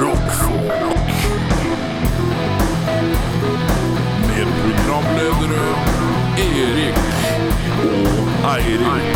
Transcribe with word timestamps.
Rockfolk. 0.00 1.08
Med 4.28 4.46
programledere 4.62 5.66
Erik 6.38 6.98
og 7.84 8.18
Eirik. 8.54 9.08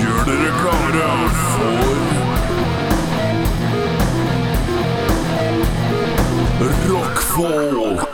Gjør 0.00 0.24
dere 0.26 0.50
klare 0.60 1.10
for 1.32 2.31
Rockfolk. 6.62 8.06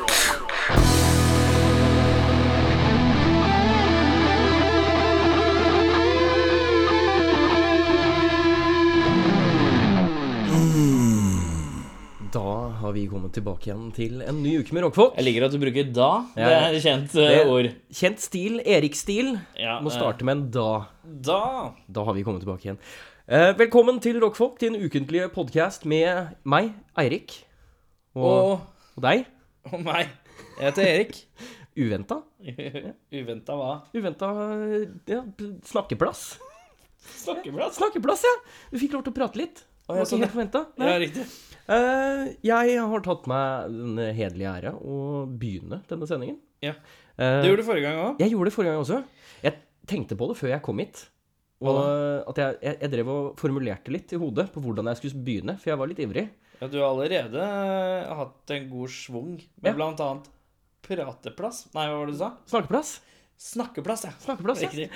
Da 12.33 12.69
har 12.81 12.93
vi 12.93 13.07
kommet 13.09 13.33
tilbake 13.37 13.69
igjen 13.69 13.91
til 13.97 14.23
en 14.25 14.41
ny 14.43 14.55
uke 14.63 14.73
med 14.77 14.87
rockfolk. 14.87 15.19
Jeg 15.19 15.27
liker 15.29 15.45
at 15.45 15.53
du 15.53 15.59
bruker 15.61 15.91
da. 15.97 16.09
Det 16.37 16.47
er 16.49 16.77
et 16.79 16.85
kjent 16.85 17.17
uh, 17.17 17.25
Det- 17.29 17.45
ord. 17.53 17.69
Kjent 18.01 18.25
stil, 18.25 18.61
Erik-stil. 18.65 19.35
Ja, 19.61 19.79
Må 19.85 19.93
eh, 19.93 19.97
starte 19.99 20.25
med 20.25 20.37
en 20.39 20.47
da. 20.57 20.71
Da. 21.05 21.43
Da 21.85 22.05
har 22.09 22.17
vi 22.17 22.25
kommet 22.25 22.45
tilbake 22.45 22.65
igjen. 22.69 22.81
Eh, 23.29 23.53
velkommen 23.61 24.01
til 24.01 24.21
Rockfolk, 24.25 24.57
din 24.61 24.77
ukentlige 24.81 25.29
podkast 25.37 25.85
med 25.85 26.33
meg, 26.49 26.73
Eirik. 26.97 27.43
Og, 28.17 28.25
Og, 28.25 28.53
og 28.97 29.05
deg. 29.05 29.27
og 29.73 29.83
meg. 29.85 30.09
Jeg 30.59 30.65
heter 30.71 30.89
Erik. 30.89 31.19
Uventa. 31.79 32.21
Uventa 33.15 33.55
hva? 33.61 33.73
Uventa 33.95 34.31
ja, 35.07 35.21
snakkeplass. 35.69 36.23
Snakkeplass? 36.99 37.77
Snakkeplass, 37.79 38.25
ja! 38.27 38.33
Du 38.73 38.79
fikk 38.81 38.97
lov 38.97 39.05
til 39.07 39.15
å 39.15 39.19
prate 39.21 39.39
litt. 39.39 39.63
Å, 39.89 39.95
jeg, 40.01 40.09
sånn, 40.11 40.25
forventa. 40.29 40.65
Ja, 40.77 40.97
riktig. 41.01 41.23
Eh, 41.69 42.25
jeg 42.45 42.75
har 42.81 43.05
tatt 43.07 43.29
meg 43.31 43.71
den 43.73 44.01
hederlige 44.17 44.51
ære 44.59 44.73
å 44.77 44.97
begynne 45.41 45.79
denne 45.89 46.09
sendingen. 46.11 46.41
Ja. 46.65 46.75
Eh, 47.17 47.39
Det 47.45 47.53
gjorde 47.53 47.63
du 47.63 47.69
forrige 47.69 47.87
gang 47.87 48.01
òg. 48.03 48.19
Jeg 48.25 48.35
gjorde 48.35 48.51
det 48.51 48.57
forrige 48.57 48.75
gang 48.75 48.83
også. 48.83 48.99
Jeg 49.47 49.55
tenkte 49.89 50.19
på 50.21 50.29
det 50.33 50.37
før 50.41 50.53
jeg 50.53 50.65
kom 50.67 50.83
hit. 50.83 51.05
Og 51.65 51.79
at 52.31 52.39
jeg, 52.43 52.59
jeg, 52.63 52.77
jeg 52.85 52.93
drev 52.93 53.09
og 53.15 53.23
formulerte 53.41 53.91
litt 53.95 54.13
i 54.15 54.21
hodet 54.21 54.47
på 54.55 54.61
hvordan 54.63 54.91
jeg 54.93 55.01
skulle 55.01 55.25
begynne, 55.27 55.57
for 55.59 55.73
jeg 55.73 55.81
var 55.81 55.91
litt 55.91 56.03
ivrig. 56.05 56.27
Ja, 56.61 56.67
du 56.69 56.79
har 56.81 56.89
allerede 56.91 57.39
eh, 57.43 58.15
hatt 58.19 58.51
en 58.55 58.69
god 58.71 58.91
schwung 58.91 59.37
med 59.63 59.71
Ja. 59.71 59.75
blant 59.77 60.01
annet 60.03 60.27
prateplass. 60.83 61.67
Nei, 61.75 61.87
hva 61.91 61.99
var 62.01 62.07
det 62.11 62.17
du 62.17 62.19
sa? 62.23 62.31
Snakkeplass. 62.51 62.93
Snakkeplass, 63.39 64.05
ja. 64.09 64.13
Snakkeplass, 64.25 64.63
ja. 64.65 64.69
Riktig. 64.73 64.91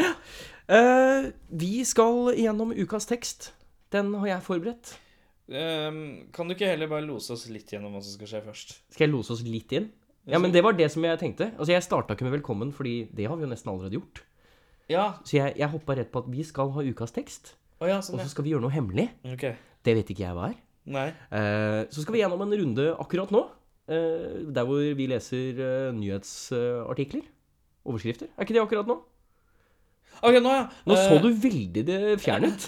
Eh, 0.72 1.30
vi 1.50 1.84
skal 1.86 2.32
gjennom 2.38 2.72
ukas 2.74 3.06
tekst. 3.06 3.52
Den 3.94 4.10
har 4.18 4.26
jeg 4.26 4.42
forberedt. 4.46 4.94
Ehm, 5.52 6.30
kan 6.32 6.48
du 6.48 6.54
ikke 6.54 6.68
heller 6.70 6.88
bare 6.88 7.04
lose 7.04 7.30
oss 7.34 7.44
litt 7.52 7.70
gjennom 7.74 7.92
hva 7.92 8.00
som 8.02 8.14
skal 8.16 8.30
skje 8.30 8.40
først? 8.46 8.74
Skal 8.94 9.06
jeg 9.06 9.12
lose 9.12 9.34
oss 9.34 9.42
litt 9.44 9.72
inn? 9.76 9.90
Ja, 10.26 10.38
men 10.38 10.52
det 10.54 10.62
var 10.64 10.72
det 10.78 10.86
som 10.94 11.02
jeg 11.04 11.18
tenkte. 11.18 11.50
Altså, 11.58 11.72
Jeg 11.74 11.82
starta 11.82 12.14
ikke 12.14 12.24
med 12.28 12.36
velkommen, 12.40 12.72
fordi 12.72 13.08
det 13.12 13.26
har 13.28 13.36
vi 13.36 13.42
jo 13.44 13.50
nesten 13.50 13.72
allerede 13.72 13.98
gjort. 13.98 14.22
Ja. 14.88 15.08
Så 15.26 15.36
jeg, 15.38 15.56
jeg 15.58 15.68
hoppa 15.68 15.96
rett 15.98 16.10
på 16.14 16.22
at 16.22 16.30
vi 16.30 16.42
skal 16.46 16.70
ha 16.74 16.80
ukas 16.82 17.12
tekst, 17.12 17.54
Oh, 17.82 17.88
ja, 17.90 17.96
og 17.98 18.04
sånn, 18.06 18.20
så 18.22 18.30
skal 18.30 18.44
vi 18.46 18.52
gjøre 18.52 18.62
noe 18.62 18.70
hemmelig. 18.70 19.08
Ok. 19.26 19.42
Det 19.82 19.94
vet 19.98 20.10
ikke 20.14 20.22
jeg 20.22 20.34
hva 20.38 20.52
er. 20.52 20.58
Nei. 20.90 21.08
Eh, 21.30 21.82
så 21.92 22.02
skal 22.02 22.16
vi 22.16 22.22
gjennom 22.22 22.42
en 22.42 22.56
runde 22.58 22.88
akkurat 23.02 23.30
nå, 23.34 23.44
eh, 23.86 24.42
der 24.50 24.66
hvor 24.66 24.82
vi 24.82 25.06
leser 25.10 25.62
eh, 25.62 25.92
nyhetsartikler. 25.94 27.24
Overskrifter. 27.86 28.30
Er 28.36 28.46
ikke 28.46 28.56
det 28.56 28.62
akkurat 28.62 28.90
nå? 28.90 28.98
Ok, 30.22 30.36
nå, 30.38 30.50
ja. 30.54 30.66
Nå 30.86 30.96
så 30.98 31.18
du 31.22 31.30
veldig 31.42 31.82
det 31.86 32.00
fjern 32.22 32.46
ut. 32.50 32.66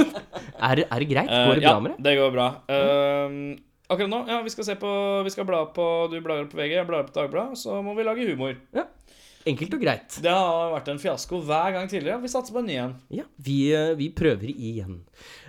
er, 0.68 0.84
er 0.84 1.02
det 1.02 1.08
greit? 1.10 1.30
Går 1.30 1.58
det 1.58 1.64
ja, 1.64 1.72
bra 1.72 1.82
med 1.82 1.94
det? 1.94 2.04
det 2.06 2.16
går 2.20 2.34
bra. 2.34 2.48
Uh, 2.68 3.56
akkurat 3.90 4.12
nå, 4.12 4.20
ja, 4.30 4.42
vi 4.44 4.52
skal 4.52 4.68
se 4.68 4.76
på 4.78 4.90
Vi 5.26 5.32
skal 5.34 5.48
bla 5.48 5.64
på 5.74 5.86
Du 6.12 6.20
blar 6.22 6.44
på 6.50 6.60
VG, 6.60 6.76
jeg 6.76 6.86
blar 6.86 7.08
på 7.08 7.16
Dagbladet, 7.16 7.58
så 7.58 7.80
må 7.82 7.96
vi 7.98 8.06
lage 8.06 8.28
humor. 8.28 8.54
Ja. 8.76 8.86
Enkelt 9.48 9.74
og 9.76 9.82
greit. 9.82 10.20
Det 10.24 10.32
har 10.32 10.70
vært 10.72 10.86
en 10.92 11.00
fiasko 11.02 11.40
hver 11.44 11.74
gang 11.74 11.88
tidligere. 11.90 12.22
Vi 12.22 12.30
satser 12.32 12.54
på 12.54 12.62
en 12.62 12.70
ny 12.70 12.78
en. 12.80 12.94
Ja, 13.12 13.26
vi, 13.44 13.58
vi 13.98 14.08
prøver 14.16 14.48
igjen. 14.54 15.02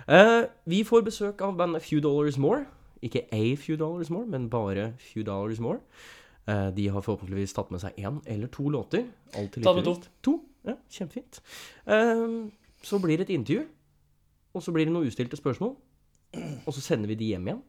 Eh, 0.08 0.44
vi 0.64 0.84
får 0.84 1.02
besøk 1.02 1.40
av 1.42 1.56
bandet 1.58 1.82
Few 1.82 2.00
Dollars 2.00 2.38
More. 2.38 2.66
Ikke 3.02 3.26
A 3.32 3.56
Few 3.56 3.76
Dollars 3.76 4.10
More, 4.10 4.26
men 4.26 4.50
bare 4.50 4.92
Few 4.98 5.24
Dollars 5.24 5.60
More. 5.60 5.78
Uh, 6.48 6.70
de 6.76 6.88
har 6.88 7.02
forhåpentligvis 7.02 7.52
tatt 7.52 7.70
med 7.74 7.82
seg 7.82 7.96
én 7.98 8.20
eller 8.26 8.46
to 8.46 8.68
låter. 8.70 9.02
Alltid 9.34 9.64
Tatt 9.64 9.76
med 9.76 9.84
to. 9.84 9.94
To. 10.22 10.34
Ja, 10.64 10.76
kjempefint. 10.90 11.40
Uh, 11.90 12.46
så 12.82 12.98
blir 13.02 13.18
det 13.18 13.26
et 13.26 13.34
intervju. 13.34 13.64
Og 14.54 14.62
så 14.62 14.72
blir 14.72 14.86
det 14.86 14.94
noen 14.94 15.10
ustilte 15.10 15.36
spørsmål. 15.36 15.74
Og 16.66 16.74
så 16.74 16.80
sender 16.80 17.10
vi 17.10 17.14
de 17.14 17.32
hjem 17.32 17.48
igjen. 17.48 17.62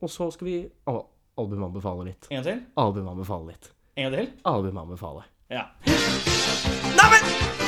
Og 0.00 0.10
så 0.10 0.30
skal 0.30 0.48
vi 0.48 0.56
al 0.90 1.04
albumanbefale 1.38 2.08
litt. 2.08 2.30
En 2.30 2.42
til? 2.46 2.64
Albumanbefale 2.76 3.52
litt. 3.52 3.70
En 3.96 4.16
til? 4.16 4.32
Albumanbefale. 4.44 5.28
Ja. 5.50 5.68
Nå 5.84 7.63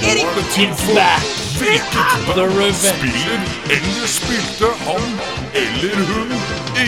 er 0.00 0.20
hvilket 0.40 0.80
band 0.96 2.74
spiller 2.80 3.40
eller 3.74 4.06
spilte 4.08 4.68
han 4.84 5.02
eller 5.60 5.98
hun 6.08 6.30
i? 6.80 6.86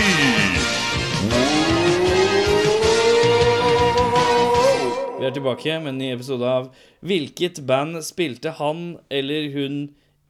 Vi 5.19 5.27
er 5.29 5.35
tilbake 5.37 5.77
med 5.83 5.93
en 5.93 5.99
ny 6.01 6.09
episode 6.15 6.49
av 6.49 6.71
Hvilket 7.05 7.61
band 7.69 8.01
spilte 8.07 8.55
han 8.59 8.97
eller 9.13 9.51
hun 9.55 9.77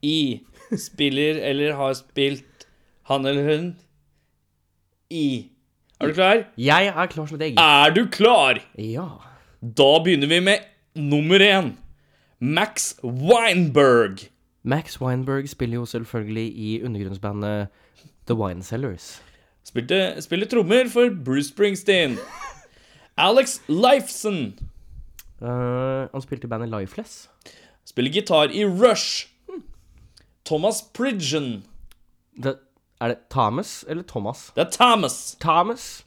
i? 0.03 0.41
Spiller 0.79 1.39
eller 1.53 1.77
har 1.79 1.95
spilt 1.97 2.67
han 3.09 3.27
eller 3.29 3.47
hun 3.47 3.71
i? 5.13 5.49
Er 6.01 6.11
du 6.11 6.17
klar? 6.17 6.43
Jeg 6.59 6.91
er 6.91 7.07
klar 7.13 7.29
som 7.31 7.39
et 7.39 7.47
egg. 7.53 7.61
Er 7.63 7.95
du 7.95 8.07
klar? 8.11 8.59
Ja. 8.75 9.07
Da 9.63 9.91
begynner 10.03 10.27
vi 10.27 10.41
med 10.43 10.67
nummer 10.99 11.39
én. 11.47 11.75
Max 12.43 12.97
Weinberg. 13.05 14.19
Max 14.63 15.01
Weinberg 15.01 15.49
spiller 15.49 15.77
jo 15.77 15.87
selvfølgelig 15.87 16.59
i 16.59 16.83
undergrunnsbandet 16.83 17.69
The 18.27 18.35
Wine 18.35 18.63
Cellars. 18.63 19.23
Spilte, 19.65 20.23
spiller 20.23 20.47
trommer 20.47 20.89
for 20.89 21.25
Bruce 21.25 21.49
Springsteen. 21.49 22.19
Alex 23.17 23.61
Lifeson. 23.69 24.59
Uh, 25.41 26.11
han 26.13 26.23
spilte 26.23 26.45
i 26.45 26.49
bandet 26.49 26.81
Lifeless. 26.81 27.31
Spiller 27.85 28.13
gitar 28.13 28.51
i 28.51 28.65
Rush. 28.65 29.29
Thomas 30.45 30.83
Pridgen. 30.95 31.65
Det, 32.43 32.57
er 33.01 33.09
det 33.09 33.19
Thomas 33.31 33.85
eller 33.89 34.03
Thomas? 34.03 34.53
Det 34.57 34.67
er 34.67 34.71
Thomas. 34.71 35.37
Thomas. 35.41 36.07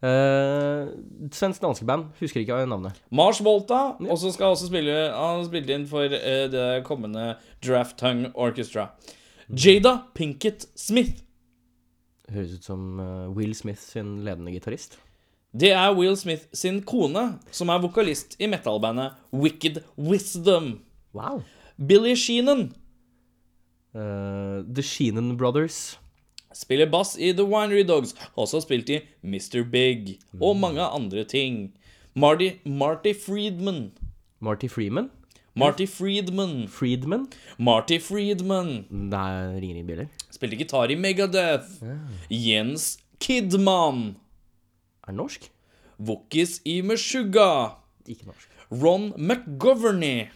Uh, 0.00 0.88
Svensk 1.28 1.60
danske 1.60 1.84
band. 1.84 2.06
Husker 2.20 2.40
ikke 2.40 2.56
navnet. 2.66 2.96
Mars 3.12 3.42
Volta. 3.44 3.96
Og 4.00 4.16
så 4.18 4.32
skal 4.32 4.54
også 4.54 4.70
spille 4.70 4.94
Han 5.12 5.44
har 5.44 5.72
inn 5.74 5.86
for 5.88 6.08
uh, 6.08 6.46
det 6.52 6.84
kommende 6.88 7.34
Draft 7.60 7.98
Tongue 8.00 8.32
Orchestra. 8.34 8.90
Jada 9.50 9.98
Pinkett 10.14 10.66
Smith. 10.76 11.20
Høres 12.30 12.56
ut 12.56 12.64
som 12.64 13.00
uh, 13.00 13.28
Will 13.36 13.54
Smith 13.54 13.80
sin 13.80 14.22
ledende 14.24 14.52
gitarist. 14.52 14.98
Det 15.52 15.72
er 15.74 15.92
Will 15.98 16.16
Smith 16.16 16.46
sin 16.54 16.80
kone, 16.86 17.40
som 17.50 17.68
er 17.68 17.82
vokalist 17.82 18.36
i 18.38 18.46
metalbandet 18.46 19.18
Wicked 19.34 19.82
Wisdom. 19.98 20.78
Wow. 21.12 21.42
Billy 21.76 22.14
Sheenan 22.14 22.70
The 23.92 24.82
Sheenan 24.82 25.36
Brothers. 25.36 25.98
Spiller 26.54 26.86
bass 26.90 27.16
i 27.18 27.32
The 27.32 27.44
Winery 27.46 27.84
Dogs, 27.88 28.14
har 28.18 28.42
også 28.42 28.60
spilt 28.64 28.90
i 28.90 29.00
Mr. 29.22 29.62
Big 29.64 30.18
og 30.40 30.56
mange 30.56 30.82
andre 30.82 31.24
ting. 31.24 31.72
Marty, 32.14 32.50
Marty 32.64 33.12
Friedman. 33.14 33.92
Marty 34.40 34.66
Freeman. 34.68 35.10
Marty 35.54 35.86
Friedman. 35.86 36.68
Friedman. 36.68 37.28
Marty 37.58 37.98
Friedman. 37.98 38.86
Der 39.10 39.54
ringer 39.54 39.76
ingen 39.76 39.86
bjeller. 39.86 40.06
Spilte 40.30 40.56
gitar 40.56 40.90
i 40.90 40.94
Megadeth. 40.94 41.82
Jens 42.30 42.98
Kidman. 43.20 44.16
Er 45.06 45.12
norsk? 45.12 45.50
Wokis 45.98 46.60
i 46.64 46.80
Meshuggah. 46.82 47.76
Ikke 48.06 48.26
norsk. 48.26 48.48
Ron 48.70 49.12
McGoverney. 49.18 50.30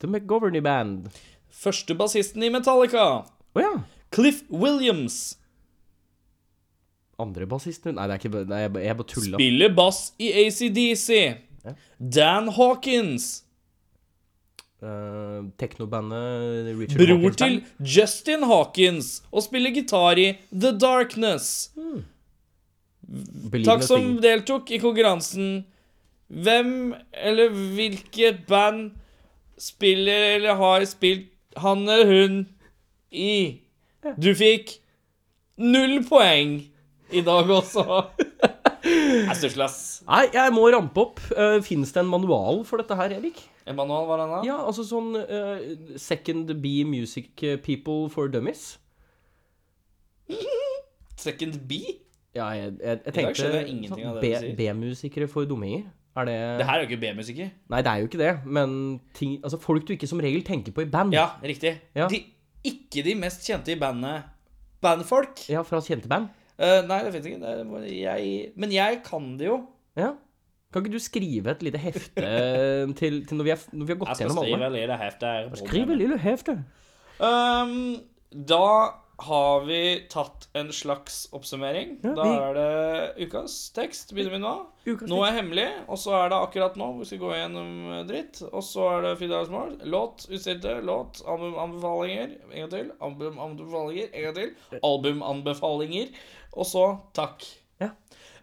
The 0.00 0.08
McGoverney 0.08 0.62
Band. 0.62 1.10
Første 1.50 1.94
bassisten 1.94 2.42
i 2.42 2.50
Metallica. 2.50 3.24
Å 3.54 3.62
ja. 3.62 3.74
Cliff 4.14 4.44
Williams. 4.50 5.38
Andre 7.22 7.46
bassisten 7.46 7.94
Nei, 7.94 8.08
det 8.10 8.16
er 8.16 8.22
ikke 8.22 8.44
Nei, 8.50 8.60
jeg, 8.64 8.74
jeg 8.88 8.98
bare 8.98 9.10
tulla. 9.10 9.38
Spiller 9.38 9.74
bass 9.74 10.04
i 10.18 10.30
ACDC. 10.44 11.18
Dan 11.98 12.50
Hawkins. 12.56 13.44
Uh, 14.84 15.46
Teknobandet 15.56 16.74
Richard 16.76 16.98
Bror 16.98 17.14
Hawkins 17.14 17.38
til 17.40 17.54
Justin 17.94 18.42
Hawkins 18.44 19.14
og 19.32 19.46
spiller 19.46 19.72
gitar 19.72 20.20
i 20.20 20.34
The 20.52 20.74
Darkness. 20.76 21.70
Hmm. 21.78 22.02
Takk 23.64 23.84
som 23.86 24.16
deltok 24.20 24.74
i 24.74 24.80
konkurransen. 24.82 25.64
Hvem 26.28 26.92
eller 27.12 27.52
hvilket 27.76 28.44
band 28.48 28.90
spiller 29.60 30.34
eller 30.34 30.58
har 30.60 30.84
spilt 30.88 31.30
han 31.60 31.84
eller 31.86 32.10
hun 32.10 32.38
i? 33.12 33.63
Du 34.20 34.30
fikk 34.36 34.76
null 35.60 36.00
poeng 36.08 36.58
i 37.14 37.22
dag 37.24 37.50
også. 37.50 37.84
Jeg 38.84 39.36
stusslig, 39.38 39.64
ass. 39.64 40.02
Nei, 40.04 40.26
jeg 40.34 40.52
må 40.52 40.66
rampe 40.68 41.00
opp. 41.00 41.20
Uh, 41.32 41.56
Fins 41.64 41.94
det 41.94 42.02
en 42.02 42.10
manual 42.10 42.58
for 42.68 42.82
dette 42.82 42.96
her, 42.98 43.14
Erik? 43.16 43.38
En 43.64 43.78
manual, 43.78 44.04
hva 44.04 44.18
er 44.18 44.22
den 44.24 44.32
da? 44.34 44.40
Ja, 44.44 44.58
altså 44.68 44.84
sånn 44.84 45.14
uh, 45.16 45.94
Second 45.96 46.52
B 46.60 46.82
Music 46.84 47.30
People 47.64 48.10
for 48.12 48.28
Dummies. 48.28 48.74
Second 51.16 51.56
B? 51.68 51.80
Ja, 52.34 52.50
jeg, 52.58 52.74
jeg, 52.82 53.00
jeg 53.06 53.14
tenkte 53.14 53.40
sier. 53.40 54.48
B-musikere 54.58 55.28
for 55.30 55.46
dumminger. 55.48 55.86
Er 56.14 56.28
det 56.28 56.36
Det 56.60 56.66
her 56.66 56.74
er 56.78 56.84
jo 56.84 56.88
ikke 56.90 57.00
B-musiker. 57.02 57.50
Nei, 57.70 57.80
det 57.82 57.90
er 57.90 58.02
jo 58.02 58.08
ikke 58.10 58.20
det, 58.20 58.32
men 58.46 59.00
ting, 59.14 59.38
altså 59.42 59.58
folk 59.62 59.86
du 59.86 59.94
ikke 59.96 60.06
som 60.10 60.20
regel 60.22 60.44
tenker 60.46 60.74
på 60.74 60.84
i 60.84 60.90
band. 60.90 61.14
Ja, 61.14 61.28
riktig. 61.42 61.76
Ja. 61.94 62.06
De, 62.10 62.20
ikke 62.64 63.04
de 63.06 63.14
mest 63.18 63.44
kjente 63.46 63.74
i 63.74 63.78
bandet. 63.80 64.30
Bandfolk. 64.84 65.46
Ja, 65.52 65.62
fra 65.66 65.80
kjente 65.84 66.10
band. 66.10 66.30
Uh, 66.54 66.82
nei, 66.86 67.00
det 67.06 67.14
finnes 67.14 67.30
ikke. 67.30 67.54
Det 67.80 67.94
jeg, 67.96 68.34
men 68.60 68.72
jeg 68.74 69.00
kan 69.06 69.32
det 69.40 69.48
jo. 69.48 69.58
Ja. 69.98 70.12
Kan 70.74 70.82
ikke 70.82 70.96
du 70.96 71.02
skrive 71.02 71.52
et 71.54 71.62
lite 71.62 71.78
hefte 71.78 72.22
til, 72.98 73.20
til 73.28 73.38
når, 73.38 73.46
vi 73.46 73.52
er, 73.54 73.60
når 73.70 73.86
vi 73.86 73.94
har 73.94 73.98
gått 74.00 74.10
Jeg 74.10 74.16
skal 74.18 74.30
gjennom 74.32 74.62
alle? 74.64 74.66
et 74.66 74.76
lite 74.80 74.98
hefte. 74.98 75.32
Skriv 75.60 75.92
et 75.94 76.00
lille 76.00 76.18
hefte. 76.18 76.56
Um, 77.22 77.74
da 78.34 78.64
har 79.16 79.64
vi 79.64 80.06
tatt 80.10 80.48
en 80.52 80.72
slags 80.72 81.28
oppsummering. 81.32 81.98
Ja, 82.02 82.12
da 82.18 82.26
er 82.48 82.56
det 82.56 83.26
ukas 83.26 83.70
tekst. 83.74 84.10
Begynner 84.14 84.34
vi 84.34 84.40
nå. 84.42 84.54
Ukas 84.84 85.08
Nå 85.10 85.20
er 85.24 85.36
hemmelig, 85.38 85.66
og 85.86 86.00
så 86.02 86.16
er 86.18 86.32
det 86.32 86.40
akkurat 86.42 86.78
nå. 86.80 86.88
Vi 86.98 87.08
skal 87.08 87.20
gå 87.22 87.32
gjennom 87.36 87.72
eh, 87.92 88.00
dritt. 88.08 88.40
Og 88.50 88.64
så 88.66 88.88
er 88.96 89.06
det 89.06 89.12
Fidels 89.20 89.52
mål. 89.52 89.76
Låt, 89.90 90.26
utstilte, 90.30 90.80
låt, 90.84 91.22
albumanbefalinger. 91.30 92.34
En 92.50 92.64
gang 92.64 92.72
til. 92.72 92.90
Albumanbefalinger. 93.08 94.08
En 94.10 94.26
gang 94.26 94.40
til. 94.40 94.80
Albumanbefalinger. 94.90 96.10
Og 96.54 96.68
så 96.70 96.86
takk. 97.16 97.46
Ja. 97.82 97.92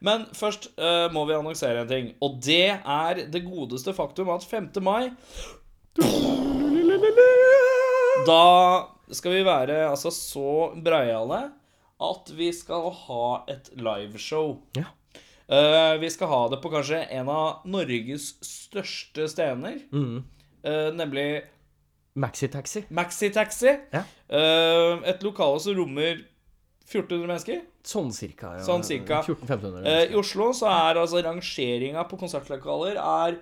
Men 0.02 0.26
først 0.34 0.72
uh, 0.80 1.12
må 1.14 1.26
vi 1.30 1.36
annonsere 1.36 1.84
en 1.84 1.92
ting. 1.92 2.14
Og 2.24 2.40
det 2.46 2.80
er 2.80 3.26
det 3.32 3.44
godeste 3.46 3.94
faktum 3.94 4.32
at 4.34 4.48
5. 4.48 4.72
mai 4.82 5.12
Da 8.26 8.42
skal 9.12 9.34
vi 9.36 9.44
være 9.48 9.84
altså 9.90 10.12
så 10.14 10.72
breiale 10.84 11.42
at 12.02 12.32
vi 12.34 12.48
skal 12.56 12.88
ha 13.06 13.26
et 13.52 13.70
liveshow. 13.78 14.56
Ja. 14.78 14.88
Uh, 15.52 16.00
vi 16.02 16.10
skal 16.10 16.30
ha 16.32 16.42
det 16.50 16.62
på 16.64 16.72
kanskje 16.72 17.04
en 17.12 17.28
av 17.30 17.66
Norges 17.68 18.32
største 18.46 19.28
stener, 19.30 19.82
Mm. 19.92 20.24
uh, 20.66 20.90
nemlig 20.96 21.44
Maxitaxi. 22.16 22.86
Maxitaxi. 22.92 23.72
Ja. 23.94 24.02
Uh, 24.32 25.00
et 25.08 25.22
lokale 25.24 25.60
som 25.64 25.76
rommer 25.78 26.24
1400 26.88 27.28
mennesker. 27.28 27.62
Sånn 27.88 28.10
cirka. 28.14 28.56
Ja. 28.58 28.64
Sånn 28.66 28.84
cirka. 28.84 29.22
1400-1500. 29.24 29.86
Eh, 29.88 30.02
I 30.12 30.18
Oslo 30.20 30.50
så 30.54 30.68
er 30.70 31.00
altså 31.00 31.22
rangeringa 31.24 32.04
på 32.10 32.20
konsertlokaler 32.20 32.98
er 33.00 33.38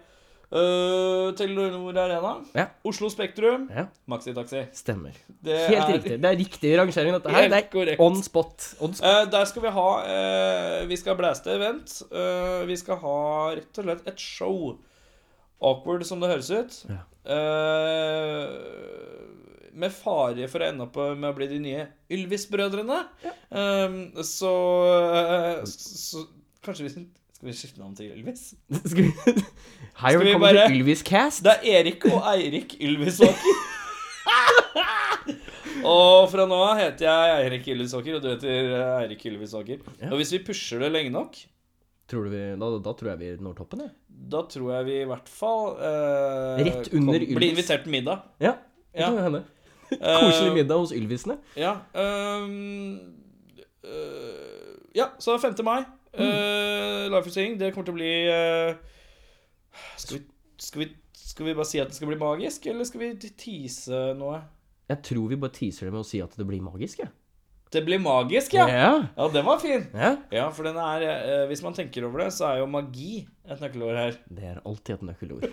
uh, 0.52 1.32
Telenor 1.38 1.98
Arena, 1.98 2.32
Ja. 2.56 2.66
Oslo 2.86 3.10
Spektrum, 3.10 3.68
ja, 3.70 3.88
Maxitaxi. 4.10 4.66
stemmer. 4.74 5.14
Det 5.44 5.58
Helt 5.70 5.82
er- 5.84 5.94
riktig. 5.98 6.18
Det 6.22 6.30
er 6.32 6.38
riktig 6.40 6.74
rangering, 6.80 7.14
dette 7.14 7.30
her. 7.36 7.48
Det 7.50 7.58
er 7.64 7.70
korrekt. 7.72 8.00
on 8.00 8.22
spot. 8.24 8.70
On 8.82 8.94
spot. 8.94 9.06
Uh, 9.08 9.30
der 9.32 9.46
skal 9.46 9.62
vi 9.62 9.70
ha 9.78 9.88
uh, 10.04 10.88
Vi 10.90 10.96
skal 10.98 11.16
blæste 11.20 11.52
event. 11.54 12.02
Uh, 12.12 12.66
vi 12.68 12.76
skal 12.78 12.98
ha 13.04 13.18
rett 13.56 13.78
og 13.78 13.84
slett 13.86 14.08
et 14.08 14.20
show. 14.20 14.78
Awkward 15.62 16.06
som 16.08 16.20
det 16.22 16.30
høres 16.32 16.50
ut. 16.56 16.86
Ja. 16.90 17.04
Med 19.80 19.92
fare 19.96 20.48
for 20.52 20.64
å 20.64 20.68
ende 20.72 20.86
opp 20.88 20.98
med 21.20 21.30
å 21.30 21.36
bli 21.38 21.48
de 21.52 21.60
nye 21.64 21.86
Ylvis-brødrene. 22.12 22.98
Eh, 23.24 23.98
så, 24.26 24.54
så 25.70 26.24
Kanskje 26.66 26.88
vi 26.88 26.94
Skal 27.40 27.48
vi 27.48 27.54
skifte 27.56 27.80
navn 27.80 27.94
til 27.96 28.10
Ylvis? 28.12 28.42
Skal 28.92 29.06
vi 29.06 29.12
Hei 29.16 30.12
Skal 30.12 30.20
vi 30.20 30.26
velkommen 30.26 30.42
bare- 30.44 30.66
til 30.68 30.82
Ylvis 30.82 31.04
Cast. 31.08 31.44
Det 31.46 31.54
er 31.56 31.78
Erik 31.80 32.04
og 32.10 32.26
Eirik 32.34 32.74
Ylvisåker. 32.84 33.60
og 35.94 36.26
fra 36.32 36.46
nå 36.50 36.58
av 36.66 36.76
heter 36.82 37.06
jeg 37.08 37.38
Eirik 37.46 37.70
Ylvisåker, 37.72 38.18
og 38.18 38.26
du 38.26 38.28
heter 38.34 38.74
Eirik 39.06 39.24
Ylvisåker. 39.32 39.80
Og 40.10 40.18
hvis 40.20 40.34
vi 40.36 40.42
pusher 40.50 40.84
det 40.84 40.92
lenge 40.96 41.14
nok, 41.16 41.40
Tror 42.10 42.26
du 42.26 42.32
vi, 42.34 42.40
da, 42.58 42.68
da 42.82 42.92
tror 42.98 43.12
jeg 43.12 43.20
vi 43.22 43.28
når 43.46 43.54
toppen, 43.60 43.84
jeg. 43.86 43.92
da 44.32 44.40
tror 44.50 44.72
jeg 44.74 44.86
vi 44.88 44.94
i 45.04 45.06
hvert 45.12 45.28
fall 45.30 45.76
eh, 45.78 46.62
Rett 46.66 46.88
under 46.98 47.20
Blir 47.22 47.36
Ylvis. 47.36 47.52
invitert 47.54 47.84
til 47.86 47.94
middag. 47.94 48.24
Ja, 48.42 48.56
det 48.90 49.04
Ja. 49.04 49.12
kan 49.14 49.20
hende. 49.28 49.42
Eh, 49.94 50.16
Koselig 50.24 50.56
middag 50.58 50.82
hos 50.82 50.92
Ylvisene. 50.98 51.36
Ja. 51.56 51.76
ehm, 51.94 52.98
eh, 53.86 54.74
ja, 54.98 55.06
så 55.22 55.38
5. 55.38 55.62
mai. 55.64 55.84
Uh, 56.18 57.06
Livefusing. 57.14 57.58
Det 57.60 57.74
kommer 57.74 57.90
til 57.90 57.96
å 57.96 58.00
bli 58.00 58.14
uh, 58.30 59.00
skal, 60.00 60.18
vi, 60.18 60.24
skal, 60.58 60.84
vi, 60.84 60.88
skal 61.14 61.50
vi 61.50 61.56
bare 61.58 61.70
si 61.70 61.82
at 61.82 61.92
det 61.92 62.00
skal 62.00 62.12
bli 62.12 62.20
magisk, 62.20 62.66
eller 62.72 62.88
skal 62.88 63.04
vi 63.04 63.32
tease 63.38 64.02
noe? 64.20 64.42
Jeg 64.90 65.04
tror 65.06 65.30
vi 65.30 65.38
bare 65.38 65.54
teaser 65.54 65.88
det 65.88 65.94
med 65.94 66.02
å 66.02 66.08
si 66.08 66.22
at 66.24 66.34
det 66.38 66.48
blir 66.50 66.64
magisk, 66.66 67.04
jeg. 67.04 67.12
Det 67.70 67.84
blir 67.86 68.00
magisk, 68.02 68.56
ja! 68.58 68.66
Ja. 68.66 68.94
Ja, 69.14 69.28
den 69.30 69.46
var 69.46 69.60
fin. 69.62 69.84
ja. 69.94 70.16
Ja, 70.34 70.48
for 70.50 70.66
den 70.66 70.80
er 70.82 71.04
uh, 71.06 71.44
Hvis 71.52 71.62
man 71.62 71.76
tenker 71.78 72.08
over 72.08 72.24
det, 72.24 72.32
så 72.34 72.48
er 72.50 72.64
jo 72.64 72.72
magi 72.72 73.28
et 73.46 73.62
nøkkelord 73.62 74.00
her. 74.00 74.18
Det 74.26 74.48
er 74.56 74.64
alltid 74.66 74.96
et 74.96 75.06
nøkkelord. 75.12 75.46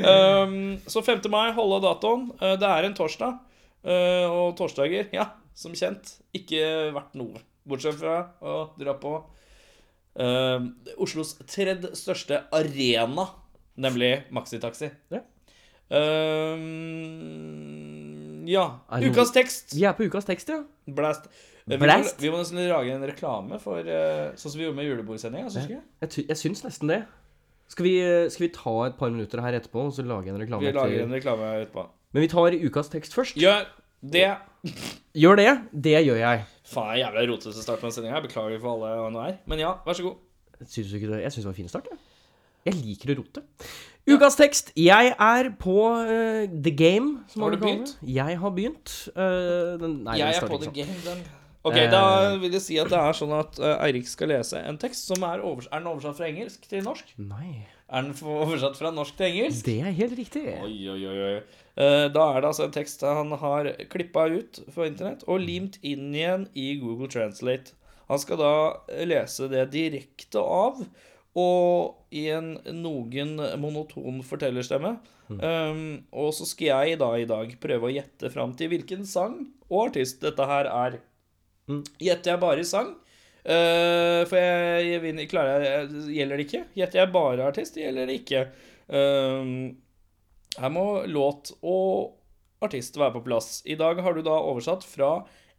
Um, 0.00 0.56
så 0.92 1.04
5. 1.04 1.20
mai, 1.32 1.50
holde 1.56 1.82
datoen. 1.84 2.30
Uh, 2.40 2.56
det 2.60 2.72
er 2.72 2.88
en 2.88 2.96
torsdag. 2.96 3.46
Og 3.80 4.50
torsdager, 4.58 5.06
ja, 5.16 5.24
som 5.56 5.72
kjent, 5.72 6.18
ikke 6.36 6.60
verdt 6.92 7.14
noe. 7.16 7.40
Bortsett 7.68 7.98
fra 8.00 8.16
å 8.40 8.54
dra 8.80 8.94
på 9.00 9.12
uh, 9.20 10.60
Oslos 11.00 11.34
tredje 11.44 11.92
største 11.98 12.44
arena, 12.56 13.26
nemlig 13.80 14.24
Maxitaxi. 14.34 14.90
Ja. 15.12 15.20
Uh, 15.90 16.58
ja. 18.50 18.64
Ukas 19.04 19.32
tekst. 19.36 19.74
Vi 19.76 19.84
er 19.86 19.94
på 19.98 20.06
ukas 20.08 20.28
tekst, 20.28 20.48
ja. 20.52 20.62
Blast. 20.90 21.30
Vi 21.70 21.76
må, 21.78 21.86
vi 22.18 22.30
må 22.32 22.40
nesten 22.40 22.58
lage 22.66 22.90
en 22.96 23.04
reklame 23.06 23.58
for 23.62 23.84
uh, 23.86 24.32
Sånn 24.40 24.50
som 24.50 24.58
vi 24.58 24.64
gjorde 24.64 24.78
med 24.80 24.88
julebordsendinga. 24.88 25.52
Jeg. 25.54 25.82
Jeg, 26.02 26.24
jeg 26.32 26.38
syns 26.40 26.64
nesten 26.66 26.90
det. 26.90 27.02
Skal 27.70 27.86
vi, 27.86 27.94
skal 28.34 28.48
vi 28.48 28.50
ta 28.56 28.72
et 28.88 28.96
par 28.98 29.12
minutter 29.14 29.38
her 29.44 29.54
etterpå 29.60 29.84
og 29.86 29.92
så 29.94 30.02
lage 30.02 30.32
en 30.32 30.40
reklame? 30.40 30.64
Vi 30.66 30.72
lager 30.74 31.04
en 31.04 31.14
reklame 31.14 31.52
etterpå. 31.60 31.84
Men 32.10 32.24
vi 32.24 32.30
tar 32.32 32.56
ukas 32.58 32.90
tekst 32.90 33.14
først. 33.14 33.36
Gjør 33.38 33.68
det. 34.02 34.30
Gjør 35.14 35.38
det. 35.38 35.52
Det 35.70 36.00
gjør 36.08 36.18
jeg. 36.18 36.42
Faen, 36.70 36.98
jævla 37.02 37.24
rotete 37.32 37.62
start 37.64 37.80
på 37.82 37.88
den 37.88 37.94
sendinga. 37.96 38.20
Beklager 38.24 38.60
for 38.62 38.76
alle 38.76 38.92
og 39.00 39.08
enhver. 39.10 39.32
er. 39.34 39.38
Men 39.50 39.58
ja, 39.62 39.72
vær 39.86 39.96
så 39.98 40.04
god. 40.06 40.18
Syns 40.66 40.90
du 40.92 40.96
ikke 41.00 41.10
det? 41.14 41.22
Jeg 41.24 41.32
syns 41.34 41.44
det 41.44 41.48
var 41.50 41.56
en 41.56 41.60
fin 41.62 41.72
start. 41.72 41.88
Jeg, 41.90 41.98
jeg 42.68 42.74
liker 42.84 43.14
å 43.14 43.18
rote. 43.22 43.42
Ukas 44.10 44.36
tekst. 44.38 44.70
Jeg 44.80 45.12
er 45.16 45.50
på 45.60 45.74
uh, 45.90 46.46
The 46.62 46.72
Game. 46.76 47.24
Som 47.32 47.42
Har 47.46 47.54
du 47.54 47.60
begynt? 47.62 47.96
Jeg 48.06 48.38
har 48.42 48.54
begynt. 48.56 48.94
Uh, 49.16 49.76
den, 49.80 50.00
nei, 50.06 50.14
den 50.16 50.22
jeg 50.22 50.28
er 50.28 50.38
starter 50.40 50.56
på 50.56 50.62
ikke 50.62 50.72
the 50.72 50.86
sånn. 50.86 51.04
game, 51.04 51.04
den. 51.08 51.24
Ok, 51.60 51.76
uh, 51.76 51.90
Da 51.92 52.02
vil 52.40 52.54
jeg 52.56 52.62
si 52.64 52.78
at 52.80 52.88
det 52.88 52.96
er 52.96 53.16
sånn 53.18 53.34
at 53.36 53.58
eh, 53.60 53.74
Eirik 53.84 54.06
skal 54.08 54.30
lese 54.32 54.62
en 54.64 54.78
tekst 54.80 55.10
som 55.10 55.26
er 55.28 55.42
oversatt, 55.44 55.74
Er 55.76 55.82
den 55.82 55.90
oversatt 55.90 56.16
fra 56.16 56.28
engelsk 56.30 56.64
til 56.70 56.86
norsk? 56.86 57.10
Nei, 57.20 57.66
Er 57.90 58.06
den 58.06 58.14
oversatt 58.24 58.78
fra 58.80 58.92
norsk 58.96 59.18
til 59.18 59.26
engelsk? 59.28 59.66
det 59.66 59.74
er 59.84 59.92
helt 59.98 60.14
riktig. 60.16 60.46
Oi, 60.64 60.72
oi, 60.88 61.02
oi. 61.04 61.18
Eh, 61.34 61.59
Da 61.80 62.24
er 62.26 62.42
det 62.42 62.48
altså 62.50 62.66
en 62.66 62.74
tekst 62.74 63.00
han 63.06 63.30
har 63.40 63.70
klippa 63.88 64.26
ut 64.28 64.58
fra 64.74 64.84
internett 64.84 65.22
og 65.24 65.40
limt 65.40 65.78
inn 65.80 66.10
igjen 66.12 66.42
i 66.52 66.74
Google 66.76 67.08
Translate. 67.08 67.72
Han 68.10 68.20
skal 68.20 68.36
da 68.36 68.52
lese 69.08 69.48
det 69.48 69.70
direkte 69.72 70.42
av, 70.42 70.82
og 71.40 72.12
i 72.12 72.26
en 72.34 72.56
noen 72.82 73.36
monoton 73.62 74.20
fortellerstemme. 74.26 74.96
Um, 75.30 76.00
og 76.10 76.32
så 76.34 76.46
skal 76.48 76.88
jeg 76.88 76.98
da 76.98 77.10
i 77.14 77.26
dag 77.28 77.52
prøve 77.62 77.86
å 77.86 77.92
gjette 77.94 78.32
fram 78.34 78.56
til 78.58 78.72
hvilken 78.72 79.04
sang 79.06 79.36
og 79.68 79.84
artist 79.84 80.24
dette 80.24 80.46
her 80.50 80.66
er. 80.66 80.96
Mm. 81.70 81.84
Gjetter 82.02 82.32
jeg 82.32 82.42
bare 82.42 82.64
sang, 82.66 82.90
uh, 83.44 84.22
for 84.26 84.40
jeg, 84.40 84.98
jeg 85.06 85.28
klarer 85.30 85.66
jeg, 85.68 86.02
gjelder 86.16 86.40
det 86.40 86.48
ikke. 86.48 86.64
Gjetter 86.80 87.02
jeg 87.04 87.12
bare 87.14 87.46
artist, 87.46 87.78
gjelder 87.78 88.10
det 88.10 88.18
ikke. 88.24 88.42
Um, 88.90 89.54
her 90.58 90.72
må 90.74 90.86
låt 91.06 91.52
og 91.62 92.16
artist 92.64 92.96
være 92.98 93.14
på 93.18 93.24
plass. 93.28 93.60
I 93.64 93.76
dag 93.80 94.00
har 94.02 94.16
du 94.16 94.22
da 94.26 94.34
oversatt 94.40 94.84
fra 94.84 95.12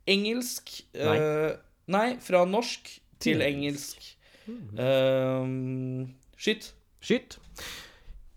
engelsk 0.10 0.82
Nei. 0.98 1.18
uh, 1.18 1.54
nei, 1.92 2.08
fra 2.22 2.44
norsk 2.50 2.90
til 3.22 3.38
Til 3.40 3.46
engelsk. 3.46 4.18
Uh, 4.48 6.08
skyt. 6.38 6.74
Skyt. 7.02 7.38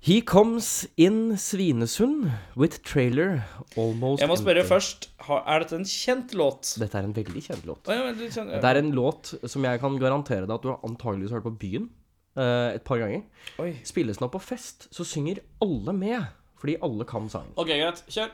He 0.04 0.20
comes 0.20 0.87
in 1.00 1.32
Svinesund 1.40 2.28
with 2.61 2.82
trailer 2.84 3.40
almost 3.76 4.20
Jeg 4.20 4.28
må 4.28 4.37
spørre 4.37 4.61
empty. 4.61 4.68
først. 4.68 5.06
Er 5.32 5.62
dette 5.64 5.78
en 5.80 5.87
kjent 5.88 6.34
låt? 6.37 6.75
Dette 6.78 6.99
er 7.00 7.08
en 7.08 7.14
veldig 7.16 7.42
kjent 7.46 7.64
låt. 7.64 7.88
Oh, 7.88 7.94
ja, 7.96 8.02
veldig 8.11 8.28
kjent, 8.28 8.52
ja. 8.52 8.61
Det 8.61 8.68
er 8.68 8.80
en 8.82 8.92
låt 8.92 9.32
som 9.49 9.64
jeg 9.64 9.80
kan 9.80 9.96
garantere 9.96 10.44
deg 10.44 10.52
at 10.58 10.62
du 10.66 10.68
har 10.75 10.84
antageligvis 10.84 11.32
hørt 11.32 11.46
på 11.49 11.54
byen 11.56 11.88
uh, 12.37 12.75
et 12.76 12.84
par 12.84 13.00
ganger. 13.00 13.25
Oi. 13.64 13.70
Spilles 13.88 14.20
nå 14.20 14.28
på 14.28 14.42
fest, 14.44 14.90
så 14.92 15.08
synger 15.08 15.40
alle 15.64 15.96
med. 15.96 16.28
Fordi 16.64 16.78
alle 16.80 17.04
kan 17.04 17.28
sangen. 17.28 17.52
OK, 17.61 17.68
greit. 17.68 17.99
Kjør. 18.09 18.30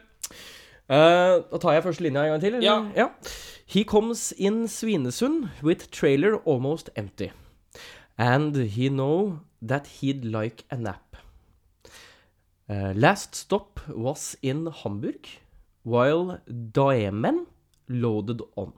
Uh, 0.91 1.41
da 1.51 1.59
tar 1.59 1.75
jeg 1.75 1.83
første 1.83 2.05
linja 2.05 2.23
en 2.23 2.31
gang 2.37 2.43
til. 2.45 2.59
Ja. 2.63 2.77
Ja. 2.95 3.09
He 3.67 3.83
comes 3.83 4.31
in 4.39 4.69
Svinesund 4.71 5.49
with 5.67 5.89
trailer 5.91 6.39
almost 6.47 6.91
empty. 6.95 7.33
And 8.19 8.55
he 8.55 8.89
know 8.89 9.41
that 9.67 9.99
he'd 9.99 10.25
like 10.25 10.63
a 10.71 10.77
nap. 10.77 11.17
Uh, 12.69 12.93
last 12.95 13.35
stop 13.35 13.81
was 13.89 14.37
in 14.43 14.69
Hamburg, 14.85 15.27
while 15.85 16.39
Daemen 16.47 17.47
loaded 17.89 18.43
on. 18.57 18.73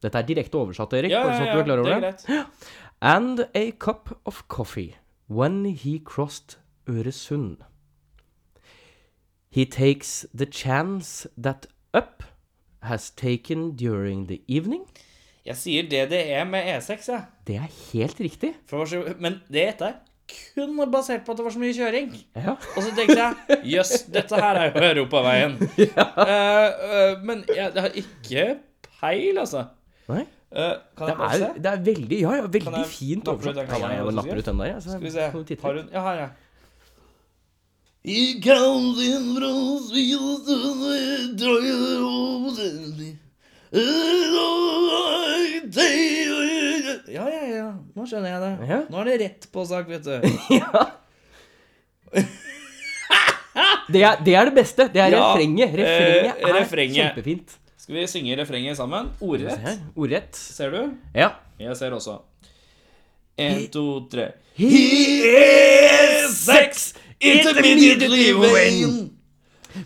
Dette 0.00 0.16
er 0.16 0.24
direkte 0.24 0.56
oversatt, 0.56 0.94
Erik. 0.96 1.12
Ja, 1.12 1.26
ja, 1.26 1.44
ja. 1.44 1.58
er 1.58 1.82
Det 1.82 1.92
er 1.92 2.00
greit. 2.00 2.26
And 3.02 3.40
a 3.54 3.70
cup 3.72 4.18
of 4.24 4.48
coffee 4.48 4.96
when 5.28 5.66
he 5.66 5.98
crossed 5.98 6.56
Øresund. 6.88 7.58
He 9.58 9.64
takes 9.64 10.24
the 10.32 10.46
chance 10.46 11.26
that 11.42 11.66
up 11.92 12.22
has 12.82 13.10
taken 13.10 13.74
during 13.74 14.28
the 14.28 14.40
evening. 14.46 14.84
Jeg 15.42 15.56
sier 15.58 15.88
DDE 15.90 16.44
med 16.46 16.68
E6, 16.76 17.08
jeg. 17.10 17.24
Det 17.48 17.56
er 17.56 17.72
helt 17.92 18.20
riktig. 18.20 18.52
Så, 18.70 19.02
men 19.18 19.40
det 19.50 19.64
gjetta 19.64 19.88
jeg 19.88 19.98
kun 20.54 20.78
basert 20.92 21.26
på 21.26 21.34
at 21.34 21.40
det 21.40 21.48
var 21.48 21.56
så 21.56 21.64
mye 21.64 21.74
kjøring. 21.74 22.14
Ja. 22.36 22.54
Og 22.76 22.86
så 22.86 22.94
tenkte 22.94 23.18
jeg 23.18 23.60
jøss, 23.74 23.92
dette 24.14 24.38
her 24.38 24.62
er 24.62 24.70
jo 24.70 24.86
Europaveien. 24.92 25.58
Ja. 25.88 26.06
Uh, 26.06 26.88
uh, 26.94 27.26
men 27.26 27.42
jeg 27.50 27.74
det 27.74 27.86
har 27.88 27.98
ikke 28.04 28.48
peil, 29.00 29.42
altså. 29.42 29.64
Nei? 30.06 30.22
Uh, 30.54 30.76
kan 30.94 31.08
Det 31.08 31.14
jeg 31.16 31.18
bare 31.24 31.32
er, 31.34 31.46
se? 31.48 31.62
det 31.64 31.72
er 31.72 31.86
veldig, 31.90 32.20
ja, 32.20 32.36
ja, 32.44 32.50
veldig 32.60 32.84
fint 32.94 33.28
oversett. 33.34 33.64
Kan 33.74 33.90
jeg 33.90 34.18
lappe 34.20 34.38
ut 34.38 34.52
den 34.52 34.62
der. 34.62 34.76
ja. 34.76 34.80
så 34.80 34.94
Skal 34.94 35.02
vi 35.02 35.16
se. 35.18 35.32
Har 35.66 35.72
du? 35.72 35.82
hun 35.82 35.90
Ja, 35.92 36.04
her, 36.12 36.20
ja. 36.22 36.28
Comes 38.04 38.98
in 39.02 39.34
from 39.36 39.78
Sweden, 39.88 41.36
drøyer 41.36 42.02
over 42.06 42.54
den. 42.56 43.18
Ja, 47.08 47.24
ja, 47.28 47.42
ja. 47.56 47.66
Nå 47.96 48.04
skjønner 48.08 48.30
jeg 48.30 48.40
det. 48.44 48.52
Ja. 48.70 48.78
Nå 48.92 49.00
er 49.02 49.08
det 49.10 49.16
rett 49.24 49.48
på 49.52 49.64
sak, 49.68 49.88
vet 49.90 50.04
du. 50.06 50.16
Det 53.88 54.02
er, 54.04 54.18
det 54.20 54.34
er 54.36 54.44
det 54.50 54.52
beste. 54.54 54.84
Det 54.92 55.00
er 55.00 55.14
Ja, 55.14 55.20
refrenget. 55.32 55.72
Refrenget 55.72 56.36
eh, 56.36 56.42
er 56.44 56.54
refrenget. 56.60 56.96
kjempefint. 56.98 57.54
Skal 57.80 57.94
vi 57.96 58.02
synge 58.12 58.34
refrenget 58.36 58.76
sammen? 58.76 59.08
Ordrett. 59.24 59.80
Ordrett. 59.96 60.36
Ser 60.36 60.70
du? 60.74 60.90
Ja. 61.16 61.30
Jeg 61.58 61.76
ser 61.80 61.96
også. 61.96 62.18
En, 63.40 63.62
to, 63.72 63.84
tre. 64.12 64.26
He 64.60 64.68
is 65.24 66.36
sex, 66.44 66.90
it 67.20 67.46
immediately 67.56 68.32
when 68.32 69.10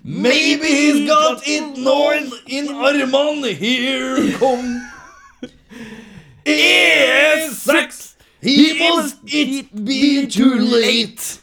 Maybe 0.05 0.67
he's 0.67 1.09
got 1.09 1.43
it 1.47 1.77
north 1.79 2.33
in 2.47 2.67
Arman. 2.69 3.45
here 3.55 4.33
come. 4.39 4.81
Is 6.45 7.63
sex, 7.63 8.17
he 8.41 8.79
must 8.79 9.19
it 9.27 9.85
be 9.85 10.27
too 10.27 10.55
late. 10.55 11.41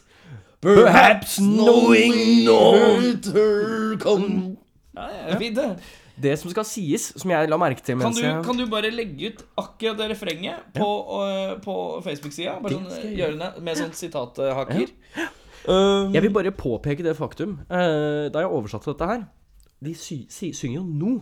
Perhaps 0.60 1.38
knowing 1.38 2.44
not 2.44 3.24
her 3.32 3.96
come. 3.96 4.56
Ja, 4.94 5.08
ja, 5.28 5.38
fint 5.38 5.56
det. 5.56 5.78
Det 6.20 6.34
som 6.36 6.50
skal 6.52 6.66
sies, 6.68 7.06
som 7.16 7.30
jeg 7.32 7.48
la 7.48 7.56
merke 7.56 7.80
til 7.80 7.94
Kan 7.96 8.02
mens 8.10 8.18
du, 8.18 8.26
jeg 8.26 8.42
kan 8.44 8.58
du 8.58 8.66
bare 8.68 8.90
legge 8.92 9.30
ut 9.30 9.44
akkurat 9.56 9.96
det 9.96 10.10
refrenget 10.10 10.66
på, 10.76 10.88
øh, 11.16 11.54
på 11.64 11.76
Facebook-sida? 12.04 12.58
Bare 12.60 12.76
sånn, 12.76 12.90
jeg 13.06 13.14
gjøre 13.22 13.38
det 13.40 13.64
med 13.64 13.80
sånn 13.80 13.94
sitathaker. 13.96 14.92
Um, 15.68 16.14
Jeg 16.14 16.22
vil 16.22 16.30
bare 16.32 16.50
påpeke 16.56 17.02
det 17.04 17.16
faktum, 17.16 17.58
Uh, 17.70 18.28
da 18.32 18.38
jeg 18.40 18.48
oversatte 18.48 18.90
dette 18.94 19.06
her 19.06 19.24
De 19.84 19.94
sy 19.94 20.26
sy 20.32 20.52
synger 20.56 20.80
jo 20.80 20.84
nå. 20.86 21.12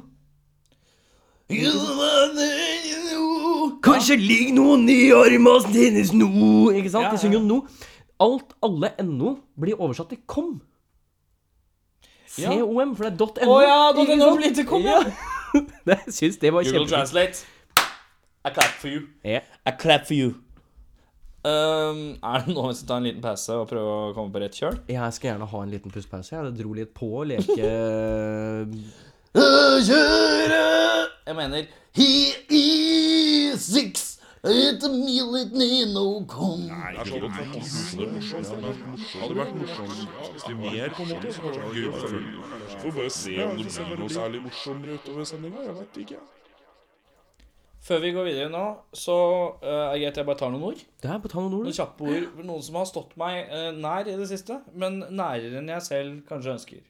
Kanskje 3.83 4.17
ligger 4.21 4.55
noen 4.59 4.89
i 4.91 5.11
armene 5.15 5.75
hennes 5.75 6.13
nå 6.15 6.29
Ikke 6.77 6.91
sant? 6.93 7.09
Ja, 7.09 7.13
De 7.15 7.21
synger 7.23 7.39
jo 7.41 7.45
nå. 7.47 7.59
Alt, 8.21 8.55
alle 8.67 8.91
NO 9.07 9.37
blir 9.61 9.79
oversatt 9.79 10.09
til 10.11 10.19
kom. 10.27 10.57
Ja. 12.39 12.51
COM, 12.51 12.97
for 12.99 13.07
det 13.07 13.13
er 13.15 13.47
.no. 13.47 13.55
Å 13.55 13.61
ja, 13.63 13.77
.no 14.19 14.33
blir 14.39 14.55
til 14.55 14.67
kom, 14.67 14.83
ja. 14.87 14.99
Jeg 15.89 16.15
syns 16.17 16.41
det 16.43 16.51
var 16.53 16.67
Google 16.67 16.83
kjempefint. 16.87 16.91
Translate. 16.91 17.47
I 18.45 18.51
clap 18.55 18.75
for 18.83 18.89
you. 18.91 19.05
Yeah. 19.25 19.47
I 19.67 19.71
clap 19.79 20.07
for 20.07 20.15
you. 20.19 20.35
Um, 21.49 22.01
er 22.21 22.45
det 22.45 22.55
noen 22.55 22.73
vi 22.73 22.77
skal 22.79 22.89
ta 22.91 22.97
en 22.99 23.07
liten 23.07 23.25
pause 23.25 23.57
og 23.57 23.69
prøve 23.71 23.93
å 23.95 24.13
komme 24.17 24.35
på 24.35 24.43
rett 24.43 24.57
kjøl? 24.59 24.79
Jeg 24.91 25.17
skal 25.17 25.31
gjerne 25.33 25.49
ha 25.53 25.63
en 25.65 25.73
liten 25.73 25.95
pustepause. 25.95 26.35
Jeg 26.35 26.55
dro 26.59 26.75
litt 26.77 26.93
på 26.97 27.09
og 27.23 27.29
leke 27.31 27.69
Kjøre 29.89 30.63
Jeg 31.29 31.37
mener 31.37 31.69
He 31.97 32.09
is 32.49 33.61
six 33.65 34.19
It's 34.45 34.85
a 34.85 34.89
minute 34.89 35.53
no 35.93 36.25
come 36.31 36.69
Det 36.69 37.01
er 37.01 37.09
sånn 37.11 37.25
at 37.27 38.83
det 38.89 39.19
hadde 39.19 39.35
vært 39.41 39.55
morsomt 39.59 40.53
mer 40.61 40.95
på 40.95 41.03
en 41.03 41.11
måte. 41.11 41.33
Får 42.79 42.95
bare 42.95 43.11
se 43.11 43.35
om 43.43 43.59
det 43.59 43.67
blir 43.75 43.99
noe 43.99 44.15
særlig 44.15 44.43
morsommere 44.47 44.99
utover 45.01 45.27
sendinga. 45.27 45.65
Jeg 45.67 45.75
vet 45.81 45.99
ikke. 46.05 46.21
Før 47.89 48.03
vi 48.05 48.11
går 48.13 48.27
videre 48.27 48.51
nå, 48.53 48.63
så 48.93 49.15
uh, 49.63 49.87
er 49.89 49.97
greit 50.03 50.19
jeg 50.21 50.29
bare 50.29 50.37
tar 50.37 50.51
noen 50.53 50.67
ord. 50.69 50.81
Det 51.01 51.09
er 51.09 51.21
bare 51.25 51.33
ta 51.33 51.41
noen 51.41 51.55
ord. 51.57 51.65
Noen 51.65 51.77
kjappe 51.79 52.05
ord. 52.05 52.27
Noen 52.45 52.65
som 52.67 52.77
har 52.77 52.89
stått 52.91 53.15
meg 53.21 53.49
uh, 53.49 53.71
nær 53.73 54.05
i 54.05 54.17
det 54.19 54.29
siste, 54.29 54.59
men 54.77 55.01
nærere 55.09 55.63
enn 55.63 55.73
jeg 55.73 55.87
selv 55.87 56.19
kanskje 56.29 56.53
ønsker. 56.59 56.83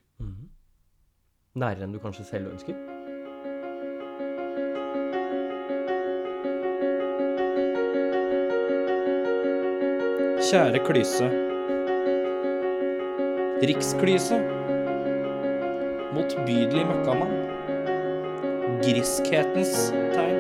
Nærere 1.59 1.87
enn 1.87 1.95
du 1.95 2.01
kanskje 2.03 2.27
selv 2.27 2.51
ønsker. 2.51 2.75
Kjære 10.49 10.83
Klyse. 10.87 11.31
Riksklyse. 13.71 14.39
Motbydelig 16.17 16.87
møkkamann. 16.91 17.35
Griskhetens 18.83 19.91
tegn. 20.15 20.38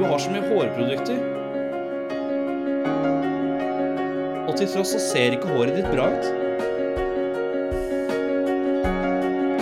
Du 0.00 0.04
har 0.08 0.18
så 0.18 0.30
mye 0.32 0.40
hårprodukter. 0.48 1.16
Og 4.48 4.54
til 4.56 4.70
tross 4.72 4.94
så 4.94 5.00
ser 5.02 5.34
ikke 5.36 5.50
håret 5.52 5.76
ditt 5.76 5.90
bra 5.92 6.06
ut. 6.08 6.24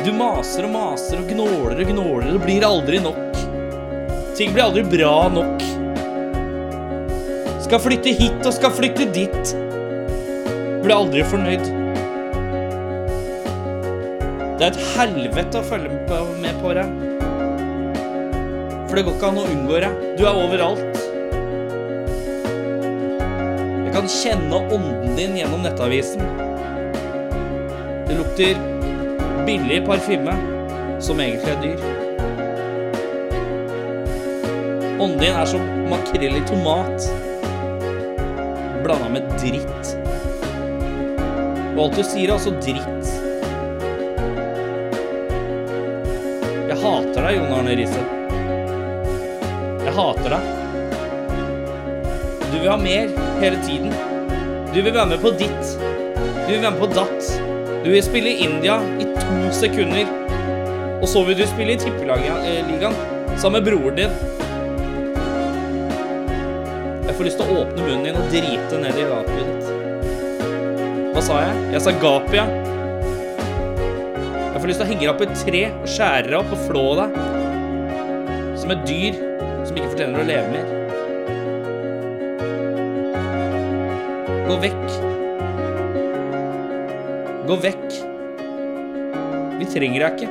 Du 0.06 0.12
maser 0.14 0.68
og 0.68 0.76
maser 0.76 1.18
og 1.18 1.32
gnåler 1.32 1.82
og 1.82 1.90
gnåler, 1.90 2.28
det 2.36 2.44
blir 2.44 2.68
aldri 2.68 3.02
nok. 3.02 3.42
Ting 4.38 4.54
blir 4.54 4.68
aldri 4.68 4.86
bra 4.86 5.16
nok. 5.34 5.66
Skal 7.66 7.82
flytte 7.88 8.14
hit 8.22 8.38
og 8.38 8.54
skal 8.60 8.76
flytte 8.78 9.10
dit. 9.18 9.56
Blir 10.86 10.94
aldri 11.00 11.26
fornøyd. 11.34 11.66
Det 14.54 14.70
er 14.70 14.70
et 14.70 14.82
helvete 14.94 15.58
å 15.58 15.66
følge 15.74 15.90
med 15.98 16.06
på, 16.06 16.22
med 16.46 16.62
på 16.62 16.78
deg. 16.78 17.07
For 18.88 18.96
det 18.96 19.04
går 19.04 19.16
ikke 19.18 19.28
an 19.28 19.40
å 19.42 19.46
unngå 19.52 19.80
deg. 19.84 20.02
Du 20.16 20.24
er 20.24 20.40
overalt. 20.40 20.98
Jeg 23.84 23.94
kan 23.94 24.10
kjenne 24.12 24.60
ånden 24.64 25.14
din 25.18 25.36
gjennom 25.36 25.62
nettavisen. 25.66 26.24
Det 28.08 28.16
lukter 28.16 28.58
billig 29.46 29.82
parfyme 29.86 30.34
som 31.04 31.20
egentlig 31.20 31.52
er 31.54 31.62
dyr. 31.62 31.80
Ånden 34.98 35.20
din 35.20 35.36
er 35.36 35.46
som 35.46 35.62
makrell 35.92 36.40
i 36.40 36.44
tomat 36.48 37.10
blanda 38.82 39.08
med 39.08 39.22
dritt. 39.38 39.96
Og 41.76 41.82
alt 41.84 41.98
du 41.98 42.04
sier, 42.04 42.28
er 42.28 42.36
altså 42.38 42.54
dritt. 42.58 43.10
Jeg 46.68 46.78
hater 46.82 47.20
deg, 47.20 47.36
Jon 47.38 47.58
Arne 47.58 47.76
Riise. 47.78 48.17
Vil 52.68 52.76
ha 52.76 52.82
mer 52.84 53.08
hele 53.40 53.56
tiden. 53.64 53.92
Du 54.74 54.82
vil 54.82 54.92
være 54.92 55.06
med 55.06 55.22
på 55.22 55.30
ditt. 55.40 55.68
Du 56.46 56.52
vil 56.52 56.60
være 56.60 56.70
med 56.74 56.80
på 56.82 56.88
datt. 56.92 57.28
Du 57.84 57.90
vil 57.90 58.02
spille 58.04 58.28
i 58.28 58.44
India 58.44 58.76
i 59.00 59.06
to 59.16 59.52
sekunder. 59.56 60.10
Og 61.00 61.08
så 61.08 61.22
vil 61.24 61.38
du 61.38 61.46
spille 61.48 61.72
i 61.72 61.80
Tippeligaen 61.80 62.98
sammen 63.38 63.62
med 63.62 63.70
broren 63.70 63.96
din. 63.96 64.12
Jeg 67.06 67.16
får 67.16 67.24
lyst 67.30 67.40
til 67.40 67.48
å 67.48 67.60
åpne 67.62 67.86
munnen 67.86 68.04
din 68.04 68.20
og 68.20 68.32
drite 68.34 68.80
ned 68.82 69.00
i 69.00 69.06
gapet 69.08 69.38
ditt. 69.40 69.64
Hva 71.14 71.22
sa 71.24 71.42
jeg? 71.46 71.62
Jeg 71.72 71.84
sa 71.86 71.94
gapet, 72.02 72.36
ja. 72.36 72.46
Jeg 74.52 74.60
får 74.60 74.68
lyst 74.68 74.82
til 74.82 74.84
å 74.84 74.90
henge 74.90 75.06
deg 75.06 75.14
opp 75.14 75.22
i 75.24 75.30
et 75.30 75.46
tre 75.46 75.68
og 75.70 75.88
skjære 75.94 76.26
deg 76.28 76.40
opp 76.42 76.52
og 76.58 76.66
flå 76.68 76.88
deg. 77.00 77.22
Som 78.60 78.76
et 78.76 78.84
dyr 78.90 79.22
som 79.64 79.72
ikke 79.72 79.94
fortjener 79.94 80.20
å 80.20 80.28
leve 80.28 80.52
mer. 80.52 80.77
Gå 84.48 84.54
vekk. 84.62 84.84
Gå 87.44 87.56
vekk. 87.60 87.96
Vi 89.60 89.66
trenger 89.68 90.00
deg 90.00 90.14
ikke. 90.14 90.28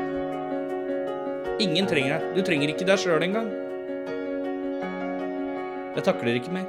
Ingen 1.61 1.89
trenger 1.89 2.15
deg. 2.15 2.31
Du 2.33 2.39
trenger 2.47 2.71
ikke 2.73 2.87
deg 2.89 2.97
sjøl 2.97 3.21
engang. 3.27 3.51
Jeg 5.93 6.05
takler 6.07 6.39
ikke 6.39 6.55
mer. 6.55 6.65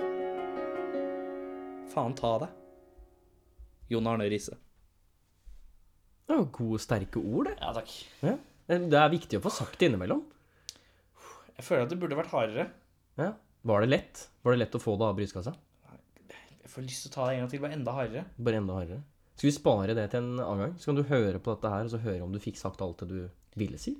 Faen 1.94 2.12
ta 2.18 2.34
deg. 2.42 2.52
Jon 3.94 4.10
Arne 4.12 4.26
Riise. 4.28 4.58
Det 6.28 6.36
var 6.36 6.50
gode, 6.52 6.82
sterke 6.84 7.22
ord, 7.22 7.48
det. 7.48 7.54
Ja, 7.62 7.72
takk. 7.78 7.94
Ja. 8.26 8.34
Det 8.68 9.00
er 9.00 9.14
viktig 9.14 9.40
å 9.40 9.46
få 9.46 9.54
sagt 9.56 9.80
det 9.80 9.88
innimellom. 9.88 10.20
Jeg 11.56 11.64
føler 11.64 11.88
at 11.88 11.96
det 11.96 12.00
burde 12.04 12.20
vært 12.20 12.36
hardere. 12.36 12.68
Ja. 13.16 13.30
Var 13.72 13.86
det 13.86 13.90
lett? 13.94 14.26
Var 14.44 14.52
det 14.52 14.66
lett 14.66 14.76
å 14.76 14.82
få 14.84 14.98
det 15.00 15.08
av 15.08 15.16
brystkassa? 15.16 15.56
Får 16.78 16.84
lyst 16.86 17.02
til 17.02 17.10
å 17.10 17.14
ta 17.16 17.24
det 17.26 17.32
en 17.34 17.40
gang 17.42 17.48
til, 17.50 17.58
bare 17.58 17.74
enda 17.74 17.90
hardere. 17.90 18.20
Bare 18.38 18.58
enda 18.60 18.74
hardere. 18.76 19.00
Skal 19.34 19.48
vi 19.48 19.50
spare 19.56 19.94
det 19.98 20.04
til 20.12 20.20
en 20.20 20.38
annen 20.38 20.60
gang? 20.62 20.74
Så 20.78 20.86
kan 20.86 20.94
du 20.94 21.08
høre 21.08 21.40
på 21.42 21.50
dette 21.50 21.72
her, 21.72 21.88
og 21.88 21.90
så 21.90 21.98
høre 22.04 22.22
om 22.22 22.30
du 22.30 22.38
fikk 22.38 22.54
sagt 22.60 22.84
alt 22.86 23.00
det 23.02 23.08
du 23.10 23.24
ville 23.58 23.80
si? 23.82 23.96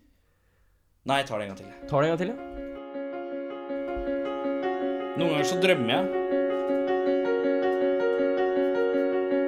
Nei, 1.11 1.17
jeg 1.19 1.27
tar 1.27 1.43
det 1.43 1.49
en 1.49 1.51
gang 1.51 1.59
til. 1.59 1.73
Tar 1.91 1.99
det 1.99 2.07
en 2.07 2.13
gang 2.13 2.21
til, 2.21 2.31
ja. 2.31 2.39
Noen 5.19 5.33
ganger 5.33 5.49
så 5.51 5.59
drømmer 5.65 5.91
jeg. 5.91 6.05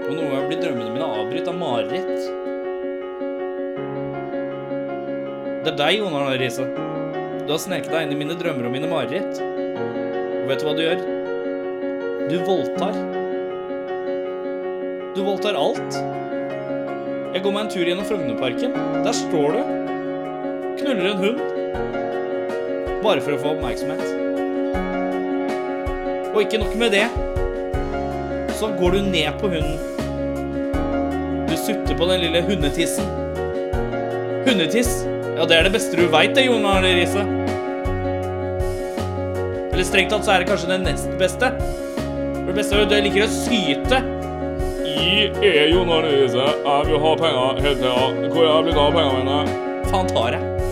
Og 0.00 0.10
noen 0.10 0.26
ganger 0.26 0.50
blir 0.50 0.60
drømmene 0.64 0.90
mine 0.96 1.08
avbrutt 1.20 1.52
av 1.54 1.56
mareritt. 1.62 2.18
Det 5.60 5.70
er 5.70 5.78
deg, 5.84 6.00
Jon 6.00 6.18
Arne 6.18 6.34
Riise. 6.42 6.66
Du 7.46 7.54
har 7.54 7.62
sneket 7.62 7.94
deg 7.94 8.08
inn 8.08 8.18
i 8.18 8.20
mine 8.25 8.34
drømmer 8.42 8.66
og 8.66 8.75
mine 8.75 8.90
mareritt. 8.90 9.38
Og 9.38 10.50
vet 10.50 10.58
du 10.58 10.66
hva 10.66 10.75
du 10.75 10.82
gjør? 10.88 11.08
Du 12.26 12.38
voldtar. 12.42 13.20
Du 15.11 15.25
voldtar 15.26 15.57
alt. 15.59 15.97
Jeg 17.35 17.43
går 17.43 17.55
meg 17.55 17.64
en 17.64 17.71
tur 17.73 17.88
gjennom 17.88 18.07
Frognerparken. 18.07 18.76
Der 19.02 19.14
står 19.17 19.57
du. 19.57 19.62
Knuller 20.79 21.09
en 21.11 21.19
hund. 21.19 21.40
Bare 23.02 23.23
for 23.25 23.35
å 23.35 23.40
få 23.40 23.55
oppmerksomhet. 23.57 24.05
Og 26.31 26.38
ikke 26.45 26.61
nok 26.62 26.76
med 26.79 26.95
det, 26.95 27.09
så 28.61 28.71
går 28.79 28.95
du 28.95 29.00
ned 29.09 29.40
på 29.40 29.50
hunden. 29.50 29.83
Du 31.50 31.57
sutter 31.59 31.99
på 31.99 32.07
den 32.12 32.23
lille 32.29 32.45
hundetissen. 32.47 33.11
Hundetiss? 34.47 34.93
Ja, 35.35 35.43
det 35.43 35.59
er 35.59 35.67
det 35.67 35.75
beste 35.75 35.99
du 35.99 36.07
veit, 36.12 36.37
det, 36.38 36.47
Jon 36.47 36.71
Arne 36.71 36.95
Riise. 37.00 37.26
Eller 39.73 39.90
strengt 39.90 40.14
tatt 40.14 40.23
så 40.29 40.37
er 40.37 40.45
det 40.45 40.52
kanskje 40.52 40.71
det 40.71 40.81
nest 40.87 41.11
beste. 41.19 41.50
For 41.99 42.52
det 42.52 42.59
beste 42.62 42.79
er 42.79 42.85
jo 42.85 42.87
at 42.87 42.95
du 42.95 42.99
liker 43.11 43.26
å 43.26 43.31
syte. 43.40 44.20
Jeg 45.00 45.30
er 45.57 45.71
Jon 45.73 45.88
Arne 45.88 46.11
Riise. 46.12 46.45
Jeg 46.45 46.87
vil 46.90 46.99
ha 47.00 47.11
penger 47.16 47.61
hele 47.64 47.76
tida. 47.78 47.92
Hvor 48.33 48.42
er 48.42 48.50
jeg 48.50 48.64
blitt 48.66 48.80
av 48.80 48.90
pengene 48.97 49.23
mine? 49.23 49.38
Faen 49.88 50.11
tar 50.11 50.37
jeg. 50.37 50.66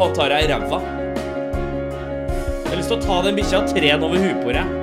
Faen 0.00 0.16
tar 0.16 0.34
jeg 0.34 0.46
i 0.46 0.50
ræva. 0.50 0.80
Jeg 2.64 2.72
har 2.72 2.80
lyst 2.80 2.90
til 2.90 2.96
å 2.96 3.04
ta 3.04 3.20
den 3.26 3.38
bikkja 3.38 3.60
og 3.60 3.70
tre 3.70 3.86
den 3.86 4.06
over 4.08 4.24
huet 4.24 4.42
på 4.42 4.56
deg. 4.56 4.74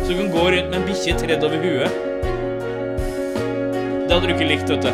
Så 0.00 0.08
du 0.08 0.16
kan 0.22 0.32
gå 0.32 0.46
rundt 0.54 0.72
med 0.72 0.78
en 0.80 0.88
bikkje 0.88 1.18
tredd 1.20 1.44
over 1.50 1.66
huet. 1.66 2.00
Det 4.06 4.16
hadde 4.16 4.24
du 4.24 4.34
ikke 4.34 4.48
likt, 4.48 4.72
vet 4.72 4.88
du. 4.88 4.92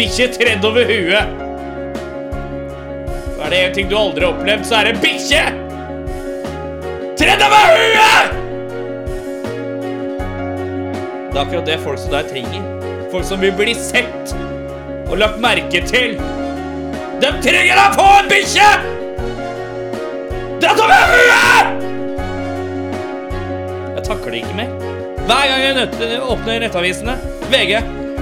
Bikkje 0.00 0.30
tredd 0.34 0.66
over 0.66 0.90
huet! 0.90 1.38
Er 3.40 3.48
det 3.54 3.64
en 3.64 3.74
ting 3.78 3.88
du 3.90 3.96
aldri 3.98 4.26
har 4.26 4.34
opplevd, 4.34 4.66
så 4.66 4.82
er 4.82 4.90
det 4.90 5.00
bikkje! 5.06 5.59
Er 11.40 11.46
akkurat 11.46 11.66
det 11.66 11.78
folk 11.80 11.98
som 11.98 12.12
deg 12.12 12.28
trenger. 12.28 12.64
Folk 13.10 13.24
som 13.26 13.40
vil 13.40 13.52
bli 13.56 13.74
sett 13.74 14.34
og 15.10 15.16
lagt 15.18 15.40
merke 15.42 15.82
til. 15.88 16.18
De 17.20 17.30
trenger 17.42 17.80
å 17.80 17.86
få 17.96 18.08
en 18.20 18.28
bikkje! 18.30 18.68
Dratt 20.60 20.82
over 20.84 21.14
huet! 21.14 21.86
Jeg 23.96 24.04
takler 24.06 24.36
det 24.36 24.42
ikke 24.42 24.58
mer. 24.60 24.74
Hver 25.30 25.46
gang 25.50 25.62
jeg 25.64 25.76
nøtter, 25.78 26.16
åpner 26.26 26.64
nettavisene 26.64 27.16
VG. 27.52 27.78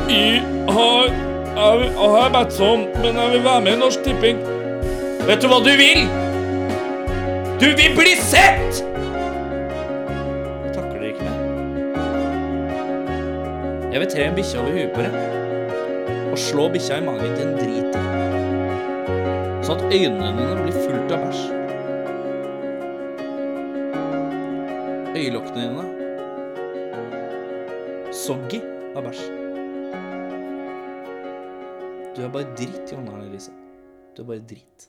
Jeg 0.08 0.42
har 0.74 1.10
jeg 1.58 2.10
har 2.14 2.28
bedt 2.30 2.52
sånn, 2.54 2.84
men 3.02 3.16
jeg 3.18 3.32
vil 3.32 3.40
være 3.42 3.62
med 3.64 3.72
i 3.74 3.78
Norsk 3.80 4.04
Tipping. 4.06 4.38
Vet 5.26 5.42
du 5.42 5.48
hva 5.50 5.58
du 5.64 5.72
vil? 5.80 6.04
Du 7.58 7.66
vil 7.74 7.96
bli 7.98 8.14
sett! 8.22 8.87
Jeg 13.98 14.06
vil 14.06 14.12
tre 14.14 14.24
en 14.28 14.34
bikkje 14.34 14.58
over 14.60 14.70
huet 14.70 14.92
på 14.94 15.00
deg 15.02 15.14
og 16.30 16.38
slå 16.38 16.64
bikkja 16.70 17.00
i 17.00 17.02
magen 17.02 17.32
til 17.34 17.48
en 17.48 17.56
drit 17.58 17.96
i. 17.98 18.02
Sånn 19.66 19.74
at 19.74 19.94
øynene 19.96 20.28
dine 20.36 20.54
blir 20.60 20.76
fullt 20.84 21.10
av 21.16 21.20
bæsj. 21.24 21.40
Øyelokkene 25.18 25.64
dine 25.64 25.86
soggy 28.14 28.60
av 28.94 29.02
bæsj. 29.08 29.24
Du 32.14 32.22
er 32.22 32.30
bare 32.36 32.46
dritt, 32.52 32.86
Johanna 32.92 33.18
Elise. 33.24 33.50
Du 34.14 34.22
er 34.22 34.28
bare 34.30 34.44
dritt. 34.52 34.86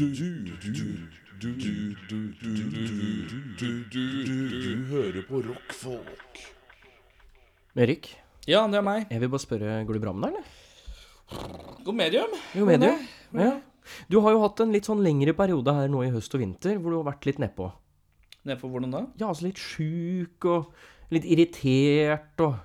Du, 0.00 0.06
hører 4.94 5.20
på 5.28 5.36
rockfolk. 5.50 6.42
Erik, 7.76 8.08
Ja, 8.48 8.66
det 8.66 8.78
er 8.80 8.82
meg. 8.82 9.06
jeg 9.10 9.20
vil 9.20 9.28
bare 9.30 9.42
spørre, 9.44 9.74
går 9.86 9.92
det 9.98 10.02
bra 10.02 10.12
med 10.12 10.30
deg, 10.30 10.40
eller? 10.40 11.84
God 11.84 11.94
medium. 11.94 12.32
Jo, 12.56 12.64
medium. 12.66 13.02
Ja. 13.38 13.50
Du 14.10 14.20
har 14.20 14.32
jo 14.34 14.40
hatt 14.42 14.60
en 14.60 14.72
litt 14.74 14.84
sånn 14.88 15.02
lengre 15.04 15.32
periode 15.36 15.72
her 15.74 15.88
nå 15.90 16.02
i 16.06 16.10
høst 16.10 16.34
og 16.34 16.40
vinter, 16.42 16.78
hvor 16.78 16.90
du 16.90 16.98
har 17.00 17.06
vært 17.12 17.26
litt 17.26 17.38
nedpå. 17.42 17.70
Nedpå 18.48 18.70
hvordan 18.72 18.90
da? 18.94 19.04
Ja, 19.20 19.28
altså 19.28 19.46
litt 19.46 19.60
sjuk 19.60 20.44
og 20.50 20.72
litt 21.12 21.24
irritert 21.28 22.40
og 22.40 22.58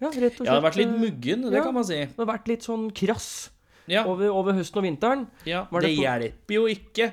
Ja, 0.00 0.08
rett 0.08 0.16
og 0.16 0.20
slett. 0.40 0.46
Jeg 0.46 0.54
har 0.54 0.62
vært 0.64 0.78
litt 0.80 0.88
eh, 0.94 0.98
muggen, 0.98 1.42
det 1.50 1.58
ja. 1.58 1.62
kan 1.66 1.74
man 1.76 1.84
si. 1.84 1.98
Du 2.16 2.22
har 2.24 2.30
vært 2.32 2.48
litt 2.48 2.62
sånn 2.64 2.86
krass 2.96 3.50
Ja, 3.90 4.04
over, 4.08 4.30
over 4.32 4.56
høsten 4.56 4.80
og 4.80 4.86
vinteren. 4.86 5.26
ja. 5.44 5.66
var 5.70 5.80
det 5.84 5.90
det 5.90 5.96
på- 5.96 6.02
hjelper 6.06 6.54
jo 6.56 6.66
ikke 6.72 7.10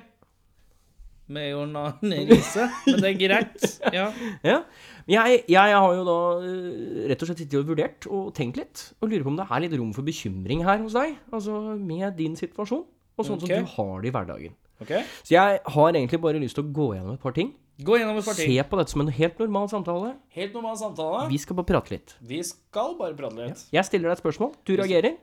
med 1.34 1.50
Jon 1.52 1.76
Arne 1.80 2.20
Riise, 2.30 2.68
men 2.86 3.02
det 3.04 3.10
er 3.10 3.18
greit. 3.20 3.66
Ja. 3.94 4.08
Ja. 4.46 4.62
Jeg, 5.08 5.44
jeg 5.48 5.76
har 5.76 5.94
jo 5.96 6.04
da 6.08 6.18
eh, 6.44 7.04
rett 7.12 7.22
og 7.24 7.30
slett 7.30 7.44
sittet 7.44 7.60
og 7.62 7.70
vurdert 7.70 8.08
og 8.12 8.32
tenkt 8.36 8.60
litt, 8.60 8.84
og 9.00 9.12
lurer 9.12 9.24
på 9.24 9.32
om 9.32 9.40
det 9.40 9.48
er 9.48 9.64
litt 9.64 9.76
rom 9.80 9.94
for 9.96 10.08
bekymring 10.08 10.66
her 10.68 10.82
hos 10.84 10.98
deg, 10.98 11.16
altså 11.32 11.60
med 11.80 12.18
din 12.20 12.36
situasjon, 12.40 12.84
og 13.18 13.28
sånn 13.28 13.40
okay. 13.40 13.62
som 13.62 13.68
du 13.68 13.76
har 13.78 14.04
det 14.04 14.12
i 14.12 14.16
hverdagen. 14.18 14.58
Okay. 14.84 15.06
Så 15.26 15.34
jeg 15.34 15.62
har 15.64 15.88
egentlig 15.90 16.20
bare 16.22 16.42
lyst 16.42 16.60
til 16.60 16.68
å 16.68 16.74
gå 16.76 16.92
gjennom 16.98 17.16
et 17.16 17.24
par 17.24 17.34
ting. 17.36 17.56
Gå 17.88 17.98
gjennom 17.98 18.18
et 18.20 18.26
par 18.26 18.38
ting. 18.38 18.52
Se 18.52 18.66
på 18.70 18.80
dette 18.80 18.94
som 18.94 19.04
en 19.04 19.12
helt 19.14 19.42
normal 19.42 19.70
samtale. 19.72 20.12
Helt 20.34 20.56
normal 20.58 20.78
samtale. 20.80 21.26
Vi 21.32 21.40
skal 21.42 21.58
bare 21.60 21.70
prate 21.72 21.96
litt. 21.96 22.14
Vi 22.30 22.42
skal 22.46 22.96
bare 23.00 23.18
prate 23.18 23.38
litt. 23.42 23.64
Jeg 23.74 23.90
stiller 23.90 24.12
deg 24.12 24.18
et 24.18 24.24
spørsmål, 24.24 24.54
du 24.66 24.74
reagerer. 24.78 25.18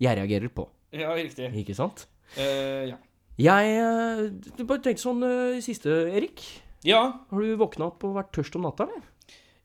Jeg 0.00 0.18
reagerer 0.18 0.52
på. 0.54 0.66
Ja, 0.96 1.12
riktig. 1.14 1.50
Ikke 1.60 1.76
sant? 1.78 2.06
Uh, 2.36 2.90
ja. 2.92 2.98
Jeg 3.40 3.76
eh, 3.80 4.26
Du 4.58 4.64
bare 4.68 4.82
tenkte 4.84 5.04
sånn 5.04 5.24
eh, 5.24 5.58
i 5.58 5.64
siste, 5.64 5.88
Erik. 6.12 6.42
ja, 6.84 7.00
Har 7.30 7.40
du 7.40 7.56
våkna 7.60 7.88
opp 7.90 8.04
og 8.08 8.18
vært 8.18 8.32
tørst 8.36 8.58
om 8.58 8.66
natta, 8.68 8.88
eller? 8.88 9.06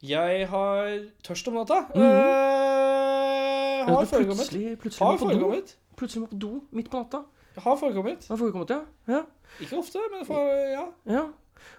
jeg 0.06 0.46
har 0.52 0.90
tørst 1.26 1.48
om 1.50 1.56
natta. 1.58 1.80
Mm. 1.96 2.04
Eh, 2.04 3.86
Eller 3.86 3.96
har 3.96 4.10
forekommet. 4.10 4.44
Plutselig, 4.52 4.76
plutselig 4.82 5.06
Har 5.06 5.18
var 5.18 5.40
do. 5.40 5.64
Plutselig 5.98 6.30
på 6.30 6.38
do 6.44 6.52
midt 6.76 6.92
på 6.92 7.00
natta. 7.02 7.24
Har 7.56 7.80
forekommet. 7.80 8.28
Har 8.30 8.38
forekommet, 8.38 8.70
ja. 8.76 8.84
ja. 9.08 9.24
Ikke 9.64 9.80
ofte, 9.80 10.04
men 10.12 10.28
for, 10.28 10.52
ja. 10.70 10.86
Ja. 11.10 11.24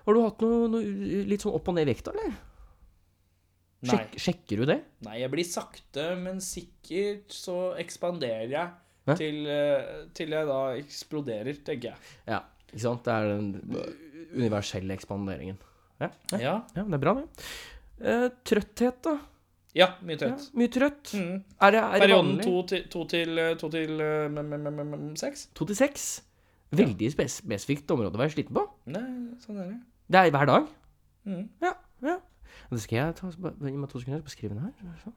Har 0.07 0.17
du 0.17 0.23
hatt 0.25 0.43
noe, 0.43 0.69
noe 0.73 1.23
litt 1.29 1.45
sånn 1.45 1.55
opp 1.55 1.69
og 1.69 1.77
ned 1.77 1.87
i 1.87 1.93
vekta, 1.93 2.15
eller? 2.17 2.35
Sjek, 3.87 4.17
sjekker 4.19 4.63
du 4.63 4.71
det? 4.73 4.79
Nei, 5.07 5.21
jeg 5.21 5.31
blir 5.31 5.47
sakte, 5.47 6.09
men 6.19 6.41
sikkert 6.43 7.35
så 7.37 7.77
ekspanderer 7.79 8.49
jeg? 8.51 8.73
Til, 9.15 9.47
eh, 9.47 10.03
til 10.17 10.35
jeg 10.35 10.49
da 10.51 10.59
eksploderer, 10.81 11.63
tenker 11.65 11.93
jeg. 11.93 12.13
Ja. 12.27 12.43
Ikke 12.67 12.83
sant? 12.83 13.07
Det 13.07 13.15
er 13.15 13.31
den 13.31 13.53
universelle 14.35 14.97
ekspanderingen. 14.97 15.59
Ja, 16.01 16.11
ja. 16.33 16.39
Ja, 16.43 16.55
ja 16.77 16.85
det 16.85 16.99
er 16.99 17.03
bra, 17.05 17.15
det. 17.21 17.47
Uh, 17.97 18.29
trøtthet, 18.45 18.99
da? 19.07 19.17
ja 19.77 19.87
mye 20.05 20.17
Ja, 20.17 20.21
trøtt. 20.21 20.47
mye 20.57 20.73
trøtt. 20.73 21.13
Mm. 21.17 21.43
Er 21.61 21.75
det, 21.75 21.81
er 21.81 22.03
Perioden 22.05 22.39
to 22.41 22.55
til, 22.69 22.87
to 22.93 23.05
til, 23.09 23.39
eh, 23.39 23.55
to 23.61 23.69
til 23.73 24.01
seks? 25.21 25.47
To 25.55 25.65
til 25.69 25.77
seks? 25.77 26.07
Veldig 26.77 27.11
spesifikt 27.13 27.91
område 27.95 28.17
å 28.17 28.21
være 28.21 28.35
sliten 28.35 28.57
på. 28.57 28.65
Nei, 28.91 29.05
sånn 29.41 29.61
er 29.61 29.69
det. 29.71 29.79
Det 30.13 30.21
er 30.21 30.33
hver 30.35 30.49
dag. 30.51 30.67
Mm. 31.27 31.45
Ja, 31.63 31.73
ja. 32.03 32.17
Det 32.71 32.81
skal 32.83 32.97
jeg 32.99 33.17
ta 33.19 33.31
Gi 33.31 33.77
meg 33.77 33.91
to 33.91 34.01
sekunder, 34.01 34.23
så 34.23 34.33
skal 34.33 34.51
beskrive 34.51 34.55
den 34.57 34.65
her. 34.65 35.13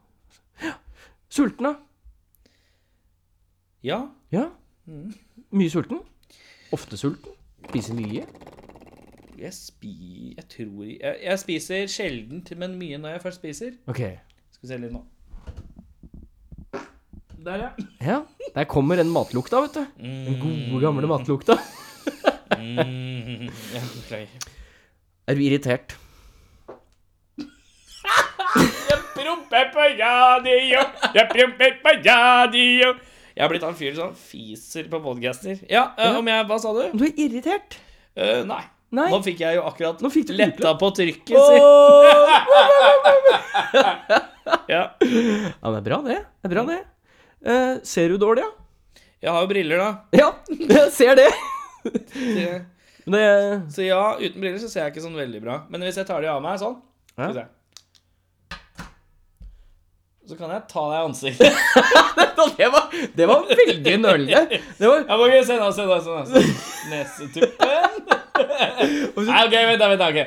Ja. 0.62 0.74
Sulten, 1.30 1.66
da? 1.66 1.76
Ja. 3.84 4.02
Ja. 4.32 4.50
Mm. 4.86 5.14
Mye 5.52 5.70
sulten? 5.70 6.00
Ofte 6.76 6.98
sulten? 6.98 7.32
Spiser 7.70 7.96
mye? 7.98 8.26
Jeg 9.40 9.54
spi... 9.56 10.34
Jeg 10.38 10.46
tror 10.52 10.84
Jeg, 10.90 11.16
jeg 11.24 11.40
spiser 11.40 11.88
sjelden, 11.88 12.44
men 12.60 12.76
mye 12.80 12.98
når 13.00 13.10
jeg 13.16 13.22
først 13.24 13.40
spiser. 13.40 13.72
Ok. 13.88 14.02
Skal 14.52 14.62
vi 14.64 14.68
se 14.74 14.78
litt 14.82 14.94
nå. 14.96 15.04
Der, 17.40 17.56
ja. 17.64 17.70
Ja, 18.10 18.18
der 18.56 18.68
kommer 18.68 19.00
den 19.00 19.10
matlukta, 19.16 19.62
vet 19.64 19.78
du. 19.80 19.86
Den 20.04 20.40
gode, 20.44 20.82
gamle 20.86 21.08
matlukta. 21.08 21.56
Mm. 22.60 23.46
Ja, 23.72 23.80
beklager. 23.94 24.48
Er 25.30 25.36
du 25.38 25.42
irritert? 25.46 25.94
Jeg 28.90 28.98
promper 29.14 29.70
på 29.74 29.86
radio, 30.00 30.82
jeg 31.14 31.28
promper 31.32 31.78
på 31.84 31.94
radio. 32.08 32.90
Jeg 33.40 33.46
har 33.46 33.52
blitt 33.54 33.64
han 33.64 33.76
fyren 33.80 33.96
som 33.96 34.10
fiser 34.20 34.90
på 34.92 35.00
podcaster. 35.00 35.62
Ja, 35.72 35.86
ja. 35.96 36.10
om 36.20 36.28
jeg 36.28 36.44
Hva 36.50 36.58
sa 36.60 36.74
du? 36.76 36.82
Du 37.00 37.06
er 37.08 37.14
irritert. 37.24 37.78
Uh, 38.20 38.42
nei. 38.50 38.60
Nei. 38.92 39.06
Nå 39.14 39.20
fikk 39.24 39.40
jeg 39.46 39.56
jo 39.56 39.62
akkurat 39.70 40.02
letta 40.36 40.74
på 40.82 40.90
trykket, 40.98 41.38
si. 41.40 41.60
Ja. 44.70 44.82
Ja, 45.00 45.70
men 45.70 45.76
det 45.76 45.80
er 45.80 45.86
bra, 45.86 45.98
det. 46.04 46.18
Det 46.42 46.50
er 46.50 46.54
bra, 46.56 46.64
det. 46.68 46.80
Uh, 47.46 47.76
ser 47.88 48.10
du 48.12 48.18
dårlig, 48.22 48.44
ja? 48.44 48.50
Jeg 49.24 49.32
har 49.36 49.46
jo 49.46 49.50
briller, 49.54 49.78
da. 49.86 49.90
Ja, 50.20 50.28
jeg 50.76 50.92
ser 50.96 51.16
det. 51.20 51.30
Det- 51.86 53.62
Så 53.74 53.86
ja, 53.88 54.02
uten 54.20 54.42
briller 54.42 54.60
så 54.62 54.68
ser 54.70 54.84
jeg 54.88 54.94
ikke 54.98 55.06
sånn 55.08 55.16
veldig 55.18 55.42
bra. 55.48 55.62
Men 55.72 55.86
hvis 55.88 55.98
jeg 56.02 56.10
tar 56.10 56.22
de 56.26 56.30
av 56.34 56.42
meg 56.44 56.60
sånn 56.62 56.76
Skal 57.16 57.32
vi 57.32 57.40
se. 57.40 57.46
Så 60.30 60.36
kan 60.38 60.52
jeg 60.54 60.62
ta 60.70 60.82
deg 60.92 61.00
i 61.00 61.06
ansiktet. 61.08 61.54
det, 62.60 62.68
var, 62.70 62.92
det 63.18 63.26
var 63.28 63.48
veldig 63.50 63.96
nølende. 64.04 64.42
Det 64.78 64.92
var 64.92 65.00
Ja, 65.08 65.16
ok, 65.18 65.34
se 65.48 65.56
nå, 65.58 65.70
se 65.74 65.86
nå. 65.90 65.96
se 66.06 66.10
nå. 66.14 66.44
Nesetuppen. 66.92 68.12
Nei, 69.30 69.40
ok, 69.48 69.56
vent 69.72 69.86
vent 69.96 70.04
ok. 70.06 70.20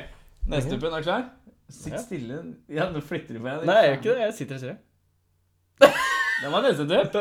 Nesetuppen, 0.51 0.89
er 0.97 1.05
du 1.05 1.07
klar? 1.07 1.23
Sitt 1.71 1.95
stille. 2.03 2.41
Ja, 2.69 2.89
nå 2.91 2.99
flytter 3.05 3.37
du 3.37 3.39
på 3.39 3.47
deg. 3.47 3.63
Nei, 3.69 3.77
jeg 3.79 3.93
gjør 3.93 4.01
ikke 4.01 4.09
det. 4.17 4.25
Jeg 4.27 4.35
sitter 4.41 4.59
og 4.59 4.65
ser. 4.65 4.75
Det 6.43 6.49
var 6.51 6.65
nesetupp. 6.65 7.13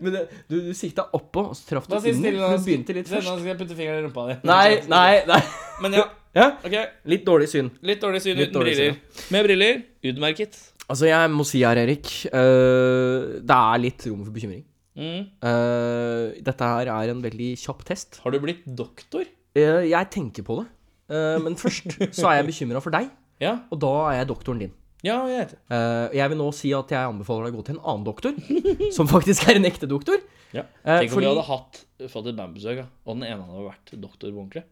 Men 0.00 0.14
det, 0.14 0.20
du, 0.48 0.54
du 0.70 0.72
sikta 0.78 1.04
oppå, 1.12 1.42
og 1.50 1.56
så 1.58 1.66
traff 1.68 1.84
du 1.90 1.92
Nå 1.92 2.00
Du 2.00 2.64
begynte 2.64 2.94
litt 2.96 3.10
først. 3.10 3.28
Nå 3.28 3.36
skal 3.36 3.50
jeg 3.52 3.58
putte 3.60 3.76
fingeren 3.76 4.00
i 4.00 4.06
rumpa 4.06 4.24
di. 4.30 4.36
Nei, 4.48 4.80
nei, 4.88 5.20
nei. 5.28 5.40
Men 5.84 5.98
ja, 6.00 6.06
Ja, 6.32 6.46
Okay. 6.64 6.86
litt 7.10 7.26
dårlig 7.26 7.50
syn. 7.52 7.68
Litt 7.84 8.00
dårlig 8.00 8.22
syn 8.24 8.38
Litt 8.38 8.48
uten 8.48 8.56
dårlig 8.62 8.76
briller. 8.78 9.00
Med 9.34 9.44
briller, 9.50 9.82
utmerket. 10.12 10.56
Altså, 10.90 11.06
jeg 11.06 11.30
må 11.30 11.44
si 11.46 11.60
her, 11.62 11.78
Erik 11.78 12.08
uh, 12.34 13.38
Det 13.38 13.56
er 13.56 13.82
litt 13.84 14.06
rom 14.10 14.24
for 14.26 14.34
bekymring. 14.34 14.64
Mm. 14.98 15.28
Uh, 15.38 16.34
dette 16.44 16.66
her 16.72 16.90
er 16.90 17.12
en 17.12 17.22
veldig 17.22 17.52
kjapp 17.62 17.84
test. 17.86 18.18
Har 18.24 18.34
du 18.34 18.40
blitt 18.42 18.66
doktor? 18.66 19.22
Uh, 19.54 19.84
jeg 19.86 20.10
tenker 20.12 20.46
på 20.46 20.60
det. 20.62 20.68
Men 21.10 21.56
først 21.58 21.96
så 22.14 22.28
er 22.30 22.36
jeg 22.38 22.50
bekymra 22.52 22.78
for 22.82 22.94
deg, 22.94 23.08
Ja. 23.42 23.56
og 23.72 23.80
da 23.82 23.88
er 24.12 24.20
jeg 24.20 24.28
doktoren 24.30 24.60
din. 24.62 24.74
Ja, 25.02 25.16
jeg 25.26 25.48
vet 25.48 26.12
jeg 26.14 26.30
vil 26.30 26.38
nå 26.38 26.46
si 26.54 26.70
at 26.76 26.92
jeg 26.92 27.08
anbefaler 27.08 27.48
deg 27.48 27.56
å 27.56 27.58
gå 27.58 27.64
til 27.66 27.74
en 27.74 27.80
annen 27.82 28.04
doktor, 28.06 28.36
som 28.96 29.08
faktisk 29.10 29.48
er 29.50 29.58
en 29.58 29.66
ekte 29.66 29.88
doktor. 29.90 30.20
Ja. 30.54 30.66
Tenk 30.84 31.08
om 31.08 31.16
fordi- 31.16 31.24
vi 31.26 31.30
hadde 31.32 31.46
hatt, 31.48 31.80
fått 32.12 32.28
et 32.30 32.38
bandbesøk, 32.38 32.84
og 33.06 33.16
den 33.16 33.26
ene 33.26 33.42
hadde 33.48 33.64
vært 33.72 33.94
doktor 34.04 34.30
på 34.30 34.38
ordentlig. 34.44 34.62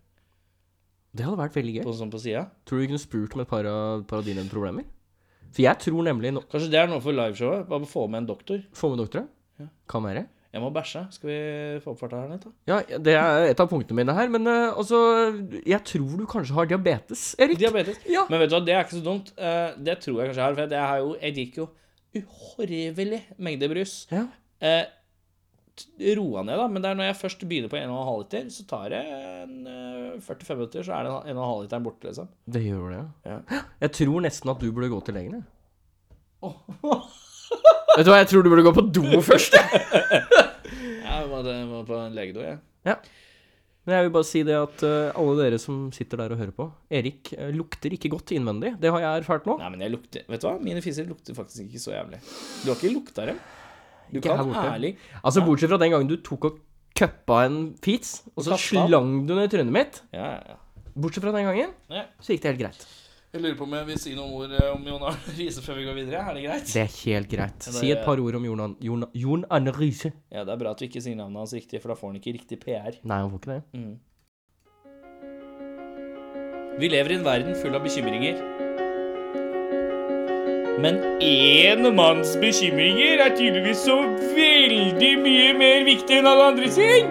Det 1.19 1.27
hadde 1.27 1.41
vært 1.41 1.59
veldig 1.59 1.75
gøy. 1.81 1.83
På, 1.89 1.97
sånn 1.99 2.13
på. 2.13 2.23
Tror 2.23 2.79
du 2.79 2.85
vi 2.85 2.91
kunne 2.93 3.03
spurt 3.03 3.35
om 3.35 3.43
et 3.43 3.51
par 3.51 3.67
av, 3.67 4.07
par 4.07 4.21
av 4.21 4.29
dine 4.29 4.47
problemer? 4.53 4.87
For 5.53 5.63
jeg 5.65 5.79
tror 5.81 6.03
nemlig 6.07 6.33
no 6.37 6.43
Kanskje 6.51 6.71
det 6.73 6.79
er 6.83 6.91
noe 6.91 7.01
for 7.05 7.17
liveshowet? 7.17 7.69
Bare 7.71 7.87
få 7.89 8.07
med 8.11 8.23
en 8.25 8.27
doktor. 8.33 8.61
Få 8.77 8.91
med 8.93 8.99
doktor, 9.05 9.25
Ja. 9.59 9.67
Kan 9.91 10.05
være. 10.05 10.27
Jeg 10.53 10.63
må 10.63 10.71
bæsje. 10.73 11.03
Skal 11.13 11.29
vi 11.29 11.39
få 11.85 11.93
opp 11.93 11.99
farta 12.01 12.21
her 12.23 12.29
litt, 12.33 12.45
da? 12.47 12.53
Ja, 12.71 12.99
det 13.05 13.15
er 13.21 13.49
et 13.51 13.61
av 13.61 13.69
punktene 13.69 13.99
mine 14.01 14.15
her, 14.17 14.31
men 14.33 14.47
uh, 14.49 14.77
altså 14.81 15.01
Jeg 15.67 15.83
tror 15.85 16.15
du 16.17 16.25
kanskje 16.31 16.55
har 16.57 16.69
diabetes, 16.71 17.35
Erik. 17.39 17.59
Diabetes. 17.61 17.99
Ja. 18.09 18.23
Men 18.31 18.41
vet 18.41 18.49
du 18.53 18.57
hva, 18.57 18.63
det 18.65 18.75
er 18.77 18.85
ikke 18.87 18.97
så 18.97 19.05
dumt. 19.05 19.29
Uh, 19.37 19.75
det 19.85 19.99
tror 20.05 20.23
jeg 20.23 20.31
kanskje 20.31 20.41
jeg 20.41 20.47
har, 20.49 20.57
for 20.57 20.73
jeg, 20.79 20.87
har 20.93 21.03
jo, 21.05 21.11
jeg 21.21 21.37
drikker 21.37 21.63
jo 21.65 21.69
uhorvelig 22.23 23.21
mengde 23.39 23.69
brus. 23.71 23.95
Ja. 24.13 24.25
T- 24.63 24.87
roa 26.19 26.43
ned, 26.47 26.59
da. 26.61 26.67
Men 26.71 26.85
det 26.85 26.91
er 26.91 26.99
når 26.99 27.09
jeg 27.11 27.19
først 27.21 27.45
begynner 27.49 27.73
på 27.73 27.79
1,5 27.81 28.11
liter, 28.23 28.49
så 28.55 28.67
tar 28.71 28.95
det 28.95 29.03
eh, 29.05 30.19
45 30.25 30.59
minutter, 30.59 30.87
så 30.87 30.97
er 30.99 31.09
den 31.09 31.37
1,5 31.37 31.63
literen 31.65 31.87
borte, 31.87 32.09
liksom. 32.11 32.33
Det 32.47 32.65
gjør 32.65 32.97
det, 32.97 33.05
Ja. 33.29 33.39
Jeg 33.87 33.95
tror 34.01 34.27
nesten 34.27 34.53
at 34.55 34.61
du 34.63 34.69
burde 34.73 34.91
gå 34.93 35.01
til 35.07 35.19
legen, 35.19 35.39
jeg. 35.39 35.47
Vet 37.99 38.07
du 38.07 38.13
hva, 38.13 38.21
jeg 38.21 38.29
tror 38.31 38.45
du 38.45 38.51
burde 38.53 38.67
gå 38.67 38.75
på 38.77 38.85
do 38.95 39.23
først. 39.27 39.57
jeg. 39.59 40.23
Jeg 41.03 41.31
må, 41.31 41.41
må 41.73 41.83
på 41.89 41.99
en 41.99 42.15
legedo, 42.15 42.45
jeg. 42.45 42.61
Men 43.89 43.97
jeg 43.97 44.05
vil 44.05 44.13
bare 44.19 44.29
si 44.29 44.41
det 44.45 44.53
at 44.53 44.83
eh, 44.85 45.17
alle 45.17 45.35
dere 45.39 45.59
som 45.63 45.87
sitter 45.97 46.21
der 46.21 46.35
og 46.35 46.41
hører 46.43 46.53
på 46.53 46.67
Erik 46.93 47.31
eh, 47.33 47.49
lukter 47.57 47.95
ikke 47.97 48.11
godt 48.13 48.35
innvendig. 48.37 48.75
Det 48.83 48.91
har 48.93 49.01
jeg 49.01 49.23
erfart 49.23 49.49
nå. 49.49 49.55
Nei, 49.63 49.71
men 49.73 49.85
jeg 49.87 49.95
lukter 49.95 50.27
Vet 50.29 50.43
du 50.45 50.49
hva? 50.51 50.59
Mine 50.61 50.83
fiser 50.85 51.09
lukter 51.09 51.33
faktisk 51.39 51.65
ikke 51.65 51.81
så 51.81 51.95
jævlig. 51.95 52.21
Du 52.61 52.69
har 52.69 52.77
ikke 52.77 52.93
lukta 52.93 53.25
dem? 53.31 53.41
Du 54.13 54.19
Ikke 54.21 54.35
kan 54.37 54.53
ærlig 54.73 54.95
Altså 55.23 55.43
Bortsett 55.45 55.69
fra 55.71 55.79
den 55.79 55.91
gangen 55.93 56.09
du 56.09 56.17
tok 56.25 56.45
og 56.49 56.59
cuppa 56.99 57.45
en 57.47 57.59
feats, 57.85 58.23
og 58.37 58.43
så 58.45 58.57
slang 58.59 59.27
du 59.29 59.35
ned 59.37 59.45
i 59.47 59.53
trynet 59.57 59.73
mitt. 59.75 60.01
Ja, 60.13 60.31
ja, 60.35 60.41
ja. 60.55 60.57
Bortsett 60.99 61.23
fra 61.23 61.31
den 61.37 61.45
gangen, 61.47 61.71
så 62.21 62.33
gikk 62.35 62.43
det 62.43 62.51
helt 62.55 62.63
greit. 62.65 62.87
Jeg 63.29 63.43
lurer 63.45 63.59
på 63.59 63.67
om 63.69 63.75
jeg 63.77 63.87
vil 63.91 63.99
si 64.01 64.15
noen 64.17 64.33
ord 64.33 64.53
eh, 64.57 64.71
om 64.73 64.87
Jon 64.89 65.03
Arne 65.05 65.33
Riise 65.37 65.61
før 65.63 65.77
vi 65.77 65.85
går 65.85 65.95
videre. 65.99 66.23
Er 66.31 66.35
det 66.39 66.45
greit? 66.47 66.71
Det 66.73 66.81
er 66.81 66.93
helt 67.05 67.29
greit. 67.29 67.59
Det- 67.61 67.75
Si 67.77 67.91
et 67.93 68.01
par 68.03 68.19
ord 68.19 68.35
om 68.41 68.45
Jon, 68.49 68.61
Arne, 68.65 68.77
Jon, 68.81 69.05
Jon 69.15 69.45
Arne 69.53 69.75
Riise. 69.77 70.11
Ja, 70.33 70.45
det 70.49 70.55
er 70.57 70.63
bra 70.65 70.71
at 70.73 70.79
du 70.81 70.87
ikke 70.89 71.03
sier 71.05 71.15
navnet 71.21 71.37
hans 71.45 71.53
riktig, 71.53 71.83
for 71.85 71.93
da 71.93 71.99
får 72.01 72.09
han 72.15 72.17
ikke 72.23 72.33
riktig 72.41 72.59
PR. 72.65 72.97
Nei, 73.05 73.19
han 73.21 73.29
får 73.31 73.39
ikke 73.43 73.53
det. 73.53 73.63
Mm. 73.77 73.95
Vi 76.81 76.89
lever 76.89 77.11
i 77.13 77.19
en 77.21 77.25
verden 77.27 77.55
full 77.61 77.75
av 77.77 77.83
bekymringer. 77.85 78.41
Men 80.79 81.01
én 81.21 81.83
manns 81.95 82.37
bekymringer 82.39 83.19
er 83.25 83.33
tydeligvis 83.35 83.81
så 83.89 83.97
veldig 84.37 85.11
mye 85.25 85.49
mer 85.59 85.83
viktig 85.89 86.21
enn 86.21 86.29
alle 86.31 86.53
andre 86.53 86.71
sin. 86.71 87.11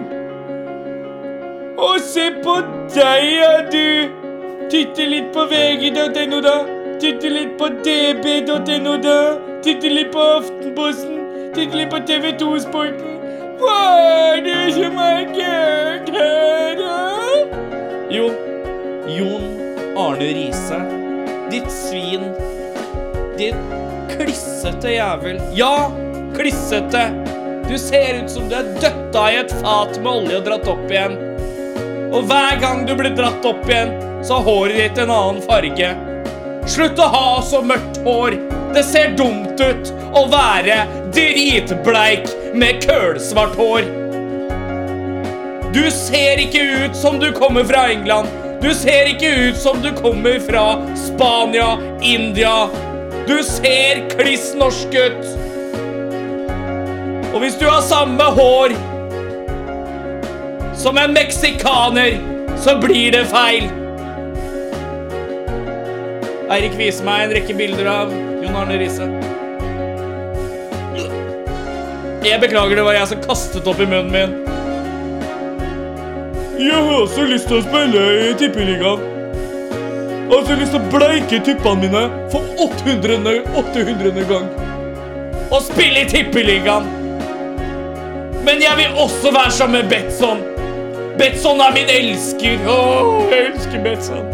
Og 1.78 2.00
se 2.00 2.30
på 2.42 2.54
deg, 2.94 3.26
ja, 3.34 3.52
du. 3.68 4.08
Titte 4.72 5.04
litt 5.08 5.28
på 5.36 5.44
vg.no, 5.52 6.40
da. 6.44 6.56
Titte 6.98 7.28
litt 7.30 7.54
på 7.60 7.68
db.no, 7.84 8.96
da. 9.04 9.20
Titte 9.62 9.92
litt 9.92 10.10
på 10.16 10.24
Aftenposten. 10.38 11.20
Titte 11.52 11.76
litt 11.76 11.92
på 11.92 12.00
TV2 12.08 12.50
Sporten. 12.64 13.14
Hva 13.60 13.78
er 14.00 14.42
det 14.48 14.58
som 14.80 14.98
er 15.04 15.24
gærent 15.36 16.12
her, 16.16 16.76
da? 16.80 16.98
Jo, 18.16 18.30
Jon 19.12 19.48
Arne 19.98 20.34
Riise. 20.40 20.84
Ditt 21.52 21.68
svin. 21.72 22.30
Ditt 23.38 23.54
klissete 24.10 24.90
jævel. 24.90 25.40
Ja, 25.54 25.90
klissete. 26.36 27.04
Du 27.68 27.78
ser 27.78 28.24
ut 28.24 28.30
som 28.30 28.48
du 28.48 28.56
er 28.58 28.72
døtta 28.82 29.26
i 29.30 29.36
et 29.38 29.52
fat 29.60 29.94
med 30.02 30.10
olje 30.10 30.40
og 30.40 30.48
dratt 30.48 30.66
opp 30.72 30.90
igjen. 30.90 31.14
Og 32.08 32.24
hver 32.26 32.58
gang 32.58 32.82
du 32.88 32.96
blir 32.98 33.14
dratt 33.14 33.46
opp 33.46 33.68
igjen, 33.68 33.92
så 34.26 34.40
har 34.40 34.48
håret 34.48 34.80
ditt 34.80 34.98
en 35.04 35.12
annen 35.14 35.38
farge. 35.44 35.92
Slutt 36.66 36.98
å 36.98 37.06
ha 37.12 37.28
så 37.46 37.60
mørkt 37.62 38.00
hår. 38.02 38.40
Det 38.74 38.82
ser 38.88 39.14
dumt 39.20 39.62
ut 39.62 39.92
å 40.18 40.24
være 40.32 40.80
dritbleik 41.14 42.26
med 42.58 42.82
kølsvart 42.82 43.54
hår. 43.60 43.86
Du 45.76 45.84
ser 45.94 46.42
ikke 46.42 46.64
ut 46.82 46.98
som 46.98 47.22
du 47.22 47.30
kommer 47.38 47.70
fra 47.70 47.86
England. 47.92 48.34
Du 48.58 48.72
ser 48.74 49.12
ikke 49.12 49.30
ut 49.46 49.56
som 49.62 49.78
du 49.84 49.92
kommer 50.02 50.40
fra 50.42 50.66
Spania, 50.98 51.76
India. 52.02 52.66
Du 53.28 53.42
ser 53.44 53.98
kliss 54.08 54.54
norsk 54.56 54.94
ut. 54.94 55.24
Og 57.34 57.42
hvis 57.42 57.58
du 57.60 57.66
har 57.68 57.82
samme 57.84 58.24
hår 58.38 58.72
som 60.78 60.96
en 60.96 61.12
meksikaner, 61.12 62.16
så 62.56 62.78
blir 62.80 63.12
det 63.12 63.26
feil. 63.28 63.68
Eirik 66.48 66.78
viser 66.80 67.04
meg 67.04 67.26
en 67.26 67.34
rekke 67.36 67.58
bilder 67.58 67.90
av 67.92 68.16
Jon 68.16 68.56
Arne 68.62 68.80
Riise. 68.80 69.10
Jeg 72.24 72.40
beklager, 72.40 72.80
det 72.80 72.88
var 72.88 72.96
jeg 72.96 73.12
som 73.12 73.22
kastet 73.28 73.68
opp 73.68 73.84
i 73.84 73.90
munnen 73.92 74.08
min. 74.14 74.34
Jeg 76.64 76.80
har 76.80 76.96
også 76.96 77.28
lyst 77.28 77.52
til 77.52 77.60
å 77.60 77.68
spille 77.68 78.08
i 78.24 78.34
Tippeligaen. 78.40 79.17
Jeg 80.28 80.36
har 80.36 80.50
jeg 80.52 80.60
lyst 80.60 80.74
til 80.74 80.82
å 80.82 80.88
bleike 80.92 81.38
tuppene 81.40 81.80
mine 81.86 82.00
for 82.32 82.44
800. 82.60 83.38
800. 83.56 84.24
gang. 84.28 84.50
Og 85.48 85.62
spille 85.64 86.02
i 86.02 86.08
Tippeligaen. 86.10 86.84
Men 88.44 88.60
jeg 88.60 88.76
vil 88.76 89.00
også 89.04 89.32
være 89.32 89.54
sammen 89.56 89.80
med 89.80 89.90
Betson. 89.92 90.44
Betson 91.18 91.64
er 91.64 91.72
min 91.72 91.88
elsker. 91.94 92.60
Åh, 92.68 93.24
jeg 93.32 93.46
elsker 93.54 93.82
Betson. 93.86 94.28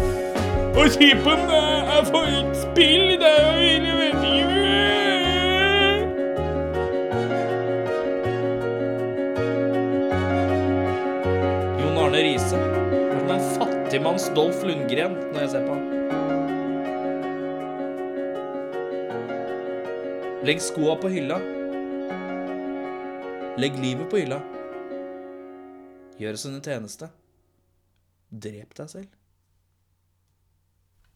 Og 0.75 0.91
kjipen 0.97 1.47
er 1.47 1.71
Jeg 1.95 2.05
får 2.11 2.25
ikke 2.27 2.59
spille 2.59 3.15
det 3.21 3.31
er 3.39 3.55
vil, 3.63 4.44
fattigmanns 14.05 14.29
Dolph 14.35 14.61
Lundgren 14.65 15.15
når 15.33 15.39
jeg 15.39 15.49
ser 15.49 15.65
på 15.65 15.73
han. 15.73 15.85
Legg 20.45 20.61
skoa 20.61 20.95
på 21.01 21.09
hylla. 21.09 21.39
Legg 23.57 23.79
livet 23.81 24.09
på 24.11 24.21
hylla. 24.21 24.37
Gjør 26.19 26.37
oss 26.37 26.45
en 26.45 26.61
tjeneste. 26.61 27.09
Drep 28.29 28.77
deg 28.77 28.89
selv. 28.93 29.09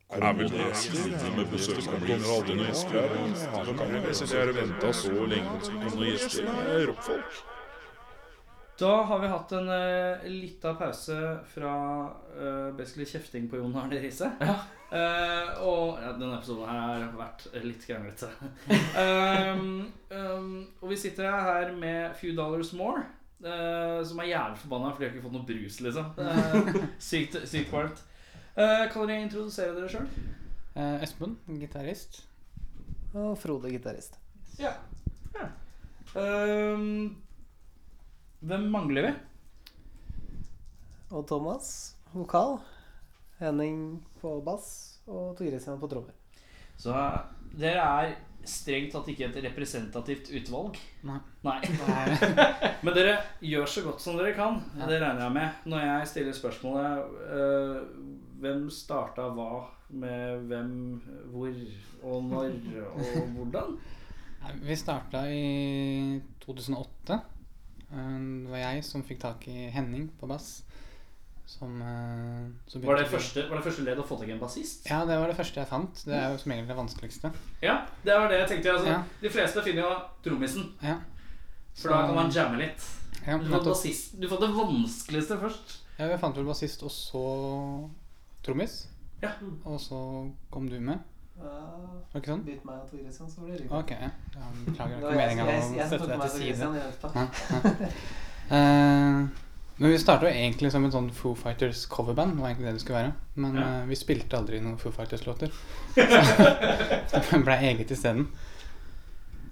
Er 0.10 0.34
vel 0.34 0.50
det 0.50 0.72
slitne 0.74 1.30
med 1.36 1.52
besøk 1.54 1.86
kommer 1.86 2.26
aldri 2.34 2.58
noen 2.58 2.72
gjester? 2.72 3.14
Da 3.54 3.78
kan 3.78 3.94
jeg 4.00 4.18
sitte 4.18 4.34
her 4.40 4.50
og 4.50 4.58
vente 4.58 4.94
så 4.98 5.30
lenge 5.36 5.62
på 5.68 5.78
noen 5.78 6.10
gjester. 6.10 6.50
Er 6.66 6.88
rockfolk. 6.90 7.59
Da 8.80 8.92
har 9.04 9.20
vi 9.20 9.28
hatt 9.28 9.52
en 9.52 9.70
uh, 9.70 10.28
lita 10.32 10.74
pause 10.80 11.16
fra 11.52 11.74
uh, 12.40 12.70
basically 12.78 13.06
kjefting 13.06 13.50
på 13.52 13.60
Jon 13.60 13.76
Arne 13.76 14.02
Riise. 14.02 14.32
Eh, 14.90 15.50
og 15.62 16.00
ja, 16.02 16.16
denne 16.18 16.40
episoden 16.40 16.66
her 16.66 17.04
har 17.04 17.12
vært 17.14 17.44
litt 17.62 17.84
kranglete. 17.86 18.26
um, 19.54 19.84
um, 20.10 20.48
og 20.82 20.88
vi 20.90 20.98
sitter 20.98 21.30
her 21.30 21.76
med 21.78 22.16
Few 22.18 22.34
Dollars 22.34 22.72
More, 22.74 23.04
uh, 23.46 24.00
som 24.02 24.18
er 24.24 24.32
jævlig 24.32 24.58
forbanna 24.64 24.90
fordi 24.96 25.06
de 25.06 25.12
har 25.12 25.14
ikke 25.14 25.28
fått 25.28 25.36
noe 25.38 25.46
brus, 25.46 25.78
liksom. 25.86 26.10
Uh, 26.18 26.82
sykt, 27.12 27.38
sykt 27.52 27.70
varmt. 27.70 28.02
Eh, 28.60 28.92
kan 28.92 29.08
dere 29.08 29.24
introdusere 29.24 29.72
dere 29.78 29.88
sjøl? 29.94 30.08
Eh, 30.76 31.04
Espen, 31.06 31.38
gitarist. 31.62 32.24
Og 33.14 33.38
Frode, 33.40 33.70
gitarist. 33.72 34.18
Ja. 34.60 34.74
Um, 36.18 37.14
hvem 38.40 38.70
mangler 38.72 39.10
vi? 39.10 39.14
Og 41.12 41.26
Thomas, 41.28 41.96
vokal. 42.14 42.60
Henning 43.40 44.00
på 44.22 44.38
bass. 44.46 45.00
Og 45.10 45.36
Tor 45.38 45.50
Christian 45.50 45.80
på 45.82 45.90
trommer. 45.92 46.16
Så 46.80 46.94
dere 47.60 47.84
er 47.84 48.14
strengt 48.48 48.94
tatt 48.94 49.10
ikke 49.12 49.28
et 49.28 49.40
representativt 49.44 50.30
utvalg. 50.40 50.78
Nei. 51.08 51.18
Nei. 51.44 51.58
Men 52.86 52.96
dere 52.96 53.18
gjør 53.44 53.68
så 53.68 53.84
godt 53.88 54.04
som 54.04 54.20
dere 54.20 54.36
kan. 54.38 54.62
Det 54.78 55.02
regner 55.02 55.26
jeg 55.26 55.36
med. 55.36 55.66
Når 55.74 55.84
jeg 55.86 56.08
stiller 56.14 56.38
spørsmålet 56.38 57.20
øh, 57.36 57.82
Hvem 58.40 58.70
starta 58.72 59.26
hva 59.36 59.66
med 59.90 60.46
hvem, 60.48 60.72
hvor 61.34 61.56
og 62.08 62.24
når 62.30 62.54
og 62.94 63.34
hvordan? 63.36 63.74
Vi 64.64 64.76
starta 64.80 65.26
i 65.28 66.22
2008. 66.46 67.18
Eh, 67.92 68.44
Det 68.44 68.50
var 68.52 68.58
jeg 68.58 68.84
som 68.86 69.04
fikk 69.04 69.20
tak 69.20 69.48
i 69.48 69.70
Henning 69.74 70.10
på 70.20 70.28
bass. 70.30 70.64
Som, 71.50 71.80
som 72.70 72.82
Var 72.86 73.00
det 73.00 73.08
første, 73.10 73.42
var 73.50 73.58
det 73.58 73.64
første 73.66 73.82
ledd 73.84 73.98
å 73.98 74.04
få 74.06 74.20
tak 74.20 74.28
i 74.30 74.34
en 74.36 74.40
bassist? 74.40 74.86
Ja, 74.86 75.00
det 75.10 75.16
var 75.18 75.28
det 75.32 75.36
første 75.40 75.58
jeg 75.64 75.68
fant. 75.72 76.04
Det 76.06 76.14
er 76.14 76.28
jo 76.30 76.38
som 76.38 76.52
egentlig 76.54 76.70
det 76.70 76.78
vanskeligste. 76.78 77.32
Ja, 77.66 77.80
det 78.06 78.18
var 78.22 78.30
det 78.30 78.38
jeg 78.44 78.50
tenkte. 78.52 78.76
Altså, 78.76 78.92
Ja. 78.92 79.00
De 79.24 79.30
fleste 79.34 79.64
finner 79.66 79.82
jo 79.82 79.96
trommisen, 80.28 80.68
Ja, 80.84 81.00
for 81.74 81.90
da 81.90 82.06
kan 82.06 82.16
man 82.16 82.30
jamme 82.32 82.58
litt. 82.62 82.86
ja, 83.26 83.38
Du 83.40 83.50
fant, 83.50 83.66
bassist, 83.66 84.20
du 84.22 84.28
fant 84.30 84.42
det 84.42 84.52
vanskeligste 84.54 85.40
først. 85.42 85.78
ja 85.98 86.08
vi 86.08 86.18
fant 86.22 86.36
vel 86.38 86.46
bassist, 86.46 86.84
og 86.84 86.92
så 86.92 87.90
trommis. 88.44 88.86
Ja. 89.24 89.32
Og 89.66 89.80
så 89.82 90.32
kom 90.52 90.70
du 90.70 90.80
med. 90.80 91.00
Ja, 91.40 92.20
ikke 92.20 92.32
sånn? 92.34 92.42
Bytt 92.46 92.66
meg 92.68 92.80
og 92.82 92.90
Tor 92.90 93.00
Christian, 93.04 93.30
så 93.32 93.42
blir 93.46 93.58
det. 93.58 93.68
Ok, 93.72 93.94
beklager. 94.66 94.96
Det 94.96 95.02
Det 95.02 95.06
var 95.06 95.30
ikke 95.30 95.46
meninga 95.46 95.84
å 95.84 95.92
støtte 95.92 96.08
deg 96.08 96.20
til 96.22 96.32
side. 96.40 97.88
Eh, 98.50 99.28
men 99.80 99.92
vi 99.92 99.98
starta 100.02 100.26
egentlig 100.26 100.72
som 100.74 100.84
et 100.88 100.92
sånn 100.96 101.12
Foo 101.14 101.36
Fighters 101.38 101.84
coverband. 101.88 102.34
Det 102.34 102.42
var 102.42 102.50
egentlig 102.50 102.66
det 102.66 102.74
det 102.74 102.82
skulle 102.82 102.98
være. 103.04 103.12
Men 103.36 103.56
Ja. 103.56 103.68
uh, 103.84 103.86
vi 103.88 103.96
spilte 103.96 104.38
aldri 104.38 104.60
noen 104.60 104.80
Foo 104.82 104.92
Fighters-låter. 104.92 105.54
Så 107.12 107.22
det 107.30 107.44
ble 107.46 107.58
eget 107.70 107.92
isteden. 107.94 108.26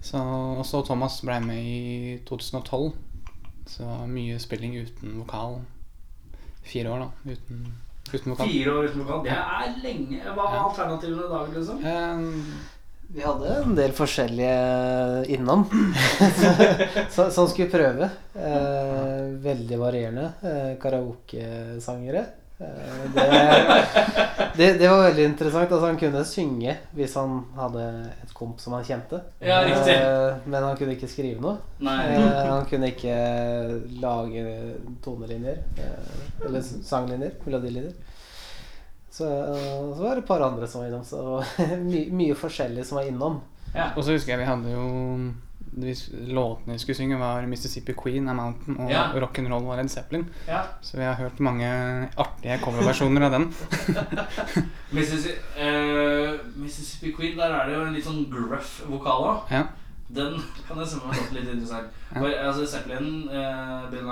Så, 0.01 0.17
og 0.17 0.65
så 0.65 0.81
Thomas 0.85 1.21
ble 1.21 1.39
med 1.45 1.61
i 1.63 2.17
2012. 2.25 2.91
Så 3.67 3.87
mye 4.07 4.39
spilling 4.39 4.75
uten 4.81 5.19
vokal. 5.21 5.61
Fire 6.63 6.89
år, 6.91 7.05
da. 7.05 7.33
Uten, 7.37 7.63
uten 8.15 8.31
vokal. 8.33 8.47
Fire 8.47 8.71
år 8.77 8.87
uten 8.91 9.03
vokal. 9.03 9.23
Det 9.27 9.35
er 9.35 9.77
lenge. 9.83 10.21
Hva 10.23 10.35
var 10.39 10.57
alternativene 10.69 11.27
da, 11.33 11.43
liksom? 11.51 11.83
Um, 11.83 12.43
Vi 13.09 13.21
hadde 13.23 13.51
en 13.63 13.75
del 13.75 13.91
forskjellige 13.95 14.55
innom 15.35 15.61
som, 17.15 17.29
som 17.31 17.47
skulle 17.47 17.69
prøve. 17.71 18.09
Eh, 18.35 19.21
veldig 19.43 19.77
varierende. 19.79 20.25
Eh, 20.43 20.73
Karaokesangere. 20.81 22.25
Eh, 22.59 23.11
det, 23.13 23.25
det, 24.57 24.73
det 24.79 24.89
var 24.89 25.03
veldig 25.03 25.25
interessant. 25.25 25.71
Altså, 25.71 25.85
han 25.85 25.99
kunne 26.01 26.23
synge 26.25 26.73
hvis 26.97 27.15
han 27.19 27.39
hadde 27.57 27.85
et 28.23 28.33
komp 28.37 28.61
som 28.61 28.73
han 28.77 28.85
kjente. 28.87 29.21
Ja. 29.43 29.61
Eh, 29.63 30.39
men 30.45 30.63
han 30.63 30.77
kunne 30.79 30.97
ikke 30.97 31.09
skrive 31.11 31.41
noe. 31.43 31.57
Nei. 31.85 31.99
Eh, 32.15 32.39
han 32.49 32.65
kunne 32.69 32.91
ikke 32.93 33.17
lage 34.01 34.45
tonelinjer. 35.05 35.61
Eller 36.45 36.65
sanglinjer. 36.65 37.37
Melodilinjer. 37.45 37.93
Så, 39.17 39.25
så 39.25 40.01
var 40.01 40.17
det 40.17 40.23
et 40.23 40.29
par 40.29 40.43
andre 40.45 40.69
som 40.69 40.81
var 40.81 40.89
innom. 40.89 41.05
Så 41.05 41.43
my, 41.91 42.07
mye 42.13 42.37
forskjellig 42.37 42.85
som 42.85 43.01
var 43.01 43.11
innom. 43.11 43.41
Ja. 43.75 43.91
og 43.99 44.05
så 44.05 44.13
husker 44.15 44.31
jeg 44.31 44.39
vi 44.39 44.45
hadde 44.47 44.71
jo 44.71 44.83
Låtene 46.27 46.73
vi 46.73 46.79
skulle 46.79 46.95
synge, 46.95 47.17
var 47.19 47.41
'Mississippi 47.45 47.93
Queen', 47.93 48.29
'A 48.29 48.33
Mountain' 48.33 48.79
og 48.79 48.91
Ja. 48.91 49.11
'Rock'n'Roll' 49.13 49.65
var 49.67 49.75
Led 49.77 49.89
Zeppelin. 49.89 50.25
ja. 50.47 50.61
Så 50.81 50.97
vi 50.97 51.03
har 51.03 51.13
hørt 51.13 51.39
mange 51.39 51.67
artige 52.17 52.59
coverversjoner 52.63 53.21
av 53.25 53.31
den. 53.31 53.53
Mississippi, 54.91 55.39
uh, 55.59 56.39
Mississippi 56.55 57.11
Queen, 57.11 57.37
der 57.37 57.51
er 57.51 57.65
det 57.69 57.75
jo 57.75 57.85
en 57.85 57.93
litt 57.93 58.05
sånn 58.05 58.25
gruff 58.31 58.81
vokal 58.87 59.23
òg. 59.23 59.51
Ja. 59.51 59.63
Den 60.09 60.37
kan 60.67 60.77
jeg 60.79 60.87
se 60.87 60.97
meg 61.03 61.17
litt 61.35 61.49
interessant. 61.51 61.87
Ja. 62.15 62.19
For, 62.21 62.27
altså, 62.31 62.65
Zeppelin, 62.65 63.27
uh, 63.27 63.89
Bill 63.91 64.07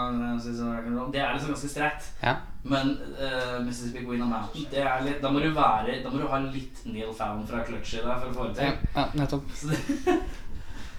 det 1.13 1.22
er 1.22 1.34
liksom 1.34 1.54
ganske 1.54 1.70
streit. 1.72 2.10
Ja. 2.24 2.34
Men 2.63 2.98
uh, 3.15 3.65
Mississippi 3.65 4.04
Queen 4.06 4.22
of 4.22 4.28
Mountain, 4.28 4.65
det 4.72 4.82
er 4.82 5.04
litt, 5.06 5.22
da 5.22 5.30
må 5.32 5.39
du 5.39 5.52
være 5.54 6.00
Da 6.04 6.10
må 6.10 6.18
du 6.18 6.28
ha 6.28 6.39
litt 6.39 6.82
Neil 6.86 7.13
Fallon 7.13 7.48
fra 7.48 7.63
Clutch 7.63 7.94
i 7.94 8.02
deg 8.02 8.24
for 8.24 8.28
å 8.28 8.34
få 8.34 8.48
det 8.50 8.65
Ja, 8.65 8.72
til. 8.72 8.89
ja 8.96 9.06
nettopp. 9.22 9.44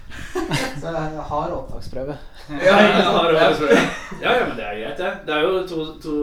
Så 0.81 0.91
jeg 0.93 1.23
har 1.29 1.51
opptaksprøve. 1.57 2.17
ja, 2.49 2.75
jeg 2.79 3.03
har 3.03 3.17
opptaksprøve. 3.21 3.79
ja, 4.21 4.31
ja, 4.39 4.45
men 4.47 4.57
det 4.57 4.65
er 4.65 4.79
greit, 4.81 4.97
det. 5.01 5.11
Det 5.27 5.35
er 5.35 5.41
jo 5.47 5.63
to, 5.67 5.85
to, 6.03 6.13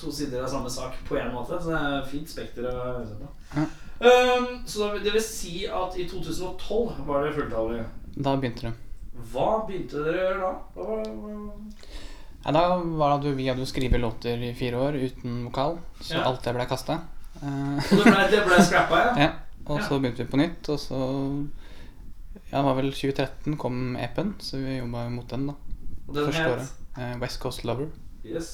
to 0.00 0.12
sider 0.12 0.42
av 0.44 0.48
samme 0.52 0.70
sak 0.70 0.96
på 1.08 1.18
én 1.20 1.32
måte, 1.34 1.58
så 1.62 1.74
det 1.74 1.80
er 1.88 2.06
fint 2.10 2.30
spekter 2.30 2.68
å 2.70 2.76
høre 2.78 3.18
på. 3.20 3.32
Ja. 3.58 3.66
Um, 4.04 4.46
så 4.66 4.88
det 5.04 5.12
vil 5.14 5.22
si 5.22 5.66
at 5.70 5.94
i 6.00 6.06
2012 6.10 7.04
var 7.06 7.24
det 7.28 7.34
fulltallig. 7.36 7.84
Da 8.16 8.34
begynte 8.36 8.68
det. 8.70 8.74
Hva 9.32 9.50
begynte 9.68 10.02
dere 10.02 10.18
å 10.18 10.24
gjøre 10.24 10.40
da? 10.42 10.52
Ja, 12.44 12.52
da 12.52 12.64
var 12.76 13.14
det 13.14 13.30
at 13.30 13.36
vi 13.38 13.46
hadde 13.48 13.66
skrevet 13.68 14.00
låter 14.02 14.42
i 14.44 14.50
fire 14.58 14.76
år 14.88 14.98
uten 15.00 15.44
vokal, 15.46 15.78
så 16.00 16.14
Ja. 16.18 16.24
alt 16.28 16.42
det 16.44 16.52
ble 16.54 16.66
kasta. 16.68 16.98
Det 17.40 18.02
ble, 18.04 18.26
det 18.30 18.42
ble 18.46 18.58
scrappa, 18.62 18.98
ja? 19.00 19.14
ja. 19.24 19.30
Og 19.66 19.78
Ja. 19.80 19.84
så 19.86 19.98
begynte 20.00 20.24
vi 20.24 20.30
på 20.30 20.36
nytt, 20.42 20.68
og 20.68 20.78
så 20.78 20.98
Ja, 22.54 22.60
det 22.60 22.66
var 22.68 22.76
vel 22.78 22.92
2013 22.94 23.56
kom 23.58 23.96
EP-en, 23.98 24.28
så 24.38 24.60
vi 24.62 24.76
jobba 24.76 25.08
mot 25.10 25.26
den, 25.26 25.48
da. 25.48 25.54
Og 26.06 26.14
den 26.14 26.28
Første 26.28 26.42
het 26.44 26.52
året. 26.52 26.68
Eh, 27.02 27.16
West 27.18 27.40
Coast 27.42 27.64
Lover. 27.66 27.88
Yes. 28.24 28.50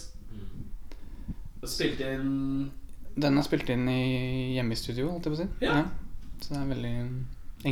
Og 1.61 1.69
Spilte 1.69 2.09
inn 2.15 2.71
Den 3.21 3.37
er 3.37 3.45
spilt 3.45 3.69
inn 3.69 3.85
i 3.93 4.55
hjemme 4.55 4.73
i 4.73 4.79
studio, 4.81 5.11
holdt 5.13 5.29
jeg 5.29 5.35
på 5.35 5.37
å 5.37 5.43
si. 5.43 5.49
Ja. 5.67 5.83
Så 6.41 6.55
det 6.55 6.63
er 6.63 6.71
veldig 6.71 6.95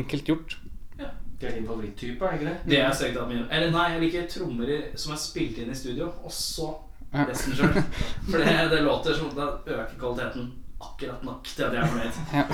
enkelt 0.03 0.29
gjort. 0.29 0.59
Ja. 1.01 1.09
Det 1.41 1.49
er 1.49 1.57
din 1.57 1.67
favoritttype, 1.71 2.21
er 2.21 2.37
det 2.37 2.41
ikke 2.43 2.51
det? 2.51 2.57
Det 2.75 2.81
er 2.83 2.93
strengt 3.01 3.17
tatt 3.17 3.33
min. 3.33 3.45
Eller 3.49 3.73
nei, 3.73 3.88
jeg 3.95 4.05
liker 4.05 4.29
trommer 4.35 4.73
som 5.01 5.14
er 5.17 5.25
spilt 5.25 5.62
inn 5.64 5.73
i 5.73 5.81
studio, 5.81 6.12
og 6.21 6.35
så 6.35 6.75
Ja. 7.14 7.25
resten 7.25 7.57
sjøl. 7.57 7.73
For 8.29 8.37
det, 8.37 8.57
det 8.75 8.83
låter 8.85 9.17
som 9.17 9.33
det 9.33 9.49
øker 9.64 9.97
kvaliteten 9.97 10.51
akkurat 10.79 11.25
nok 11.25 11.49
til 11.49 11.64
at 11.64 11.73
jeg 11.73 11.83
er 11.83 11.88
fornøyd. 11.88 12.19
Ja. 12.37 12.45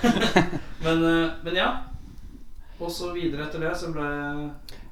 men, 0.84 1.06
eh, 1.08 1.30
men 1.46 1.56
ja. 1.56 1.70
Og 2.80 2.90
så 2.90 3.10
videre 3.14 3.44
etter 3.46 3.60
det 3.60 3.74
så 3.76 3.90
ble 3.92 4.06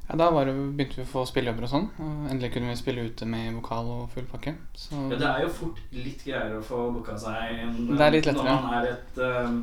Ja, 0.08 0.16
da 0.16 0.30
var 0.32 0.44
det, 0.48 0.54
begynte 0.76 0.96
vi 1.00 1.04
å 1.04 1.08
få 1.10 1.22
spillejobber 1.28 1.66
og 1.66 1.70
sånn. 1.72 1.86
Endelig 2.30 2.52
kunne 2.54 2.70
vi 2.70 2.76
spille 2.80 3.02
ute 3.10 3.26
med 3.28 3.50
vokal 3.58 3.90
og 3.92 4.06
full 4.14 4.24
pakke. 4.30 4.54
Så 4.76 4.94
ja, 5.10 5.16
Det 5.20 5.26
er 5.28 5.42
jo 5.44 5.50
fort 5.52 5.80
litt 5.92 6.22
greiere 6.24 6.60
å 6.60 6.64
få 6.64 6.78
booka 6.94 7.16
seg 7.20 7.58
enn 7.64 7.74
Det 7.90 8.00
er 8.06 8.14
litt 8.16 8.28
lettere. 8.30 8.54
når 8.54 8.62
man 8.64 8.78
er 8.78 8.88
et 8.94 9.20
um, 9.20 9.58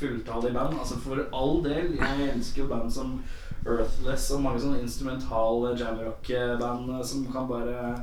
fulltallig 0.00 0.50
band. 0.56 0.78
Altså 0.82 0.98
For 1.04 1.22
all 1.32 1.62
del, 1.62 1.94
jeg 1.98 2.30
elsker 2.34 2.64
jo 2.64 2.68
band 2.72 2.90
som 2.94 3.14
Earthless 3.68 4.30
og 4.34 4.42
mange 4.42 4.60
sånne 4.62 4.82
instrumental 4.82 5.64
jamrock-band 5.78 6.90
eh, 6.94 7.02
som 7.04 7.24
kan 7.32 7.48
bare 7.50 7.94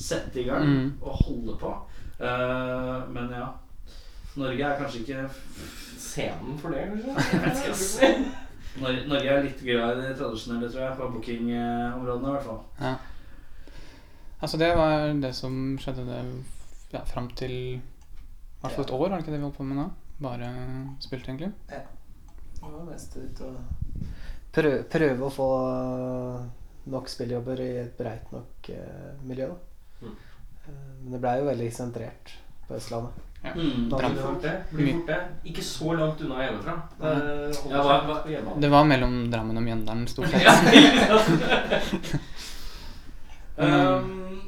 sette 0.00 0.40
i 0.40 0.44
gang 0.48 0.66
Mm. 0.66 0.92
og 1.02 1.16
holde 1.26 1.56
på. 1.60 1.72
Uh, 2.20 3.06
men 3.14 3.30
ja. 3.30 3.48
Norge 4.36 4.62
er 4.66 4.78
kanskje 4.78 5.00
ikke 5.02 5.24
Scenen 6.00 6.58
for 6.58 6.70
det, 6.70 6.86
Jeg 6.86 7.40
vet 7.42 7.66
ikke, 7.66 8.30
Norge 8.78 9.26
er 9.26 9.42
litt 9.44 9.62
glad 9.66 9.98
i 9.98 10.04
det 10.04 10.16
tradisjonelle, 10.18 10.68
tror 10.70 10.84
jeg, 10.84 10.98
på 10.98 11.08
bookingområdene 11.16 12.28
i 12.28 12.34
hvert 12.36 12.46
fall. 12.46 12.60
Ja. 12.78 12.92
Altså, 14.40 14.60
det 14.60 14.70
var 14.78 15.08
det 15.20 15.32
som 15.36 15.56
skjedde 15.82 16.06
det, 16.06 16.20
ja, 16.94 17.02
fram 17.08 17.28
til 17.36 17.56
i 17.80 18.62
hvert 18.62 18.76
fall 18.76 18.86
et 18.86 18.94
år, 18.94 19.02
var 19.08 19.16
det 19.16 19.24
ikke 19.24 19.34
det 19.34 19.40
vi 19.40 19.46
holdt 19.48 19.58
på 19.58 19.66
med 19.66 19.80
nå? 19.80 19.88
Bare 20.20 20.48
spilt, 21.00 21.28
egentlig. 21.28 21.50
Ja. 21.72 21.82
Det 22.60 22.68
var 22.68 22.84
mest 22.84 23.16
ut 23.16 23.40
å 23.40 23.50
prøve, 24.52 24.82
prøve 24.92 25.26
å 25.26 25.32
få 25.32 25.50
nok 26.92 27.08
spilljobber 27.08 27.62
i 27.64 27.70
et 27.80 27.94
breit 27.96 28.28
nok 28.34 28.70
uh, 28.74 29.14
miljø. 29.24 29.48
Da. 29.48 30.06
Mm. 30.06 30.14
Eh, 30.66 30.92
men 31.02 31.14
det 31.14 31.20
blei 31.22 31.34
jo 31.40 31.48
veldig 31.48 31.68
sentrert 31.72 32.34
på 32.68 32.76
Østlandet. 32.76 33.29
Mm. 33.42 33.88
Da- 33.90 33.96
Blir 33.96 34.20
fort 34.22 34.42
det. 34.42 34.50
Blir 34.70 34.92
fort 34.92 35.06
det. 35.06 35.20
Ikke 35.48 35.62
så 35.64 35.92
langt 35.96 36.20
unna 36.20 36.42
hjemmefra. 36.44 36.74
Det 37.00 37.12
Ja, 37.70 37.82
hva- 37.82 38.02
hva- 38.06 38.60
Det 38.60 38.68
var 38.70 38.84
mellom 38.84 39.30
Drammen 39.32 39.56
og 39.56 39.62
Mjøndalen, 39.64 40.06
stort 40.08 40.28
sett. 40.28 40.42
Ja, 40.42 40.52
sant? 41.24 42.20
um, 43.56 44.42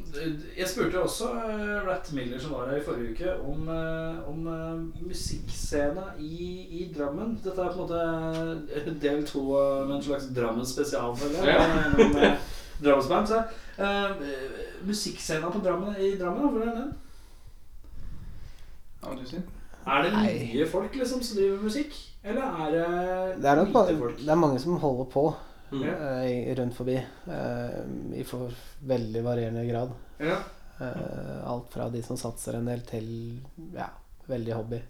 jeg 0.57 0.69
spurte 0.69 1.01
også 1.03 1.25
uh, 1.33 1.89
Rat 1.89 2.13
Miller, 2.13 2.39
som 2.41 2.53
var 2.53 2.69
her 2.71 2.77
i 2.81 2.85
forrige 2.85 3.13
uke, 3.15 3.33
om, 3.49 3.69
eh, 3.69 4.29
om 4.29 4.47
uh, 4.47 5.07
musikkscena 5.09 6.05
i, 6.21 6.67
i 6.83 6.95
Drammen. 6.99 7.39
Dette 7.45 7.61
er 7.65 7.73
på 7.73 7.83
en 7.83 7.89
måte 7.89 8.93
del 9.03 9.25
to 9.27 9.47
av 9.59 9.91
en 9.91 10.03
slags 10.05 10.29
Drammen 10.37 10.67
spesial, 10.69 11.17
føler 11.17 11.49
jeg. 11.49 11.71
Gjennom, 11.97 12.17
eh, 12.23 12.37
Drammensband. 12.83 13.33
Uh, 13.79 14.11
musikkscena 14.87 15.51
på 15.55 15.65
Drammen, 15.65 15.97
i 15.97 16.13
Drammen, 16.21 16.49
hvor 16.53 16.63
er 16.69 16.77
den? 16.77 16.93
Hva 19.03 19.11
vil 19.15 19.25
du 19.25 19.29
si? 19.33 19.41
Er 19.83 20.03
det 20.05 20.13
Nei. 20.15 20.33
mye 20.55 20.67
folk 20.71 20.95
liksom 20.95 21.23
som 21.27 21.37
driver 21.37 21.57
med 21.57 21.65
musikk? 21.67 21.97
Eller 22.23 22.43
er 22.43 22.71
det, 22.71 23.43
Det 23.43 23.49
er 23.51 23.57
nok 23.59 23.73
lite 23.73 23.99
folk? 23.99 24.19
det 24.21 24.29
er 24.31 24.39
mange 24.39 24.61
som 24.63 24.77
holder 24.79 25.05
på 25.11 25.25
Mm. 25.73 25.83
uh, 25.89 26.55
rundt 26.59 26.75
forbi. 26.77 26.99
Uh, 27.27 28.15
I 28.15 28.23
for 28.29 28.51
veldig 28.85 29.23
varierende 29.25 29.63
grad. 29.71 29.91
Ja. 30.21 30.37
Uh, 30.79 31.39
alt 31.49 31.71
fra 31.73 31.87
de 31.89 32.03
som 32.03 32.17
satser 32.21 32.59
en 32.59 32.67
del, 32.69 32.81
til 32.85 33.41
ja, 33.75 33.87
veldig 34.29 34.53
hobby. 34.53 34.83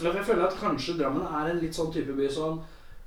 Ja, 0.00 0.12
jeg 0.14 0.24
føler 0.24 0.46
at 0.46 0.54
kanskje 0.60 0.94
Drammen 1.00 1.26
er 1.26 1.50
en 1.50 1.58
litt 1.58 1.74
sånn 1.74 1.90
type 1.92 2.14
by 2.14 2.28
som 2.30 2.60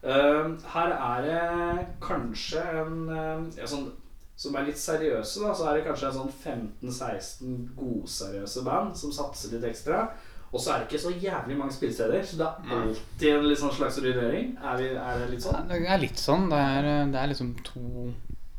Her 0.04 0.92
er 0.92 1.22
det 1.24 1.88
kanskje 2.04 2.60
en 2.82 3.08
ja, 3.56 3.66
sånn, 3.70 3.92
Som 4.36 4.56
er 4.58 4.66
litt 4.66 4.78
seriøse, 4.82 5.40
da. 5.46 5.54
Så 5.54 5.70
er 5.70 5.78
det 5.78 5.86
kanskje 5.86 6.08
en 6.10 6.18
sånn 6.20 6.34
15-16 6.82 7.76
godseriøse 7.78 8.64
band 8.66 8.98
som 8.98 9.12
satser 9.14 9.54
litt 9.56 9.68
ekstra. 9.72 10.10
Og 10.52 10.60
så 10.60 10.74
er 10.74 10.82
det 10.82 10.90
ikke 10.90 11.00
så 11.00 11.12
jævlig 11.16 11.56
mange 11.58 11.74
spillesteder, 11.74 12.26
så 12.28 12.38
det 12.42 12.48
er 12.48 12.74
alltid 12.82 13.36
en 13.38 13.56
sånn 13.62 13.76
slags 13.78 14.00
rullering. 14.04 14.50
Er, 14.60 14.82
er 15.00 15.22
det 15.22 15.30
litt 15.32 15.46
sånn? 15.46 15.70
Det 15.70 15.80
er 15.88 16.02
litt 16.02 16.20
sånn. 16.20 16.50
Det 16.52 16.60
er, 16.60 16.90
det 17.14 17.22
er 17.22 17.32
liksom 17.32 17.54
to 17.64 17.84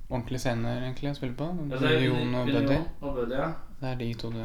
ordentlige 0.08 0.40
scener 0.46 0.80
egentlig 0.86 1.12
å 1.12 1.18
spille 1.18 1.36
på. 1.36 1.50
Ja, 1.68 1.82
det 1.82 1.90
er 1.90 2.06
Union 2.08 2.34
og 2.40 2.48
Union 2.48 2.64
Buddy. 2.64 2.80
og 3.02 3.20
Buddy, 3.20 3.36
ja. 3.42 3.50
Det 3.82 3.90
er 3.90 4.00
de 4.00 4.08
to 4.22 4.32
du 4.32 4.40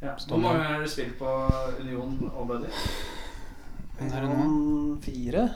ja. 0.00 0.14
Står 0.16 0.32
Hvor 0.32 0.42
mange 0.42 0.64
har 0.64 0.80
du 0.80 0.88
spilt 0.88 1.18
på 1.20 1.32
Union 1.80 2.30
og 2.34 2.46
Buddy? 2.48 2.70
Er? 4.00 4.24
Noen 4.24 4.96
fire, 5.04 5.50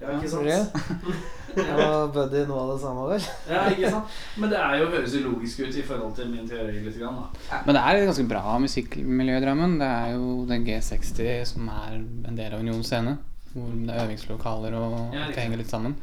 Ja, 0.00 0.14
ikke 0.16 0.30
sant? 0.32 0.78
Og 1.56 2.12
Buddy 2.14 2.44
noe 2.48 2.60
av 2.62 2.68
det 2.72 2.76
samme, 2.82 3.06
vel. 3.10 3.24
Ja, 3.50 3.64
ikke 3.72 3.90
sant? 3.94 4.18
Men 4.40 4.52
det 4.52 4.60
er 4.60 4.76
jo, 4.80 4.86
høres 4.94 5.16
jo 5.16 5.22
logisk 5.26 5.62
ut 5.64 5.78
i 5.80 5.84
forhold 5.86 6.14
til 6.18 6.30
min 6.30 6.46
teori 6.48 6.78
litt. 6.84 6.98
Grann, 7.00 7.18
da. 7.22 7.60
Men 7.66 7.76
det 7.76 7.82
er 7.82 7.98
et 7.98 8.06
ganske 8.10 8.26
bra 8.30 8.56
musikkmiljø 8.62 9.36
i 9.38 9.42
Drammen. 9.44 9.76
Det 9.80 9.88
er 9.88 10.14
jo 10.14 10.30
den 10.50 10.64
G60 10.68 11.20
som 11.52 11.68
er 11.72 11.98
en 11.98 12.38
del 12.38 12.54
av 12.54 12.62
Union 12.62 12.84
scene. 12.86 13.16
Hvor 13.50 13.66
det 13.74 13.90
er 13.94 14.04
øvingslokaler 14.06 14.76
og 14.78 15.14
Ja, 15.16 15.26
det 15.26 15.40
henger 15.42 15.58
litt 15.62 15.72
sammen. 15.72 15.96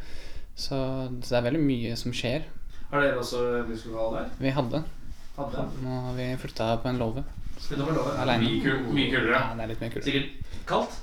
Så, 0.58 0.76
så 1.22 1.30
det 1.32 1.40
er 1.40 1.48
veldig 1.52 1.64
mye 1.64 1.96
som 2.00 2.16
skjer. 2.16 2.48
Har 2.92 3.04
dere 3.04 3.20
også 3.22 3.44
musikallokal 3.68 4.16
der? 4.18 4.30
Vi 4.42 4.54
hadde. 4.56 4.84
Hadde? 5.38 5.68
Nå 5.84 6.00
har 6.08 6.16
vi 6.18 6.30
flytta 6.42 6.72
på 6.84 6.90
en 6.92 7.00
låve. 7.02 7.24
Mye, 7.58 8.62
kul, 8.64 8.80
mye 8.94 9.10
kulere. 9.12 9.36
Ja, 9.38 9.54
det 9.58 9.66
er 9.66 9.72
litt 9.74 9.84
mer 9.84 9.92
kulere. 9.94 10.08
Sikkert 10.08 10.64
kaldt? 10.70 10.98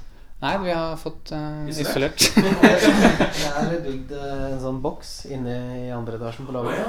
Nei, 0.44 0.58
vi 0.64 0.72
har 0.72 0.96
fått 0.96 1.32
uh, 1.32 1.68
Isolert? 1.68 2.20
Det 2.36 3.46
er 3.48 3.78
bygd 3.80 4.10
uh, 4.12 4.42
en 4.50 4.58
sånn 4.60 4.80
boks 4.84 5.12
inne 5.32 5.54
i 5.78 5.86
andre 5.94 6.18
etasjen 6.18 6.44
på 6.44 6.52
laget. 6.52 6.82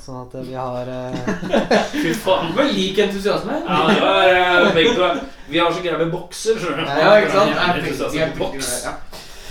Sånn 0.00 0.22
at 0.22 0.36
eh, 0.40 0.46
vi 0.46 0.54
har 0.56 0.88
eh, 0.88 1.58
Fy 1.92 2.14
faen. 2.16 2.54
Men 2.56 2.70
lik 2.72 3.02
entusiasme. 3.04 3.58
Ja, 3.60 3.82
det 3.90 3.98
var 4.00 4.30
uh, 4.32 4.70
begge. 4.72 5.10
Vi 5.50 5.60
har 5.60 5.76
så 5.76 5.84
greie 5.84 6.00
med 6.00 6.14
bokser, 6.14 6.56
skjønner 6.62 6.88
du. 6.88 6.94
Ja, 7.04 7.12
ikke 7.20 7.34
sant? 7.34 7.52
Ja, 7.52 7.68
entusiasme 7.74 8.30
på 8.38 8.46
boks. 8.46 8.72
Ja. 8.86 8.96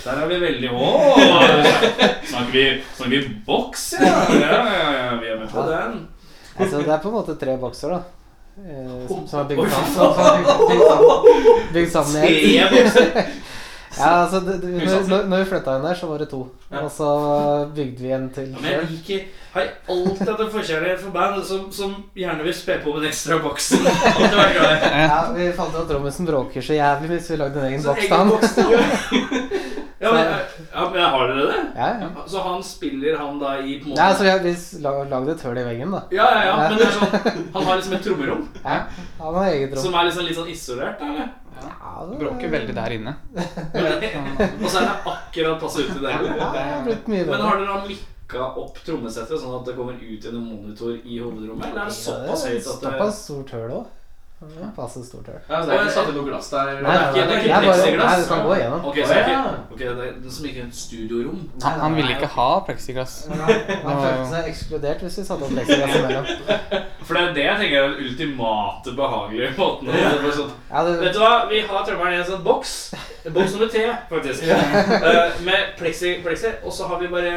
Der 0.04 0.24
er 0.24 0.34
vi 0.34 0.40
veldig 0.48 0.74
Å! 0.74 0.90
Snakker 2.32 2.50
vi, 2.50 2.66
snakker 2.98 3.14
vi 3.14 3.22
boks, 3.46 3.86
ja? 4.00 4.18
Ja, 4.34 4.50
ja, 4.50 4.90
ja, 4.98 5.08
vi 5.22 5.30
er 5.30 5.38
med 5.44 5.54
på 5.54 5.70
den. 5.70 6.02
altså, 6.58 6.82
Det 6.82 6.90
er 6.90 7.00
på 7.06 7.14
en 7.14 7.18
måte 7.20 7.38
tre 7.38 7.54
bokser, 7.62 7.94
da. 7.94 8.23
Eh, 8.58 9.08
Som, 9.08 9.26
som 9.28 9.40
er 9.40 9.48
bygd 9.50 9.70
sammen. 9.70 9.92
Som, 9.94 10.14
som 10.14 10.24
er 10.24 10.38
bygd, 10.38 11.72
bygd 11.72 11.90
sammen, 11.90 12.22
bygd 12.22 12.94
sammen. 12.94 13.34
Ja, 13.98 14.24
altså, 14.24 14.40
det, 14.40 14.62
det, 14.62 15.08
når, 15.08 15.36
vi 15.38 15.44
flytta 15.44 15.76
inn 15.76 15.84
der, 15.86 15.94
så 15.94 16.08
var 16.10 16.18
det 16.18 16.26
to. 16.30 16.40
Og 16.74 16.90
så 16.90 17.10
bygde 17.74 18.02
vi 18.02 18.10
en 18.12 18.24
til 18.34 18.48
Ja, 18.50 18.58
Men 18.60 18.70
jeg 18.72 18.86
liker 18.90 19.20
Har 19.54 19.68
alltid 19.88 20.30
hatt 20.32 20.40
en 20.42 20.50
forkjærlighet 20.50 21.02
for 21.04 21.14
band 21.14 21.44
som, 21.46 21.68
som 21.72 21.92
gjerne 22.18 22.42
vil 22.42 22.56
spe 22.58 22.80
på 22.82 22.94
med 22.96 23.04
en 23.04 23.10
ekstra 23.12 23.38
boks. 23.44 23.70
Ja, 25.04 25.20
vi 25.36 25.52
fant 25.54 25.76
ut 25.76 25.84
at 25.84 25.92
trommisen 25.92 26.26
bråker 26.26 26.64
så 26.64 26.74
jævlig 26.74 27.12
hvis 27.12 27.30
vi 27.30 27.38
lagde 27.38 27.62
en 27.62 27.70
egen 27.70 27.86
boks 28.32 28.56
til 28.56 28.64
han. 28.64 29.60
Ja, 30.04 30.12
men, 30.12 30.24
ja, 30.74 30.82
men 30.92 31.04
har 31.14 31.28
dere 31.32 31.46
det? 31.48 31.60
Ja, 31.76 31.86
ja. 32.02 32.08
Så 32.28 32.42
han 32.44 32.62
spiller 32.62 33.16
han 33.18 33.38
da 33.40 33.54
i 33.58 33.78
på 33.80 33.86
en 33.88 33.90
måte 33.94 34.00
Ja, 34.02 34.08
altså, 34.10 34.22
vi, 34.26 34.30
har- 34.30 34.44
vi 34.44 34.54
lagde 35.14 35.32
et 35.32 35.44
hull 35.48 35.58
i 35.58 35.64
veggen, 35.70 35.94
da. 35.96 36.02
Ja, 36.12 36.26
ja, 36.34 36.42
ja, 36.50 36.56
men 36.68 36.78
det 36.78 36.86
er 36.88 36.98
sånn 36.98 37.14
Han 37.54 37.64
har 37.70 37.80
liksom 37.80 37.96
et 37.98 38.04
trommerom 38.04 38.42
Ja, 38.64 38.76
Han 39.22 39.34
har 39.40 39.48
eget 39.54 39.72
rom. 39.74 39.82
som 39.86 39.94
er 40.00 40.08
liksom 40.10 40.28
litt 40.28 40.38
sånn 40.38 40.52
isolert, 40.52 40.98
da, 41.00 41.08
eller? 41.14 41.32
Ja, 41.64 41.94
det- 42.10 42.18
Bråker 42.20 42.50
veldig 42.52 42.74
der 42.74 42.96
inne. 42.98 43.14
Og 43.34 44.68
så 44.68 44.80
er 44.82 44.88
det 44.88 44.96
akkurat 45.14 45.60
passe 45.62 45.84
ut 45.84 45.92
til 45.94 46.02
det. 46.04 46.12
Ja, 46.12 46.50
det 46.52 46.64
har 46.68 46.82
blitt 46.88 47.08
mye 47.08 47.24
Men 47.30 47.40
har 47.46 47.60
dere 47.60 47.68
da 47.70 47.80
mikka 47.88 48.48
opp 48.64 48.78
trommesettet 48.84 49.40
sånn 49.40 49.54
at 49.60 49.66
det 49.68 49.74
kommer 49.78 49.94
ut 50.00 50.24
gjennom 50.26 50.44
monitor 50.50 50.96
i 50.98 51.18
hovedrommet? 51.22 51.68
Eller 51.70 51.84
er 51.86 51.92
det 51.92 51.96
såpass 51.98 52.44
høyt 52.50 52.58
at 52.58 52.64
det 52.66 52.90
Såpass 52.90 53.20
stort 53.28 53.54
høl 53.56 53.70
òg. 53.80 53.86
Passe 54.76 55.00
stort 55.06 55.28
høl. 55.30 55.38
Ja, 55.48 55.60
det 55.64 55.72
er 55.72 55.84
ikke 55.86 55.92
satt 55.94 56.08
i 56.10 56.12
noe 56.12 56.24
glass 56.26 56.50
der? 56.52 56.66
Nei, 56.74 56.80
nei, 56.82 56.94
det 57.14 57.20
er 57.22 57.28
nei, 57.30 57.36
ikke 57.38 57.60
det 57.62 57.92
er. 57.94 57.98
Nei, 58.00 58.16
du 58.20 58.24
kan 58.28 58.42
gå 58.44 58.56
igjennom. 58.58 58.82
Ok, 58.90 58.98
så 58.98 59.06
det 59.08 59.20
er 59.20 59.30
ikke, 59.30 59.62
okay, 59.72 59.86
det 60.00 60.08
er 60.10 60.34
som 60.34 60.48
ikke 60.50 60.64
et 60.66 60.76
studiorom. 60.76 61.38
Han, 61.64 61.78
han 61.84 61.96
ville 61.96 62.16
ikke 62.16 62.28
ha 62.34 62.48
plexiglass. 62.66 63.14
Han 63.30 64.02
følte 64.02 64.26
seg 64.34 64.50
ekskludert 64.50 65.04
hvis 65.06 65.16
vi 65.22 65.24
satte 65.30 65.48
opp 65.48 65.54
pleksiglass 65.54 65.96
imellom. 66.00 66.28
For 67.06 67.16
det 67.16 67.22
er 67.24 67.32
det 67.38 67.46
jeg 67.46 67.56
tenker 67.62 67.78
er 67.80 67.88
den 67.94 68.04
ultimate 68.10 68.96
behagelige 69.00 69.50
måten. 69.56 69.88
å- 69.88 69.96
det 69.96 70.28
er 70.28 70.36
sånn, 70.42 70.52
Ja, 70.74 70.84
det, 70.90 70.94
Vet 71.06 71.16
du 71.16 71.20
hva, 71.24 71.32
vi 71.54 71.64
har 71.70 71.88
trømmeren 71.88 72.18
i 72.18 72.20
en 72.20 72.28
sånn 72.28 72.44
boks. 72.44 72.76
Boks 73.30 73.56
nummer 73.56 73.72
tre, 73.72 73.86
faktisk. 74.12 74.44
Eh, 74.50 75.42
med 75.48 75.74
pleksi, 75.80 76.18
plexi. 76.26 76.52
Og 76.64 76.72
så 76.74 76.88
har 76.90 77.00
vi 77.00 77.08
bare 77.12 77.34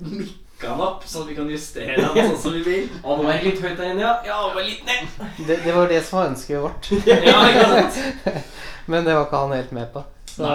mikka 0.58 0.72
den 0.72 0.80
opp, 0.82 1.04
sånn 1.06 1.22
at 1.22 1.28
vi 1.30 1.34
kan 1.36 1.50
justere 1.52 1.96
den 2.02 2.30
sånn 2.32 2.40
som 2.42 2.54
vi 2.56 2.62
vil. 2.66 2.86
Å, 3.04 3.16
nå 3.16 3.28
er 3.30 3.38
det 3.38 3.46
litt 3.46 3.60
høyt 3.62 3.76
der 3.78 3.92
inne, 3.92 4.02
ja. 4.02 4.14
Ja, 4.26 4.38
var 4.54 4.64
litt 4.66 4.82
ned. 4.86 5.06
det, 5.46 5.60
det 5.62 5.74
var 5.74 5.88
det 5.88 6.00
som 6.02 6.18
var 6.18 6.30
ønsket 6.32 6.62
vårt. 6.64 6.88
Ja, 7.28 7.44
ikke 7.46 7.68
sant? 7.70 8.00
Men 8.90 9.04
det 9.06 9.14
var 9.14 9.28
ikke 9.28 9.42
han 9.44 9.54
helt 9.54 9.72
med 9.76 9.92
på. 9.92 10.02
Så, 10.32 10.50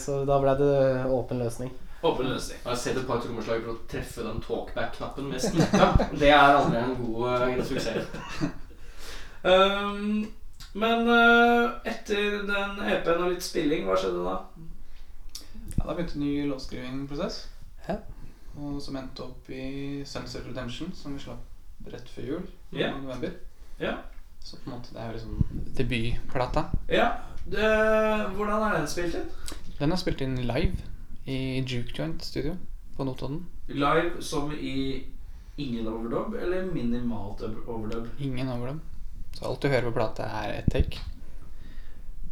så 0.00 0.18
da 0.26 0.40
ble 0.42 0.56
det 0.58 0.74
åpen 1.12 1.42
løsning. 1.42 1.70
Åpen 2.02 2.30
løsning. 2.30 2.58
Jeg 2.58 2.70
har 2.70 2.78
sett 2.80 2.98
et 2.98 3.06
par 3.06 3.20
trommeslag 3.22 3.62
for 3.62 3.74
å 3.74 3.88
treffe 3.90 4.24
den 4.24 4.42
talkback-knappen 4.46 5.30
med 5.30 5.42
snikka. 5.44 5.90
Det 6.14 6.30
er 6.32 6.56
aldri 6.56 6.80
en 6.80 6.94
god 6.98 7.42
uh, 7.44 7.64
suksess. 7.68 8.08
Um, 9.44 10.24
men 10.82 11.10
uh, 11.10 11.76
etter 11.84 12.40
den 12.48 12.80
EP-en 12.88 13.26
og 13.26 13.34
litt 13.34 13.44
spilling, 13.44 13.84
hva 13.86 13.98
skjedde 14.00 14.24
da? 14.24 14.38
Ja, 15.76 15.84
da 15.84 15.92
begynte 15.92 16.16
en 16.16 16.24
ny 16.24 16.48
låtskrivingsprosess. 16.48 17.44
Ja. 17.86 18.00
Og 18.58 18.80
som 18.82 18.96
endte 18.98 19.24
opp 19.24 19.50
i 19.54 20.02
Sunset 20.06 20.46
Redemption, 20.46 20.92
som 20.94 21.14
vi 21.14 21.22
slapp 21.22 21.90
rett 21.92 22.08
før 22.12 22.26
jul. 22.32 22.48
Ja. 22.72 22.90
I 22.90 23.02
november. 23.02 23.36
Ja. 23.80 23.96
Så 24.40 24.56
på 24.56 24.70
en 24.70 24.76
måte 24.76 24.94
det 24.94 25.00
er 25.00 25.10
jo 25.10 25.18
liksom 25.18 25.64
debutplata. 25.76 26.64
Ja, 26.88 27.08
det, 27.46 27.70
Hvordan 28.36 28.62
er 28.66 28.78
den 28.78 28.88
spilt 28.88 29.14
inn? 29.14 29.30
Den 29.78 29.92
er 29.92 30.00
spilt 30.00 30.20
inn 30.24 30.36
live 30.48 30.76
i 31.28 31.60
Juke 31.60 31.94
Joint 31.96 32.24
Studio 32.24 32.56
på 32.96 33.04
Notodden. 33.04 33.44
Live 33.68 34.22
som 34.24 34.52
i 34.52 35.04
ingen 35.60 35.88
overdub, 35.88 36.34
eller 36.40 36.66
minimalt 36.72 37.42
overdub? 37.66 38.08
Ingen 38.18 38.48
overdub. 38.48 38.80
Så 39.36 39.44
alt 39.46 39.62
du 39.62 39.68
hører 39.68 39.88
på 39.88 39.96
plata, 39.96 40.26
er 40.42 40.58
ett 40.58 40.72
take. 40.72 41.00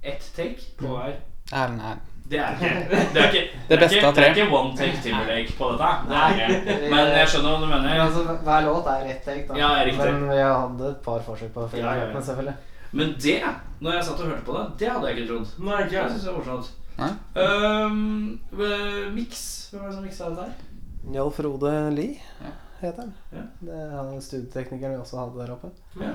Ett 0.02 0.32
take 0.36 0.72
på 0.78 0.92
hver? 0.92 1.20
Nei, 1.52 1.66
nei. 1.76 1.94
Det 2.28 2.38
er 2.38 2.54
ikke 2.58 2.70
Det, 3.14 3.20
er 3.22 3.28
ikke, 3.32 3.42
Det 3.68 3.78
beste 3.80 3.96
er 3.96 3.98
ikke, 3.98 4.08
av 4.08 4.14
tre. 4.14 4.22
Det 4.24 4.30
er 4.30 4.46
ikke 4.46 4.56
one 4.58 4.76
take 4.76 4.98
Timberlake 5.02 5.52
på 5.58 5.68
dette. 5.72 5.90
Det 6.08 6.16
er 6.22 6.34
ikke. 6.34 6.78
Men 6.94 7.12
jeg 7.16 7.28
skjønner 7.32 7.50
hva 7.54 7.60
du 7.62 7.66
Men 7.66 7.82
mener. 7.82 8.00
altså, 8.04 8.24
hver 8.48 8.66
låt 8.68 8.90
er 8.94 9.06
ett 9.14 9.22
take, 9.24 9.44
da. 9.48 9.56
Ja, 9.62 9.70
riktig. 9.88 10.10
Men 10.12 10.28
vi 10.32 10.40
hadde 10.42 10.90
et 10.90 11.00
par 11.06 11.22
forsøk 11.28 11.52
på 11.54 11.64
det 11.72 11.80
Ja, 11.80 11.94
ja, 11.94 12.08
ja. 12.12 12.20
selvfølgelig. 12.20 12.56
Men 12.92 13.14
det, 13.20 13.38
når 13.84 13.92
jeg 13.98 14.04
satt 14.04 14.20
og 14.20 14.26
hørte 14.32 14.44
på 14.48 14.52
det, 14.58 14.66
det 14.80 14.88
hadde 14.92 15.08
jeg 15.08 15.18
ikke 15.18 15.28
trodd. 15.32 15.54
Nei, 15.68 15.80
jeg 15.92 16.10
synes 16.12 16.22
det 16.24 16.30
er 16.32 16.38
morsomt. 16.38 16.74
Um, 17.36 18.40
mix. 19.14 19.42
Hvem 19.70 19.82
var 19.82 19.88
det 19.88 19.96
som 19.98 20.04
miksa 20.04 20.30
det 20.32 20.36
der? 20.36 20.52
Jarl 21.14 21.30
Frode 21.32 21.72
Lie 21.94 22.16
Ja. 22.44 22.52
heter 22.80 23.02
han. 23.02 23.12
Ja. 23.32 23.44
Det 23.60 23.74
er 23.76 23.90
han 23.96 24.20
studieteknikeren 24.22 24.94
vi 24.96 25.00
også 25.02 25.18
hadde 25.20 25.38
der 25.40 25.52
oppe. 25.54 25.70
Ja. 26.00 26.14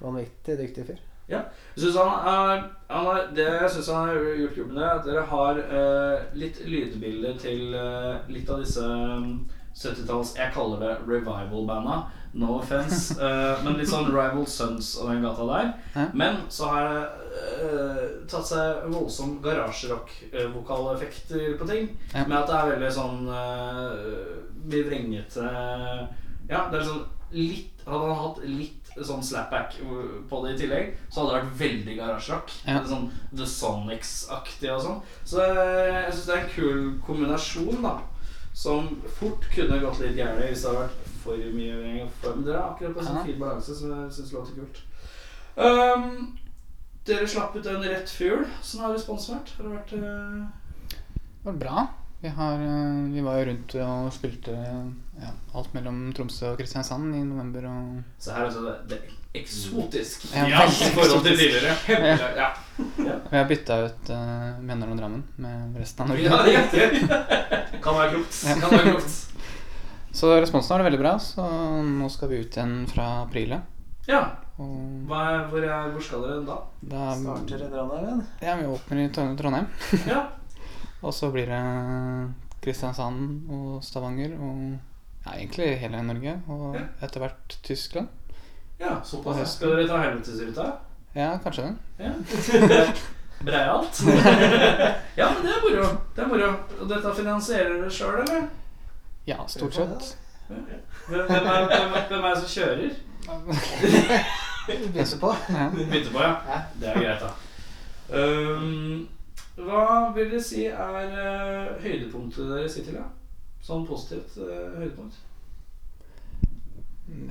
Vanvittig 0.00 0.58
dyktig 0.60 0.86
fyr. 0.86 1.00
Jeg 1.38 1.84
synes 1.84 1.96
han 1.96 2.08
er, 2.34 2.62
han 2.90 3.06
er, 3.06 3.18
det 3.36 3.46
jeg 3.46 3.70
syns 3.74 3.90
han 3.92 4.08
har 4.08 4.14
gjort 4.40 4.58
jobben 4.58 4.74
med, 4.74 4.84
er 4.84 4.98
at 4.98 5.06
dere 5.06 5.24
har 5.30 5.54
eh, 5.62 6.16
litt 6.42 6.58
lydbilder 6.66 7.34
til 7.40 7.74
eh, 7.78 8.14
litt 8.32 8.50
av 8.50 8.58
disse 8.64 8.84
um, 8.84 9.46
70-talls 9.70 10.34
Jeg 10.36 10.50
kaller 10.54 10.78
det 10.82 10.96
revival-banda. 11.06 12.00
No 12.32 12.58
offense. 12.58 13.14
eh, 13.24 13.64
men 13.64 13.76
litt 13.78 13.88
sånn 13.90 14.10
Rival 14.10 14.46
Sons 14.50 14.98
og 15.00 15.08
den 15.10 15.22
gata 15.24 15.44
der. 15.48 15.66
Hæ? 15.94 16.04
Men 16.18 16.34
så 16.52 16.64
har 16.70 16.80
det 16.88 17.02
eh, 17.66 18.06
tatt 18.30 18.46
seg 18.50 18.66
voldsom 18.90 19.30
garasjerock-vokaleffekter 19.44 21.46
på 21.58 21.64
ting. 21.70 21.84
Ja. 22.14 22.22
Med 22.26 22.38
at 22.42 22.48
det 22.50 22.56
er 22.58 22.70
veldig 22.74 22.92
sånn 22.94 23.18
uh, 23.30 23.90
Mye 24.60 24.84
vrengete 24.86 25.44
Ja, 26.50 26.60
det 26.68 26.76
er 26.80 26.84
sånn 26.84 27.04
litt 27.32 27.80
Hadde 27.86 28.06
han 28.10 28.20
hatt 28.20 28.38
litt 28.44 28.79
sånn 28.96 29.22
slapback 29.24 29.76
på 30.28 30.40
det 30.44 30.54
i 30.54 30.58
tillegg, 30.62 30.94
så 31.08 31.20
hadde 31.22 31.32
det 31.32 31.40
vært 31.40 31.60
veldig 31.60 31.96
garasjerock. 32.00 32.54
Ja. 32.66 32.80
Sånn 32.88 33.06
The 33.36 33.46
Sonics-aktig 33.46 34.72
og 34.74 34.82
sånn. 34.84 35.00
Så 35.24 35.42
eh, 35.44 36.00
jeg 36.04 36.14
syns 36.14 36.26
det 36.26 36.34
er 36.36 36.42
en 36.44 36.52
kul 36.54 36.82
kombinasjon, 37.06 37.80
da. 37.84 37.94
Som 38.60 38.90
fort 39.16 39.46
kunne 39.54 39.78
gått 39.80 40.00
litt 40.02 40.18
gærent 40.18 40.42
hvis 40.42 40.64
det 40.64 40.72
hadde 40.72 40.88
vært 40.88 41.10
for 41.22 41.36
mye 41.54 42.08
for- 42.20 42.34
Men 42.36 42.44
dere 42.48 42.58
er 42.58 42.70
akkurat 42.72 42.96
på 42.96 43.04
sånn 43.06 43.24
fin 43.24 43.38
balanse 43.40 43.76
som 43.78 43.92
jeg 43.94 44.12
syns 44.18 44.32
låter 44.34 44.58
kult. 44.58 44.82
Um, 45.56 46.38
dere 47.06 47.28
slapp 47.28 47.56
ut 47.56 47.66
en 47.66 47.82
rett 47.84 48.10
fugl. 48.10 48.44
Sånn 48.62 48.82
har 48.84 48.92
responsen 48.96 49.38
vært? 49.38 49.54
Har 49.56 49.68
det 49.68 49.76
vært 49.78 49.92
uh... 50.00 50.46
Det 51.40 51.46
var 51.46 51.60
bra. 51.62 51.86
Vi, 52.20 52.28
har, 52.28 52.52
eh, 52.52 53.12
vi 53.14 53.20
var 53.24 53.38
jo 53.40 53.44
rundt 53.48 53.74
og 53.80 54.10
spilte 54.12 54.52
ja, 54.52 55.30
alt 55.56 55.72
mellom 55.72 56.02
Tromsø 56.16 56.50
og 56.52 56.58
Kristiansand 56.60 57.14
i 57.16 57.22
november. 57.24 57.64
Og 57.70 58.02
Så 58.20 58.34
her 58.36 58.44
er 58.44 58.58
det, 58.66 58.74
det 58.90 58.98
er 58.98 59.40
eksotisk. 59.40 60.26
Ja, 60.34 60.44
Ja, 60.50 60.66
I 60.66 60.90
forhold 60.96 61.24
til 61.24 61.38
tidligere. 61.38 61.72
Ja. 61.88 62.16
Ja. 62.36 63.16
vi 63.30 63.36
har 63.36 63.48
bytta 63.48 63.78
ut 63.86 64.10
uh, 64.12 64.60
Mjøndalen 64.60 64.92
og 64.92 65.00
Drammen 65.00 65.24
med 65.40 65.80
resten 65.80 66.04
av 66.04 66.12
Norge. 66.12 66.28
Ja, 66.28 66.42
riktig. 66.44 67.08
Kan 67.84 67.96
være 67.96 68.12
klokt. 68.14 68.40
Ja. 68.44 68.56
Kan 68.60 68.76
være 68.76 68.90
klokt. 68.90 69.18
Så 70.12 70.34
responsen 70.42 70.74
var 70.74 70.84
veldig 70.84 71.00
bra, 71.00 71.14
så 71.22 71.46
nå 71.86 72.08
skal 72.10 72.32
vi 72.32 72.42
ut 72.42 72.56
igjen 72.58 72.82
fra 72.90 73.06
april. 73.22 73.54
Ja. 74.10 74.24
Og 74.60 75.06
Hva 75.08 75.22
er, 75.30 75.46
hvor, 75.48 75.64
er, 75.64 75.88
hvor 75.94 76.04
skal 76.04 76.26
dere 76.26 76.42
da? 76.44 76.58
da 76.90 77.06
Starter 77.16 77.64
i 77.64 77.70
Trondheim. 77.70 78.20
Ja, 78.44 78.58
vi 78.60 78.68
åpner 78.68 79.02
i 79.06 79.08
Trondheim. 79.14 79.70
Ja. 80.04 80.26
Og 81.02 81.14
så 81.14 81.30
blir 81.32 81.46
det 81.48 81.60
Kristiansand 82.62 83.48
og 83.50 83.78
Stavanger 83.84 84.34
og 84.38 84.78
ja, 85.26 85.30
egentlig 85.38 85.78
hele 85.80 86.02
Norge. 86.02 86.34
Og 86.48 86.74
Ja. 86.76 86.80
etter 87.06 87.20
hvert 87.20 87.58
Tyskland. 87.62 88.08
ja 88.80 89.00
såpass. 89.04 89.38
ja. 89.38 89.44
Skal 89.44 89.68
dere 89.76 89.88
ta 89.88 89.96
helvetesruta? 90.02 90.66
Ja, 91.14 91.38
kanskje 91.42 91.62
den. 91.62 91.78
Ja. 91.98 92.12
Breialt. 93.44 94.00
ja, 95.20 95.28
men 95.34 95.42
det 95.46 95.52
er 95.52 95.62
moro. 95.64 95.86
Det 96.16 96.22
er 96.22 96.26
moro. 96.28 96.50
Og 96.80 96.88
dette 96.88 97.14
finansierer 97.16 97.72
dere 97.80 97.90
sjøl, 97.90 98.20
eller? 98.20 98.48
Ja, 99.26 99.36
stort 99.48 99.74
sett. 99.74 100.16
Hvem 100.48 100.64
hvem 101.08 101.46
er, 101.46 101.66
hvem, 101.66 101.94
er- 101.94 102.08
hvem 102.08 102.24
er 102.24 102.34
det 102.34 102.42
som 102.42 102.48
kjører? 102.48 102.90
Bytter 104.66 105.18
på. 105.20 105.34
Bytter 105.92 106.12
på, 106.12 106.20
ja. 106.20 106.34
Det 106.80 106.88
er 106.88 107.00
greit, 107.00 107.20
da. 107.20 107.30
Um, 108.20 109.08
hva 109.56 110.12
vil 110.14 110.30
dere 110.30 110.42
si 110.44 110.66
er 110.66 110.76
uh, 111.16 111.80
høydepunktet 111.82 112.46
deres 112.54 112.76
hittil? 112.78 113.00
Ja? 113.00 113.08
Sånn 113.64 113.86
positivt 113.88 114.38
uh, 114.40 114.78
høydepunkt? 114.78 115.26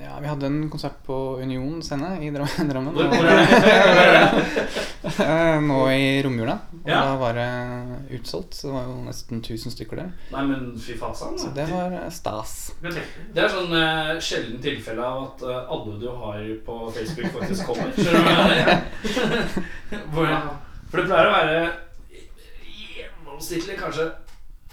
ja, 0.00 0.18
vi 0.20 0.28
hadde 0.28 0.44
en 0.46 0.66
konsert 0.68 0.98
på 1.06 1.14
Union 1.40 1.78
scene 1.82 2.18
i 2.20 2.28
Dra- 2.34 2.44
Drammen. 2.68 2.92
Hvor, 2.92 3.08
hvor 3.08 3.24
det? 3.30 5.24
Eh, 5.24 5.60
Nå 5.64 5.78
i 5.94 6.20
romjula. 6.22 6.58
Og 6.82 6.88
Ja. 6.90 7.00
da 7.06 7.14
var 7.16 7.32
det 7.38 7.46
utsolgt. 8.18 8.54
Så 8.54 8.68
det 8.68 8.74
var 8.74 8.84
jo 8.90 8.98
nesten 9.06 9.40
1000 9.40 9.72
stykker 9.72 9.96
der. 10.02 10.10
Nei, 10.34 10.44
men 10.52 10.78
fy 10.78 10.98
fasan. 11.00 11.38
Så 11.40 11.48
det 11.56 11.64
var 11.72 11.92
eh, 11.96 12.10
stas. 12.12 12.54
Det 12.84 13.40
er 13.40 13.48
sånn 13.48 13.72
uh, 13.72 14.20
sjelden 14.20 14.60
tilfelle 14.60 15.00
av 15.00 15.22
at 15.30 15.44
uh, 15.48 15.72
alle 15.72 15.96
du 16.00 16.08
har 16.12 16.44
på 16.66 16.78
Facebook, 16.96 17.32
faktisk 17.40 17.66
kommer. 17.72 17.92
Skjønner 17.96 18.20
du 18.20 18.24
hva 18.28 18.32
jeg 18.36 18.48
mener? 18.52 18.80
Hvor, 20.12 20.34
for 20.90 21.00
det 21.00 21.08
pleier 21.08 21.30
å 21.30 21.36
være 21.38 21.60
gjennomsnittlig 23.30 23.78
kanskje 23.78 24.10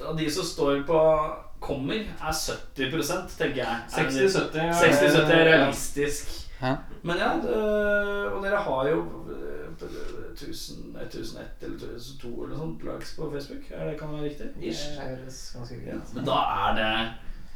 av 0.05 0.18
de 0.18 0.32
som 0.32 0.45
står 0.45 0.84
på 0.88 0.99
kommer, 1.60 1.95
er 2.22 2.34
70 2.34 3.38
tenker 3.38 3.64
jeg. 3.64 3.78
60-70, 3.89 4.58
ja. 4.58 4.74
60-70 4.74 5.32
er 5.32 5.45
realistisk. 5.45 6.34
Ja. 6.62 6.76
Men 7.01 7.18
ja, 7.18 7.32
det, 7.41 7.55
og 8.34 8.43
dere 8.43 8.62
har 8.66 8.89
jo 8.89 9.01
eh, 9.30 9.58
1000, 10.34 10.97
1001 11.01 11.66
eller 11.66 11.76
1002 11.97 12.30
eller 12.30 12.53
noe 12.53 12.60
sånt 12.62 12.86
likes 12.86 13.14
på 13.18 13.30
Facebook. 13.34 13.72
Er 13.72 13.89
det, 13.89 13.95
kan 13.99 14.14
det 14.14 14.20
være 14.22 14.30
riktig? 14.30 14.49
Ish. 14.72 14.86
Det 14.97 15.05
høres 15.05 15.39
ganske 15.58 15.80
greit 15.82 16.14
men 16.18 16.30
da 16.30 16.38
er 16.66 16.78
det 16.78 16.91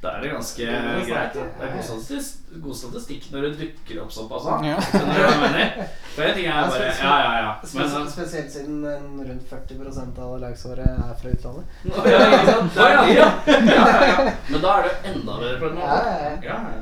Da 0.02 0.16
er 0.18 0.24
det 0.24 0.30
ganske 0.32 0.66
er 0.66 1.04
greit. 1.06 1.36
Det 1.36 1.66
er 1.68 1.74
god 1.76 1.84
statistikk, 1.86 2.56
god 2.64 2.78
statistikk 2.80 3.28
når 3.34 3.44
det 3.46 3.52
dukker 3.60 4.00
opp 4.02 4.14
såpass. 4.16 4.48
da. 4.48 4.56
Ja. 4.66 4.80
Skjønner 4.88 5.14
du 5.14 5.22
hva 5.22 5.28
jeg 5.30 5.42
mener? 5.44 5.92
For 6.16 6.24
en 6.26 6.34
ting 6.40 6.48
er 6.50 6.72
bare 6.72 6.88
Ja, 6.88 7.12
ja, 7.22 7.36
ja. 7.38 7.52
Men 7.62 7.70
Spesielt, 7.70 7.94
sånn 7.94 8.10
spesielt 8.16 8.56
siden 8.56 8.80
rundt 9.30 9.46
40% 9.52 10.18
av 10.24 10.34
alle 10.34 10.50
likes 10.50 10.66
er 10.74 10.82
fra 11.22 11.36
utlandet. 11.36 11.78
Å, 11.92 12.08
ja, 12.10 12.24
ja. 12.26 12.48
Ja, 12.82 12.90
ja, 13.78 13.94
ja. 14.10 14.26
Men 14.50 14.66
da 14.66 14.74
er 14.80 14.90
det 14.90 15.14
enda 15.14 15.38
bedre 15.44 15.62
på 15.62 15.70
en 15.70 15.80
måte. 15.84 16.02
Ja, 16.50 16.58
ja, 16.58 16.60
ja. 16.74 16.82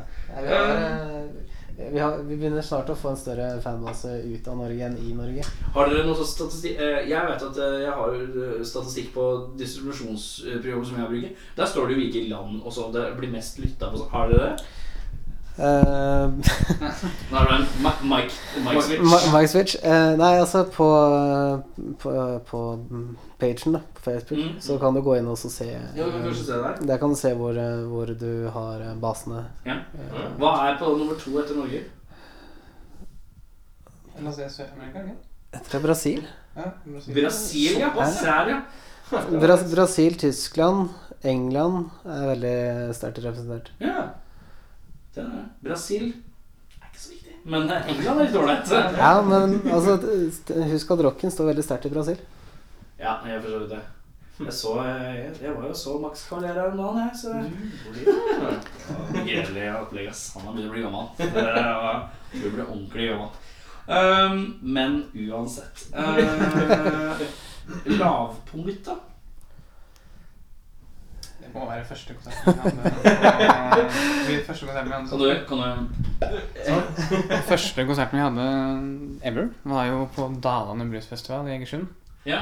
Vi, 1.80 2.00
har, 2.00 2.18
vi, 2.18 2.36
begynner 2.36 2.62
snart 2.66 2.90
å 2.92 2.96
få 2.98 3.14
en 3.14 3.20
større 3.20 3.46
fanbase 3.64 4.18
ut 4.28 4.48
av 4.52 4.58
Norge 4.60 4.84
enn 4.84 4.98
i 5.00 5.14
Norge. 5.16 5.46
Har 5.76 5.88
dere 5.88 6.04
noe 6.04 6.18
sånn 6.20 6.28
statistikk 6.28 6.82
eh, 6.84 7.06
Jeg 7.08 7.24
vet 7.30 7.46
at 7.48 7.60
eh, 7.64 7.78
jeg 7.86 7.94
har 8.02 8.18
eh, 8.18 8.58
statistikk 8.68 9.14
på 9.16 9.28
distribusjonsprogrammet 9.62 10.90
som 10.90 11.00
jeg 11.00 11.12
bruker. 11.14 11.48
Der 11.56 11.72
står 11.72 11.88
det 11.88 11.96
jo 11.96 12.02
hvilke 12.02 12.26
land 12.28 12.60
og 12.60 12.76
sånn 12.76 12.92
det 12.96 13.06
blir 13.16 13.32
mest 13.32 13.62
lytta 13.64 13.94
på. 13.94 14.04
Har 14.12 14.28
dere 14.34 14.50
det? 14.50 14.76
Nå 15.60 17.40
det 17.44 17.56
en 17.56 17.66
Mike, 17.84 18.32
Mike 18.64 18.82
Switch. 18.82 19.32
Mike 19.34 19.48
Switch. 19.52 19.76
eh, 19.84 20.12
nei, 20.20 20.38
altså 20.40 20.64
på, 20.72 20.88
på, 22.00 22.12
på 22.48 22.60
pagen 23.40 23.74
da, 23.76 23.82
på 23.94 24.02
Facebook 24.06 24.40
Mm. 24.40 24.60
så 24.62 24.78
kan 24.80 24.94
du 24.96 25.02
gå 25.06 25.18
inn 25.20 25.28
og 25.28 25.38
så 25.38 25.50
se 25.52 25.68
Ja, 25.70 26.06
du 26.06 26.12
kan 26.12 26.24
kanskje 26.28 26.46
se 26.50 26.58
der. 26.64 26.82
Der 26.88 26.98
kan 27.02 27.10
du 27.10 27.16
se 27.20 27.34
hvor, 27.36 27.58
eh, 27.58 27.84
hvor 27.92 28.06
du 28.20 28.48
har 28.56 28.82
eh, 28.82 28.96
basene. 29.02 29.46
Ja. 29.66 29.76
Mm. 29.94 30.38
Hva 30.40 30.54
er 30.70 30.78
på 30.80 30.92
nummer 30.98 31.16
to 31.20 31.36
etter 31.42 31.56
Norge? 31.60 31.84
La 34.20 34.30
oss 34.30 34.40
se 34.40 34.48
Sør-Amerika, 34.52 35.04
ikke? 35.06 35.16
Etter 35.60 35.80
Brasil. 35.84 36.24
Ja, 36.56 36.72
Brasil. 36.86 37.14
Brasil, 37.16 37.78
ja. 37.80 37.90
Brasil, 37.96 38.50
ja. 38.54 38.62
Bra 39.40 39.56
Brasil, 39.72 40.18
Tyskland, 40.22 40.90
England 41.26 41.88
er 42.06 42.26
veldig 42.34 42.58
sterkt 42.98 43.24
representert. 43.26 43.72
ja. 43.84 44.10
Det 45.16 45.24
er. 45.26 45.46
Brasil 45.66 46.04
er 46.14 46.90
ikke 46.92 47.00
så 47.02 47.10
viktig. 47.16 47.34
Men 47.50 47.70
eh, 47.70 47.88
England 47.94 48.22
er 48.22 48.28
litt 48.28 48.36
ålreit. 48.38 48.74
Ja, 48.98 49.14
men 49.26 49.56
altså 49.74 49.98
Husk 50.70 50.92
at 50.96 51.06
rocken 51.08 51.34
står 51.34 51.52
veldig 51.52 51.66
sterkt 51.66 51.90
i 51.90 51.94
Brasil. 51.94 52.20
Ja, 53.00 53.18
jeg 53.26 53.42
forstår 53.42 53.66
det. 53.72 53.82
Jeg 54.40 54.54
så 54.56 54.74
Jeg, 54.86 55.32
jeg 55.42 55.56
var 55.56 55.66
jo 55.68 55.74
så 55.76 55.98
Max 56.00 56.22
Cavalera 56.30 56.70
om 56.70 56.78
dagen, 56.80 57.00
jeg. 57.04 57.12
Så 57.20 57.30
Gledelig 59.26 59.66
opplegg, 59.82 60.08
ass. 60.14 60.30
Han 60.38 60.48
har 60.48 60.56
begynt 60.56 60.70
å 60.70 60.76
bli 60.78 60.86
gammel. 60.86 61.06
Du 62.38 62.46
blir 62.54 62.66
ordentlig 62.68 63.10
gammel. 63.12 63.32
Um, 63.90 64.60
men 64.62 65.00
uansett 65.18 65.88
uh, 65.98 67.22
Lavpunkt, 67.98 68.86
da? 68.86 69.00
Det 71.50 71.58
må 71.58 71.66
være 71.70 71.86
første 71.90 72.14
konserten 72.14 72.54
vi 72.54 72.60
hadde. 72.62 73.86
Vi- 74.28 74.44
Første 74.46 74.66
konserten 74.66 74.90
vi 74.90 74.94
hadde, 74.94 75.08
Kan 75.10 75.18
du, 75.20 75.26
kan 75.48 75.58
du 75.58 77.42
første 77.48 77.86
konserten 77.86 78.18
vi 78.20 78.24
hadde 78.24 78.46
ever, 79.32 79.48
var 79.66 79.86
jo 79.90 80.04
på 80.16 80.28
Dalane 80.44 80.86
Bluesfestival 80.92 81.48
i 81.50 81.56
Egersund. 81.58 81.88
Ja? 82.26 82.40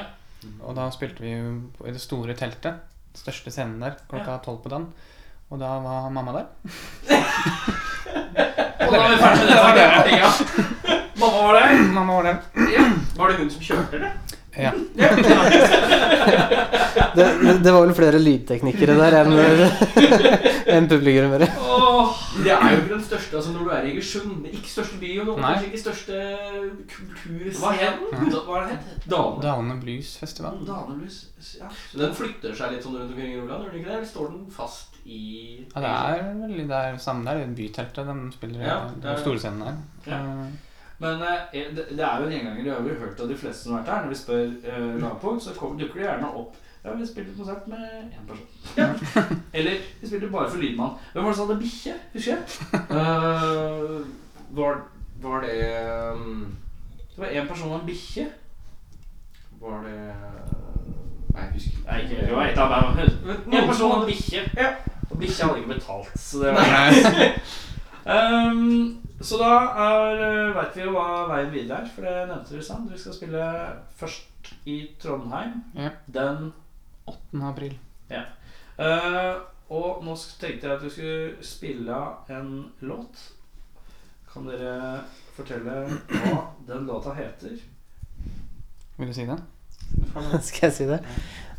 Og 0.63 0.75
da 0.75 0.89
spilte 0.91 1.23
vi 1.23 1.31
jo 1.37 1.53
i 1.87 1.91
det 1.95 2.01
store 2.03 2.33
teltet. 2.37 2.73
Største 3.17 3.49
scenen 3.51 3.79
der 3.81 3.95
klokka 4.11 4.37
tolv 4.45 4.59
på 4.63 4.69
dagen. 4.69 4.89
Og 5.49 5.59
da 5.59 5.71
var 5.81 6.09
mamma 6.11 6.31
der. 6.35 6.45
Og 8.87 8.93
da 8.93 8.97
var 8.99 9.09
vi 9.09 9.17
ferdig 9.23 9.43
med 9.47 9.75
det. 9.77 9.87
Ja. 10.21 10.29
Mamma 11.17 11.37
var 11.47 11.53
der. 11.59 11.81
Mamma 11.97 12.13
var 12.19 12.23
der. 12.23 12.37
Ja. 12.75 12.83
Var 13.17 13.27
det 13.31 13.37
hun 13.39 13.49
som 13.49 13.61
kjørte, 13.61 13.95
eller? 13.95 14.11
Ja. 14.57 14.71
Det, 17.17 17.25
det 17.63 17.71
var 17.73 17.81
vel 17.85 17.93
flere 17.97 18.19
lydteknikere 18.21 18.93
der 18.97 19.15
enn 19.19 19.31
en 20.77 20.87
publikummere. 20.89 21.47
Åh, 21.61 22.11
det 22.43 22.51
er 22.53 22.73
jo 22.73 22.79
ikke 22.81 22.91
den 22.93 23.03
største 23.05 23.37
altså 23.39 23.53
Når 23.53 23.63
du 23.65 23.71
er 23.73 23.87
i 23.87 23.91
Egersund, 23.95 24.45
er 24.45 24.53
ikke 24.57 24.69
største 24.71 24.99
byen, 25.01 25.31
kanskje 25.39 25.69
ikke 25.69 25.81
største 25.81 26.19
kulturscenen. 26.91 27.57
Hva 27.61 27.71
den? 27.79 27.95
Hva 28.35 28.59
er 28.59 28.67
det 28.67 28.75
het? 28.75 29.07
Dane. 29.13 29.41
Dane 29.45 29.77
Blues 29.81 30.11
Festival. 30.21 30.59
Daneblues? 30.67 31.17
Ja. 31.57 31.69
Så 31.91 32.01
den 32.03 32.13
flytter 32.17 32.53
seg 32.59 32.75
litt 32.75 32.85
sånn 32.85 32.97
rundt 32.99 33.13
omkring 33.15 33.33
i 33.33 33.39
Roland, 33.41 33.65
gjør 33.65 33.73
den 33.73 33.81
ikke 33.81 33.89
det? 33.91 33.97
Eller 33.97 34.11
står 34.13 34.29
den 34.35 34.45
fast 34.53 34.97
i 35.07 35.23
Ja, 35.73 35.81
det 35.81 35.91
er 35.95 36.31
veldig 36.43 36.67
det 36.69 36.79
er 36.83 37.01
samme 37.01 37.25
der. 37.29 37.43
Byteltet 37.57 38.09
den 38.13 38.25
spiller 38.35 38.65
Ja, 38.67 38.79
det 38.93 39.01
den 39.05 39.13
er- 39.15 39.23
store 39.25 39.41
scenen 39.41 39.61
der. 39.65 39.75
Ja. 40.13 40.21
Eh, 40.99 41.03
Men 41.03 41.21
eh, 41.21 41.75
det, 41.75 41.85
det 41.89 41.99
er 42.05 42.19
jo 42.19 42.25
en 42.25 42.31
gjenganger. 42.31 42.63
Det 42.63 42.73
har 42.73 42.81
vi 42.81 42.99
hørt 42.99 43.19
av 43.19 43.29
de 43.29 43.37
fleste 43.37 43.63
som 43.63 43.73
har 43.73 43.81
vært 43.81 43.93
her. 43.93 44.01
Når 44.01 44.09
vi 44.09 44.15
spør 44.15 44.45
eh, 44.71 45.01
lavpunkt, 45.01 45.43
så 45.43 45.53
kommer, 45.53 45.79
dukker 45.79 46.01
det 46.01 46.09
gjerne 46.09 46.31
opp 46.33 46.55
Ja, 46.85 46.93
vi 46.93 47.05
spilte 47.07 47.33
konsert 47.37 47.67
med 47.67 47.79
én 48.15 48.27
person. 48.27 49.37
Eller 49.53 49.71
vi 50.01 50.07
spilte 50.07 50.29
bare 50.31 50.49
for 50.49 50.57
lydmann. 50.57 50.95
Hvem 51.13 51.23
var 51.23 51.31
det 51.31 51.37
som 51.37 51.47
hadde 51.47 51.61
bikkje? 51.61 51.93
Husker 52.13 52.31
jeg? 52.31 52.41
Uh, 52.89 54.05
var, 54.57 54.77
var 55.21 55.41
det 55.41 55.57
um, 56.13 56.55
Det 57.15 57.17
var 57.17 57.25
én 57.27 57.47
person 57.47 57.71
og 57.71 57.79
en 57.79 57.85
bikkje. 57.85 58.27
Var 59.61 59.83
det 59.83 59.97
Nei, 61.33 61.43
jeg 61.43 61.51
husker 61.53 61.71
ikke. 61.71 61.89
Nei, 61.89 62.01
ikke 62.01 62.21
det 62.25 62.35
var 62.35 62.45
et 62.45 62.57
av 62.57 62.75
dem. 62.75 63.33
En 63.53 63.67
person 63.67 63.91
og 63.91 63.99
en 64.01 64.07
bikkje. 64.07 64.45
Ja. 64.57 64.71
Og 65.09 65.19
bikkja 65.19 65.45
hadde 65.49 65.59
ikke 65.59 65.73
betalt, 65.73 66.19
så 66.19 66.39
det 66.45 66.53
var 66.57 66.71
um, 68.51 68.97
Så 69.21 69.37
da 69.41 69.51
er, 69.81 70.53
vet 70.53 70.75
vi 70.77 70.83
jo 70.85 70.91
hva 70.93 71.25
veien 71.31 71.49
videre 71.51 71.81
er, 71.81 71.89
for 71.89 72.05
det 72.05 72.27
nevnte 72.29 72.53
dere 72.53 72.63
sant. 72.67 72.91
Vi 72.91 72.99
skal 73.01 73.15
spille 73.17 73.45
først 73.97 74.51
i 74.69 74.77
Trondheim 75.01 75.55
Ja. 75.75 75.89
den 76.13 76.51
8. 77.07 77.41
april. 77.49 77.77
Eh, 78.77 79.35
og 79.73 80.03
nå 80.05 80.13
tenkte 80.39 80.67
jeg 80.67 80.75
at 80.77 80.83
vi 80.83 80.89
skulle 80.93 81.43
spille 81.43 81.97
en 82.29 82.51
låt. 82.85 83.23
Kan 84.31 84.45
dere 84.45 85.01
fortelle 85.33 85.79
hva 86.11 86.43
den 86.67 86.85
låta 86.85 87.15
heter? 87.17 87.57
Vil 88.97 89.07
du 89.09 89.13
si 89.13 89.25
det? 89.25 89.39
Skal 90.45 90.67
jeg 90.67 90.73
si 90.77 90.85
det? 90.85 90.99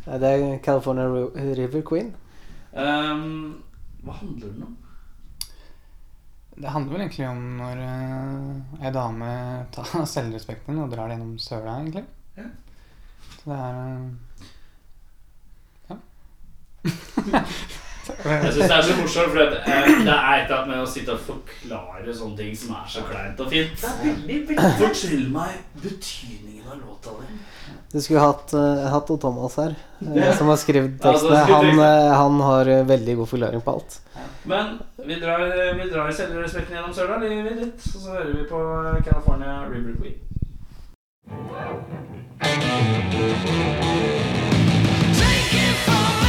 Det 0.05 0.29
er 0.31 0.59
California 0.63 1.09
River 1.59 1.81
Queen. 1.83 2.13
Um, 2.73 3.63
hva 4.05 4.15
handler 4.21 4.47
den 4.53 4.63
om? 4.63 4.77
Det 6.59 6.71
handler 6.73 6.91
vel 6.91 7.01
egentlig 7.05 7.27
om 7.29 7.43
når 7.59 7.77
uh, 7.79 8.83
ei 8.83 8.91
dame 8.91 9.27
tar 9.75 9.93
selvrespekten 10.15 10.81
og 10.83 10.89
drar 10.91 11.07
det 11.07 11.15
gjennom 11.15 11.37
søla, 11.39 11.77
egentlig. 11.79 12.03
Ja. 12.35 12.47
Så 13.39 13.43
det 13.47 13.59
er 13.59 13.75
eh, 15.89 17.37
Jeg 18.09 18.53
syns 18.53 18.65
det 18.65 18.75
er 18.75 18.81
så 18.87 18.95
morsomt, 18.97 19.31
for 19.33 19.41
eh, 19.43 19.53
det 20.05 20.13
er 20.13 20.33
et 20.35 20.45
eller 20.45 20.55
annet 20.57 20.71
med 20.71 20.81
å 20.83 20.89
sitte 20.89 21.15
og 21.15 21.21
forklare 21.27 22.15
sånne 22.15 22.37
ting 22.39 22.51
som 22.57 22.75
er 22.79 22.89
så 22.91 23.03
kleint 23.07 23.39
og 23.43 23.53
fint. 23.53 23.85
Fortell 24.79 25.25
meg 25.33 25.51
betydningen 25.83 26.65
av 26.69 26.81
låta 26.81 27.15
di. 27.21 27.39
Du 27.89 27.97
skulle 28.01 28.21
hatt, 28.21 28.53
uh, 28.53 28.85
hatt 28.93 29.09
og 29.09 29.17
Thomas 29.21 29.55
her, 29.57 29.73
uh, 30.05 30.29
som 30.37 30.51
har 30.51 30.59
skrevet 30.61 30.99
tekstene. 31.01 31.41
Han, 31.49 31.71
eh, 31.73 32.11
han 32.13 32.41
har 32.45 32.69
veldig 32.89 33.15
god 33.21 33.31
forklaring 33.31 33.63
på 33.65 33.77
alt. 33.77 33.99
Men 34.49 34.77
vi 35.05 35.17
drar, 35.21 35.45
vi 35.79 35.89
drar 35.89 36.11
selvrespekten 36.13 36.77
gjennom 36.77 36.93
søla 36.93 37.17
livet 37.23 37.63
ditt, 37.63 37.89
og 37.95 38.01
så 38.03 38.17
hører 38.19 38.33
vi 38.35 38.47
på 38.49 38.63
California 39.09 39.63
River 39.69 39.97
Queen. 39.97 40.17
Take 45.19 45.53
it 45.53 45.75
from 45.85 46.23
me. 46.23 46.28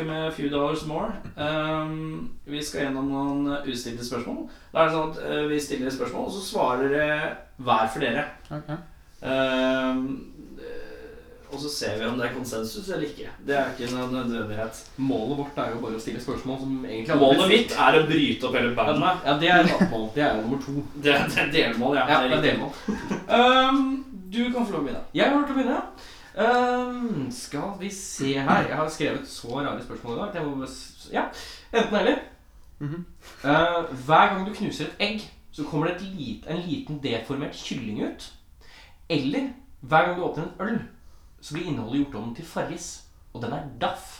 Tilbake 0.00 0.04
med 0.04 0.32
Few 0.34 0.48
Dollars 0.48 0.86
More. 0.86 1.12
Um, 1.36 2.30
vi 2.44 2.62
skal 2.62 2.86
gjennom 2.86 3.10
noen 3.10 3.68
ustilte 3.68 4.04
spørsmål. 4.04 4.48
Da 4.72 4.82
er 4.82 4.88
det 4.88 4.96
sånn 4.96 5.12
at 5.12 5.22
eh, 5.26 5.46
Vi 5.50 5.60
stiller 5.60 5.90
spørsmål, 5.92 6.26
og 6.28 6.34
så 6.34 6.42
svarer 6.44 6.92
dere 6.92 7.30
hver 7.60 7.88
for 7.92 8.04
dere. 8.04 8.24
Okay. 8.50 8.76
Um, 9.20 10.04
eh, 10.60 10.76
og 11.50 11.58
så 11.58 11.68
ser 11.68 11.96
vi 11.98 12.06
om 12.06 12.18
det 12.18 12.28
er 12.28 12.36
konsensus 12.36 12.88
eller 12.88 13.08
ikke. 13.08 13.32
Det 13.46 13.56
er 13.58 13.72
ikke 13.74 13.90
noen 13.96 14.12
nødvendighet. 14.14 14.84
Målet 15.02 15.40
vårt 15.40 15.58
er 15.58 15.72
jo 15.74 15.80
bare 15.82 15.98
å 15.98 16.02
stille 16.02 16.22
spørsmål 16.22 16.60
som 16.60 16.76
egentlig 16.84 17.16
aldri 17.16 17.24
Målet 17.24 17.50
mitt 17.50 17.74
er 17.74 17.98
å 17.98 18.04
bryte 18.06 18.46
opp 18.46 18.58
hele 18.60 18.70
bandet. 18.78 19.26
Ja, 19.26 19.34
det 19.40 19.50
er 19.50 19.64
et 19.64 19.74
annet 19.74 19.90
mål. 19.90 20.06
Det 20.14 20.24
er 20.24 20.30
jo 20.36 20.44
nummer 20.44 20.62
to. 20.62 20.76
Det 20.94 21.16
er 21.16 21.26
det 21.26 21.42
er 21.42 21.52
delmål, 21.58 21.98
ja. 21.98 22.06
Ja, 22.06 22.22
det 22.22 22.30
det 22.30 22.38
er 22.38 22.38
er 22.38 22.46
delmål. 22.52 22.70
Um, 23.26 23.82
du 24.30 24.44
kan 24.54 24.62
få 24.62 24.76
lov 24.76 24.80
å 24.80 24.86
begynne. 24.86 25.04
Jeg 25.18 25.34
har 25.34 25.42
til 25.42 25.56
å 25.56 25.58
begynne. 25.58 25.82
Ehm, 26.38 27.30
skal 27.30 27.72
vi 27.80 27.90
se 27.90 28.38
her 28.38 28.66
Jeg 28.68 28.76
har 28.76 28.88
skrevet 28.88 29.28
så 29.28 29.48
rare 29.48 29.82
spørsmål 29.82 30.16
i 30.16 30.20
dag. 30.20 30.34
Jeg 30.34 30.44
må 30.44 30.66
ja, 31.12 31.24
Enten 31.74 31.96
eller. 31.96 32.18
Mm 32.78 32.88
-hmm. 32.88 33.48
uh, 33.48 34.04
hver 34.06 34.34
gang 34.34 34.46
du 34.46 34.54
knuser 34.54 34.84
et 34.84 34.96
egg, 35.00 35.32
så 35.52 35.64
kommer 35.64 35.86
det 35.86 35.96
et 35.96 36.02
lit, 36.02 36.46
en 36.48 36.56
liten 36.56 37.02
deformert 37.02 37.54
kylling 37.54 38.02
ut. 38.02 38.32
Eller 39.08 39.48
hver 39.80 40.06
gang 40.06 40.16
du 40.16 40.22
åpner 40.22 40.44
en 40.44 40.68
øl, 40.68 40.80
så 41.40 41.54
blir 41.54 41.66
innholdet 41.66 42.06
gjort 42.06 42.14
om 42.14 42.34
til 42.34 42.44
Farris. 42.44 43.04
Og 43.32 43.42
den 43.42 43.52
er 43.52 43.62
daff. 43.80 44.19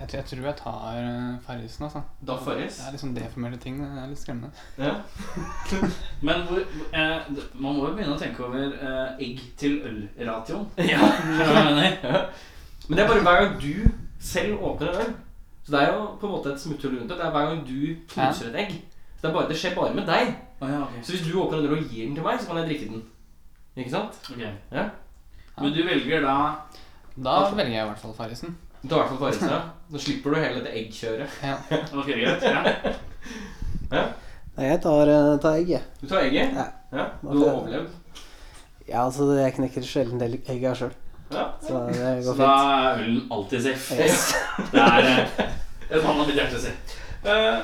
Jeg, 0.00 0.08
tror- 0.08 0.18
jeg 0.18 0.24
tror 0.30 0.46
jeg 0.46 0.56
tar 0.56 0.98
uh, 1.04 1.40
Farrisen, 1.46 1.84
altså. 1.84 2.00
Da 2.26 2.36
Farris. 2.44 2.76
Det 2.78 2.86
er 2.88 2.92
liksom 2.96 3.14
deformerte 3.16 3.58
ting. 3.62 3.80
Det 3.82 4.02
er 4.02 4.08
litt 4.10 4.18
skremmende. 4.18 4.50
Ja. 4.78 4.94
Men 6.26 6.42
hvor, 6.48 6.62
eh, 6.92 7.20
man 7.54 7.74
må 7.76 7.88
jo 7.88 7.94
begynne 7.96 8.14
å 8.16 8.20
tenke 8.20 8.44
over 8.46 8.72
eh, 8.76 9.26
egg 9.26 9.42
til 9.60 9.78
øl-ratioen. 9.88 10.66
Ja. 10.92 11.00
Mener? 11.38 12.30
Men 12.88 12.96
det 12.98 13.04
er 13.04 13.08
bare 13.12 13.22
hver 13.26 13.42
gang 13.44 13.60
du 13.62 13.92
selv 14.20 14.62
åpner 14.62 14.88
en 14.92 15.00
øl. 15.04 15.12
Så 15.62 15.72
det 15.76 15.80
er 15.82 15.92
jo 15.94 16.06
på 16.20 16.26
en 16.26 16.32
måte 16.34 16.52
et 16.56 16.60
smutthull 16.60 16.96
rundt 16.98 17.10
det. 17.12 17.18
Det 17.20 17.26
er 17.26 17.34
hver 17.36 17.46
gang 17.52 17.60
du 17.68 17.76
knuser 18.10 18.48
et 18.50 18.56
egg. 18.64 18.72
Så 19.16 19.22
det, 19.22 19.28
er 19.30 19.36
bare, 19.36 19.48
det 19.52 19.58
skjer 19.60 19.76
bare 19.78 19.94
med 19.94 20.08
deg. 20.10 20.32
Oh, 20.60 20.66
ja, 20.70 20.80
okay. 20.82 21.02
Så 21.06 21.14
hvis 21.14 21.22
du 21.28 21.36
åpner 21.38 21.58
en 21.62 21.68
øl 21.70 21.76
og 21.78 21.84
gir 21.92 22.08
den 22.08 22.16
til 22.18 22.24
meg, 22.26 22.40
så 22.42 22.48
kan 22.50 22.58
jeg 22.62 22.68
drikke 22.72 22.88
den. 22.90 23.04
Ikke 23.76 23.92
sant? 23.94 24.18
Ok. 24.34 24.42
Ja. 24.74 24.88
Men 25.60 25.72
du 25.76 25.82
velger 25.86 26.24
da 26.24 26.34
Da 27.14 27.36
velger 27.54 27.74
jeg 27.76 27.84
i 27.84 27.88
hvert 27.92 28.02
fall 28.02 28.14
Farrisen. 28.18 28.56
Du 28.82 28.88
tar 28.88 28.96
i 28.96 29.00
hvert 29.00 29.08
fall 29.12 29.18
Farris, 29.18 29.42
ja. 29.46 29.58
Nå 29.92 29.98
slipper 30.02 30.34
du 30.34 30.38
hele 30.42 30.60
det 30.64 30.72
eggkjøret. 30.80 31.34
Ja. 31.44 31.56
Ok, 31.94 32.08
greit. 32.08 32.42
Ja. 33.92 34.04
Nei, 34.56 34.64
jeg 34.66 34.80
tar, 34.82 35.10
eh, 35.12 35.28
tar 35.40 35.58
egg, 35.60 35.68
jeg. 35.76 35.82
Du 36.00 36.06
tar 36.10 36.24
egget? 36.26 36.56
Ja. 36.56 36.64
ja. 36.92 37.04
Du 37.22 37.28
har 37.44 37.52
overlevd? 37.52 37.92
Ja, 38.88 39.04
altså, 39.04 39.28
jeg 39.38 39.54
knekker 39.56 39.84
sjelden 39.86 40.18
del 40.20 40.34
egg 40.40 40.64
av 40.68 40.74
sjøl. 40.80 40.94
Ja. 41.32 41.44
Så 41.62 41.82
det 41.88 42.08
Så 42.26 42.34
går 42.34 42.40
da 42.42 42.48
er 42.88 43.04
ølen 43.04 43.20
alltid 43.32 43.62
safe. 43.68 43.96
Yes. 44.02 44.24
Det 44.74 44.82
er 44.82 45.06
eh, 45.12 45.44
et 45.88 46.02
mann 46.04 46.18
av 46.20 46.26
mitt 46.28 46.36
hjerte 46.40 46.60
si. 46.60 46.72
Uh, 47.22 47.62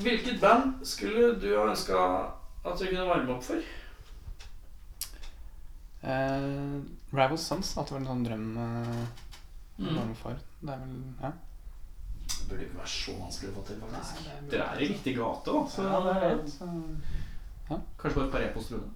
hvilket 0.00 0.38
band 0.40 0.78
skulle 0.86 1.32
du 1.42 1.48
ha 1.56 1.66
ønska 1.72 2.04
at 2.62 2.78
du 2.78 2.84
kunne 2.86 3.08
varme 3.08 3.34
opp 3.34 3.42
for? 3.44 3.60
Uh, 6.04 6.78
Rival 7.12 7.36
Sons 7.42 7.74
har 7.74 7.82
alltid 7.82 7.96
vært 7.98 8.04
en 8.06 8.12
sånn 8.12 8.24
drøm 8.28 8.46
uh, 8.60 9.26
Mm. 9.80 10.10
for. 10.20 10.36
Det 10.60 10.70
er 10.70 10.78
vel 10.78 10.88
Ja. 11.22 11.30
Det 12.40 12.48
burde 12.48 12.62
ikke 12.64 12.78
være 12.78 12.88
så 12.88 13.12
vanskelig 13.20 13.50
å 13.50 13.54
få 13.58 13.62
til, 13.66 13.76
faktisk. 13.80 14.14
Nei, 14.26 14.34
det 14.40 14.50
Dere 14.50 14.64
er 14.74 14.78
i 14.80 14.86
riktig 14.92 15.16
gate, 15.16 15.46
da. 15.46 15.52
Så 15.70 15.82
Ja, 15.82 16.00
det 16.00 16.10
er 16.16 16.20
greit. 16.20 16.50
så- 16.50 16.86
Kanskje 17.98 18.14
bare 18.14 18.26
et 18.26 18.32
par 18.32 18.40
e-poster 18.40 18.76
unna. 18.76 18.90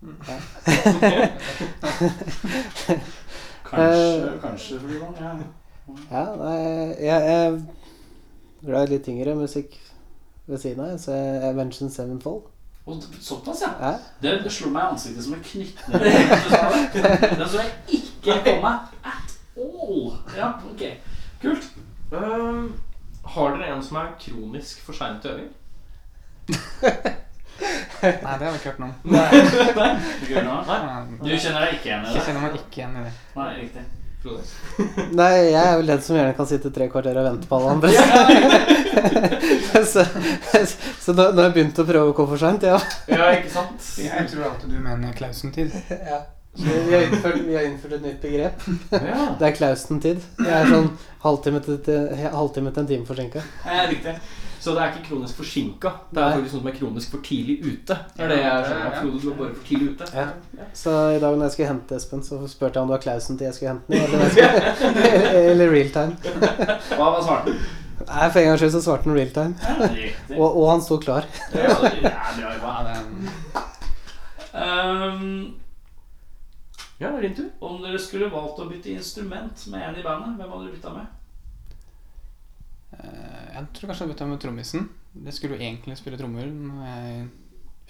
Kanskje, 3.64 4.38
kanskje 4.42 4.80
fordi 4.80 4.94
man 4.98 5.14
ja. 5.20 5.32
Ja, 6.10 6.24
nei, 6.36 6.56
jeg, 6.56 6.96
jeg 7.06 7.46
er 7.46 7.60
glad 8.64 8.88
i 8.88 8.90
litt 8.94 9.04
tyngre 9.06 9.34
musikk 9.38 9.70
ved 10.46 10.58
siden 10.62 10.80
av, 10.84 10.98
så 11.02 11.10
jeg 11.14 11.36
er 11.48 11.52
Vengeance 11.58 11.94
Sevenfold. 11.96 12.42
Og 12.86 12.92
såpass, 13.22 13.60
ja. 13.62 13.68
Ja. 13.80 13.92
Det, 14.22 14.30
det 14.44 14.52
slo 14.54 14.70
meg 14.72 14.82
i 14.82 14.84
ansiktet 14.94 15.24
som 15.26 15.34
en 15.36 15.44
knyttneve. 15.44 15.98
det. 16.00 16.10
Den 17.38 17.48
så 17.52 17.58
jeg 17.60 17.70
ikke 18.00 18.32
komme 18.46 18.72
at 19.04 19.29
all. 19.56 20.16
Ja, 20.36 20.52
ok. 20.70 20.84
Kult. 21.42 21.70
Um, 22.12 22.74
har 23.34 23.56
dere 23.56 23.74
en 23.76 23.82
som 23.84 23.96
er 24.00 24.12
kronisk 24.20 24.80
for 24.86 24.92
sein 24.96 25.20
til 25.22 25.30
øving? 25.36 25.50
Nei, 28.00 28.10
det 28.40 28.46
har 28.46 28.52
vi 28.54 28.58
ikke 28.58 28.70
hørt 28.70 28.80
noe 28.80 28.88
om. 28.88 28.94
Ikke 30.24 30.42
noe? 30.46 30.60
Nei, 30.66 30.76
Du 31.20 31.32
kjenner 31.36 31.66
deg 31.66 31.74
ikke 31.76 31.90
igjen 31.90 32.04
i 32.06 32.08
Jeg 32.08 32.16
det? 32.16 32.22
kjenner 32.26 32.44
meg 32.46 32.54
ikke 32.60 32.80
igjen 32.80 32.94
i 32.96 33.02
det. 33.04 33.12
Nei, 33.36 33.48
riktig. 33.60 33.84
Nei, 35.16 35.28
jeg 35.48 35.60
er 35.64 35.78
vel 35.80 35.88
den 35.88 36.02
som 36.04 36.16
gjerne 36.18 36.34
kan 36.36 36.48
sitte 36.48 36.72
tre 36.76 36.88
kvarter 36.92 37.16
og 37.16 37.24
vente 37.28 37.48
på 37.48 37.56
alle 37.56 37.70
andre. 37.72 37.88
så 39.92 40.04
så 41.00 41.14
nå, 41.16 41.30
nå 41.32 41.40
har 41.40 41.46
jeg 41.48 41.54
begynt 41.56 41.80
å 41.80 41.86
prøve 41.88 42.10
å 42.12 42.16
gå 42.18 42.26
for 42.32 42.40
seint, 42.42 42.66
ja. 42.68 42.76
Ja, 43.08 43.30
ikke 43.36 43.52
sant? 43.54 43.80
Jeg 44.00 44.26
tror 44.32 44.50
alltid 44.50 44.74
du 44.74 44.80
mener 44.84 45.14
Klausen-tid. 45.16 45.72
ja. 45.88 46.20
Så 46.54 46.64
Vi 46.64 46.94
har, 46.94 47.02
innført, 47.02 47.40
vi 47.46 47.54
har 47.54 47.62
innført 47.62 47.92
et 47.92 48.02
nytt 48.02 48.20
begrep. 48.20 48.62
Ja. 48.92 49.26
Det 49.38 49.46
er 49.46 49.54
Klausen-tid. 49.54 50.20
Det 50.38 50.50
er 50.50 50.66
sånn 50.68 50.88
halvtime 51.22 51.60
til, 51.64 51.78
til, 51.86 52.08
halvtime 52.34 52.72
til 52.74 52.82
en 52.82 52.88
time 52.90 53.06
forsinka. 53.06 53.42
Riktig. 53.90 54.16
Så 54.60 54.74
det 54.76 54.82
er 54.82 54.90
ikke 54.92 55.06
kronisk 55.06 55.38
forsinka. 55.40 55.92
Det 56.10 56.20
er 56.20 56.34
faktisk 56.34 56.56
noe 56.58 56.60
som 56.60 56.68
er 56.68 56.74
kronisk 56.76 57.14
for 57.14 57.24
tidlig 57.24 57.54
ute. 57.64 57.96
Det 58.16 58.24
er 58.26 58.32
det 58.34 58.40
jeg 58.42 58.64
skjønner. 58.66 58.96
Frode, 58.98 59.20
du 59.22 59.28
bare 59.38 59.52
for 59.54 59.68
tidlig 59.70 59.92
ute. 59.94 60.08
Ja. 60.18 60.26
Så 60.82 60.96
i 61.14 61.20
dag 61.22 61.36
når 61.36 61.46
jeg 61.46 61.54
skulle 61.54 61.70
hente 61.70 61.96
Espen, 61.96 62.24
så 62.26 62.40
spurte 62.50 62.76
jeg 62.76 62.82
om 62.82 62.90
det 62.90 62.96
var 62.98 63.04
Klausen-tid 63.06 63.46
jeg 63.46 63.56
skulle 63.56 63.76
hente 63.76 63.94
den 63.94 64.02
eller, 64.04 64.36
jeg 64.42 65.46
eller 65.54 65.72
real 65.72 65.94
time. 65.94 66.34
Hva 66.98 67.06
var 67.14 67.24
svarten? 67.24 67.62
Nei, 68.00 68.26
For 68.32 68.40
en 68.42 68.50
gangs 68.50 68.60
skyld 68.64 68.74
så 68.74 68.82
svarte 68.84 69.08
han 69.08 69.16
real 69.16 69.32
time. 69.38 69.72
Og, 70.36 70.46
og 70.50 70.70
han 70.74 70.84
sto 70.84 70.98
klar. 71.00 71.30
Ja, 71.54 71.72
det 71.80 72.10
er 72.10 72.60
bra. 72.60 72.74
Ja, 72.74 72.84
det 72.90 72.98
er 72.98 73.30
Um, 74.50 75.59
Ja, 77.00 77.08
det 77.10 77.16
er 77.16 77.22
din 77.28 77.36
tur. 77.36 77.50
om 77.64 77.78
dere 77.82 77.98
skulle 77.98 78.28
valgt 78.32 78.58
å 78.60 78.68
bytte 78.68 78.90
instrument 78.92 79.66
med 79.72 79.82
en 79.88 79.96
i 79.96 80.02
bandet, 80.04 80.36
hvem 80.36 80.50
hadde 80.52 80.64
dere 80.66 80.74
bytta 80.76 80.90
med? 80.94 81.06
Eh, 82.92 83.46
Jeg 83.56 83.66
tror 83.74 83.88
kanskje 83.90 84.04
jeg 84.06 84.12
bytta 84.14 84.26
med 84.26 84.40
trommisen. 84.42 84.88
Det 85.14 85.32
skulle 85.34 85.56
jo 85.56 85.62
egentlig 85.64 85.96
spille 85.98 86.18
trommer 86.20 86.46
når 86.46 86.84
jeg 86.86 87.28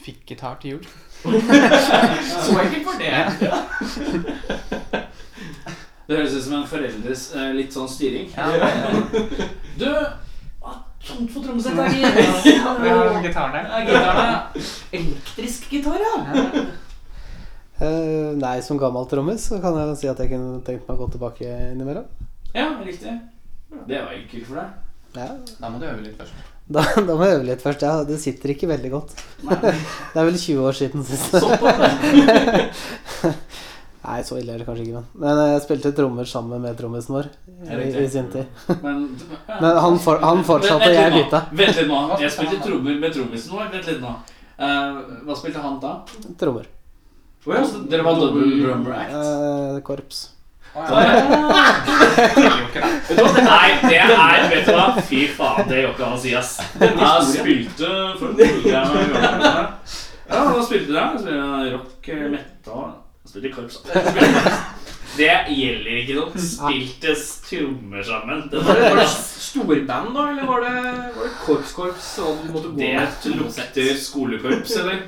fikk 0.01 0.23
gitar 0.31 0.55
til 0.63 0.71
jul. 0.77 0.85
Så 2.45 2.59
enkelt 2.61 2.85
for 2.87 2.97
det. 3.03 3.11
Det 6.11 6.17
høres 6.19 6.33
ut 6.35 6.43
som 6.43 6.55
en 6.59 6.67
foreldres 6.67 7.21
eh, 7.39 7.53
litt 7.55 7.73
sånn 7.75 7.89
styring. 7.91 8.31
Du 9.81 9.87
ah, 9.87 10.81
Tomt 11.07 11.31
for 11.33 11.41
trommesett 11.45 11.77
her, 11.79 11.89
gitt. 11.95 12.09
gitaren 12.45 13.53
der. 13.55 13.65
Gitaren, 13.87 14.33
ja. 14.33 14.41
Elektrisk 14.99 15.69
gitar, 15.73 15.99
ja. 16.03 16.65
Eh, 17.81 18.37
nei, 18.37 18.61
som 18.63 18.77
gammel 18.81 19.07
trommis 19.09 19.47
så 19.49 19.61
kan 19.63 19.77
jeg 19.79 19.97
si 20.03 20.09
at 20.11 20.19
jeg 20.21 20.29
kunne 20.35 20.61
tenkt 20.67 20.85
meg 20.89 20.99
å 20.99 21.01
gå 21.01 21.11
tilbake 21.15 21.49
innimellom. 21.73 22.05
Ja, 22.53 22.67
riktig. 22.85 23.15
Det 23.89 24.01
var 24.03 24.13
enkelt 24.13 24.47
for 24.49 24.61
deg. 24.61 24.69
Ja, 25.17 25.29
Da 25.59 25.71
må 25.71 25.79
du 25.81 25.87
øve 25.89 26.03
litt 26.05 26.19
først. 26.21 26.35
da, 26.71 26.83
da 27.09 27.15
må 27.17 27.25
jeg 27.27 27.39
øve 27.39 27.47
litt 27.49 27.63
først. 27.65 27.83
Ja, 27.87 28.05
det 28.05 28.19
sitter 28.23 28.53
ikke 28.53 28.69
veldig 28.71 28.91
godt. 28.93 29.15
Nei, 29.49 29.57
Det 30.13 30.21
er 30.21 30.29
vel 30.29 30.37
20 30.39 30.67
år 30.69 30.77
siden 30.77 31.07
sist. 31.09 31.35
Nei, 34.01 34.19
så 34.25 34.39
ille 34.41 34.55
er 34.55 34.59
det 34.63 34.67
kanskje 34.67 34.85
ikke, 34.87 35.01
men 35.15 35.23
Men 35.23 35.41
jeg 35.53 35.63
spilte 35.67 35.93
trommer 35.97 36.25
sammen 36.29 36.63
med 36.65 36.77
trommisen 36.79 37.15
vår 37.15 37.29
i, 37.69 37.89
i 38.01 38.09
sin 38.11 38.31
tid. 38.33 38.49
Men, 38.85 39.03
Men 39.47 39.77
han, 39.85 39.99
for, 40.03 40.19
han 40.25 40.41
fortsatte, 40.45 40.89
og 40.89 40.95
jeg 40.97 41.13
bytta. 41.19 41.43
Vent 41.53 41.77
litt 41.81 41.89
nå. 41.91 41.99
Jeg 42.25 42.33
spilte 42.35 42.61
trommer 42.65 42.97
med 43.05 43.13
trommisen 43.15 43.53
vår. 43.55 43.69
Vent 43.75 43.91
litt 43.93 44.01
nå. 44.03 44.15
Uh, 44.61 45.25
hva 45.29 45.37
spilte 45.37 45.63
han 45.65 45.77
da? 45.85 45.93
Trommer. 46.41 46.67
Oh, 47.47 47.55
ja, 47.57 47.63
så 47.65 47.79
dere 47.89 48.05
var 48.05 48.19
double 48.21 48.51
drummer 48.61 48.93
act? 48.99 49.15
Eh, 49.17 49.81
korps. 49.87 50.19
Du 53.11 53.17
hva? 53.17 53.31
Nei, 53.43 53.71
det 53.91 53.97
er 54.05 54.45
Vet 54.53 54.69
du 54.69 54.75
hva? 54.77 54.85
Fy 55.09 55.23
faen, 55.35 55.65
det 55.67 55.81
går 55.83 55.95
ikke 55.97 56.05
an 56.07 56.15
å 56.15 56.21
si, 56.21 56.35
ass. 56.39 56.53
Jeg 56.79 57.25
spilte 57.33 57.89
for 58.21 58.29
Ja, 58.71 58.83
hva 60.31 60.61
spilte 60.63 60.93
dere? 60.93 61.09
Jeg 61.17 61.23
spilte 61.25 61.73
rock, 61.75 62.11
metal 62.37 62.85
Jeg 63.25 63.33
spilte 63.33 63.51
korps. 63.57 63.81
Det 65.17 65.33
gjelder 65.57 65.97
ikke 66.05 66.19
noe. 66.21 66.43
Spiltes 66.45 67.25
trommer 67.49 68.05
sammen. 68.07 68.45
Det 68.53 68.63
Var 68.63 68.79
det, 68.79 68.91
var 68.93 69.01
det 69.01 69.09
storband, 69.11 70.13
da? 70.15 70.29
Eller 70.31 70.47
var 70.47 70.61
det, 70.69 70.75
var 71.17 71.25
det 71.27 71.33
korps-korps? 71.47 72.13
Og 72.23 72.45
du 72.45 72.53
måtte 72.55 72.71
gå 72.71 72.79
Det 72.79 73.35
lukter 73.41 73.91
skolekorps, 73.99 74.77
eller? 74.85 75.03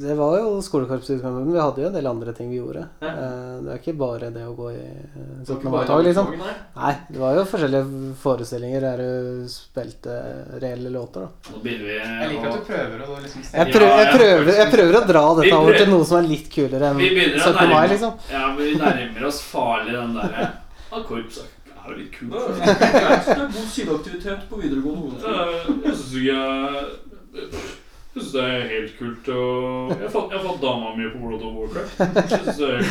Det 0.00 0.14
var 0.16 0.36
jo 0.38 0.50
skolekorpsutgaven, 0.64 1.44
men 1.44 1.52
vi 1.52 1.60
hadde 1.60 1.82
jo 1.82 1.88
en 1.90 1.96
del 1.96 2.06
andre 2.08 2.32
ting 2.36 2.48
vi 2.50 2.56
gjorde. 2.60 2.86
Ja. 3.04 3.08
Eh, 3.10 3.56
Det 3.60 3.72
er 3.74 3.80
ikke 3.82 3.94
bare 4.00 4.30
det 4.32 4.44
å 4.48 4.54
gå 4.56 4.70
i 4.72 4.80
eh, 4.80 5.42
17. 5.44 5.66
mai-tog, 5.70 6.02
liksom. 6.06 6.30
nei. 6.76 6.92
Det 7.10 7.20
var 7.20 7.34
jo 7.36 7.44
forskjellige 7.50 8.14
forestillinger 8.22 8.80
der 8.86 9.02
du 9.02 9.48
spilte 9.52 10.14
reelle 10.62 10.90
låter, 10.94 11.26
da. 11.26 11.52
Nå 11.52 11.60
begynner 11.64 11.86
vi 11.90 11.98
Jeg 11.98 12.30
liker 12.32 12.48
at 12.48 12.56
du 12.56 12.66
prøver 12.72 13.04
å 13.04 13.18
liksom 13.20 13.44
Jeg, 13.44 13.72
prøver, 13.76 13.94
jeg, 14.00 14.10
prøver, 14.16 14.52
jeg 14.62 14.72
prøver 14.74 14.98
å 15.00 15.04
dra 15.12 15.24
dette 15.42 15.54
over 15.60 15.78
til 15.82 15.90
noe 15.92 16.08
som 16.08 16.18
er 16.22 16.28
litt 16.32 16.48
kulere 16.54 16.90
enn 16.94 17.00
Vi 17.02 17.10
17. 17.36 17.68
mai, 17.74 17.86
liksom. 17.92 18.16
Ja, 18.32 18.46
men 18.54 18.64
vi 18.64 18.74
nærmer 18.80 19.28
oss 19.28 19.42
farlig 19.44 19.96
den 19.98 20.16
derre 20.16 20.48
Ja, 20.90 21.02
korps 21.06 21.42
er 21.44 21.92
jo 21.92 21.96
litt 21.96 22.12
kult. 22.12 22.32
Det 22.60 22.88
er 22.88 23.36
god 23.36 23.68
sideaktivitet 23.76 24.48
på 24.50 24.58
videregående 24.60 25.20
Eh, 25.20 25.70
Jeg 25.84 25.94
syns 25.96 26.16
ikke 26.20 26.40
Jeg 27.40 27.62
syns 28.20 28.32
det 28.36 28.44
er 28.44 28.68
helt 28.70 28.94
kult 28.98 29.28
å 29.34 29.42
Jeg 29.90 30.04
har 30.04 30.14
fått, 30.14 30.34
jeg 30.34 30.44
fått 30.44 30.62
dama 30.62 30.94
mi 30.96 31.08
på 31.10 31.20
World 31.24 31.44
of 31.48 31.58
Warcraft. 31.58 32.00
Jeg 32.00 32.30
synes 32.36 32.60
det 32.60 32.70
er 32.70 32.82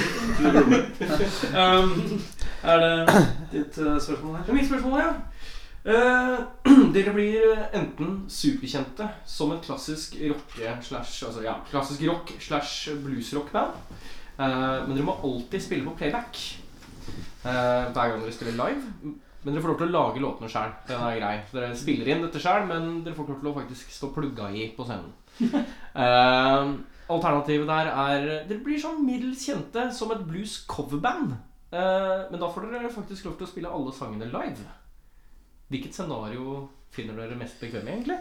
helt 0.43 0.99
kult. 0.99 1.41
Um, 1.55 2.21
er 2.63 2.84
det 2.84 3.17
ditt 3.53 3.80
eh, 3.80 3.97
spørsmål 4.03 4.38
her? 4.39 4.45
Det 4.47 4.57
mitt 4.57 4.69
spørsmål, 4.69 5.01
ja. 5.03 5.11
Uh, 5.89 6.38
dere 6.95 7.15
blir 7.15 7.53
enten 7.77 8.23
superkjente 8.30 9.07
som 9.30 9.53
et 9.55 9.63
klassisk 9.63 10.17
rocke 10.25 10.73
slash 10.84 11.23
Altså 11.30 11.45
ja, 11.45 11.55
klassisk 11.71 12.03
rock 12.09 12.34
slash 12.43 12.97
bluesrock-band. 13.05 13.77
Eh, 14.39 14.75
men 14.88 14.95
dere 14.95 15.07
må 15.07 15.17
alltid 15.19 15.63
spille 15.63 15.84
på 15.84 15.97
playback 15.99 16.38
eh, 17.43 17.89
hver 17.91 18.11
gang 18.11 18.21
dere 18.23 18.36
spiller 18.36 18.55
live. 18.55 19.15
Men 19.43 19.53
dere 19.53 19.63
får 19.63 19.71
lov 19.71 19.79
til 19.79 19.87
å 19.87 19.93
lage 19.93 20.21
låtene 20.23 20.51
sjøl. 20.51 20.71
Den 20.89 21.03
er 21.07 21.19
grei. 21.19 21.35
Så 21.47 21.59
Dere 21.59 21.75
spiller 21.79 22.09
inn 22.11 22.23
dette 22.25 22.41
sjøl, 22.43 22.65
men 22.67 22.89
dere 23.05 23.15
får 23.15 23.29
lov 23.29 23.37
til 23.39 23.51
å 23.51 23.57
faktisk 23.61 23.93
stå 23.95 24.09
plugga 24.15 24.49
i 24.51 24.65
på 24.75 24.87
scenen. 24.87 25.13
uh, 25.95 26.73
alternativet 27.15 27.69
der 27.69 27.91
er 27.93 28.25
Dere 28.49 28.59
blir 28.65 28.81
sånn 28.81 28.99
middels 29.05 29.45
kjente 29.47 29.87
som 29.95 30.11
et 30.15 30.25
blues 30.27 30.57
coverband. 30.67 31.37
Uh, 31.71 32.27
men 32.31 32.41
da 32.41 32.49
får 32.51 32.67
dere 32.73 32.91
faktisk 32.91 33.29
lov 33.29 33.37
til 33.39 33.47
å 33.47 33.53
spille 33.53 33.71
alle 33.71 33.93
sangene 33.95 34.27
live. 34.27 34.67
Hvilket 35.69 35.95
scenario 35.95 36.65
finner 36.91 37.15
dere 37.15 37.39
mest 37.39 37.61
bekvemme 37.61 37.93
egentlig? 37.93 38.19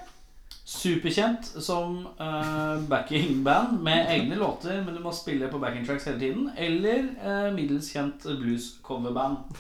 Superkjent 0.69 1.49
som 1.65 2.03
uh, 2.21 2.77
backingband 2.87 3.81
med 3.83 4.13
egne 4.13 4.37
låter, 4.39 4.83
men 4.85 4.95
du 4.95 5.03
må 5.03 5.11
spille 5.17 5.49
på 5.51 5.59
backing 5.59 5.87
tracks 5.89 6.07
hele 6.07 6.21
tiden. 6.21 6.51
Eller 6.55 7.09
uh, 7.25 7.51
middels 7.57 7.91
kjent 7.91 8.29
blues-coverband. 8.29 9.59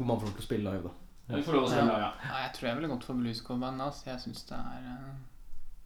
Hvor 0.00 0.06
man 0.08 0.16
får 0.22 0.30
lov 0.30 0.34
til 0.38 0.40
å 0.40 0.48
spille 0.48 0.64
live, 0.72 0.82
da. 0.88 0.92
Du 1.36 1.42
får 1.44 1.52
lov 1.58 1.66
å 1.68 1.70
spille, 1.70 1.96
ja. 2.00 2.10
Ja, 2.24 2.38
jeg 2.46 2.52
tror 2.56 2.68
jeg 2.70 2.76
ville 2.80 2.88
gått 2.90 3.04
for 3.06 3.20
bluescoverband. 3.20 3.82
Altså. 3.84 4.06
Jeg 4.08 4.22
syns 4.24 4.40
det 4.48 4.56
er 4.56 4.86
eh, 4.94 5.10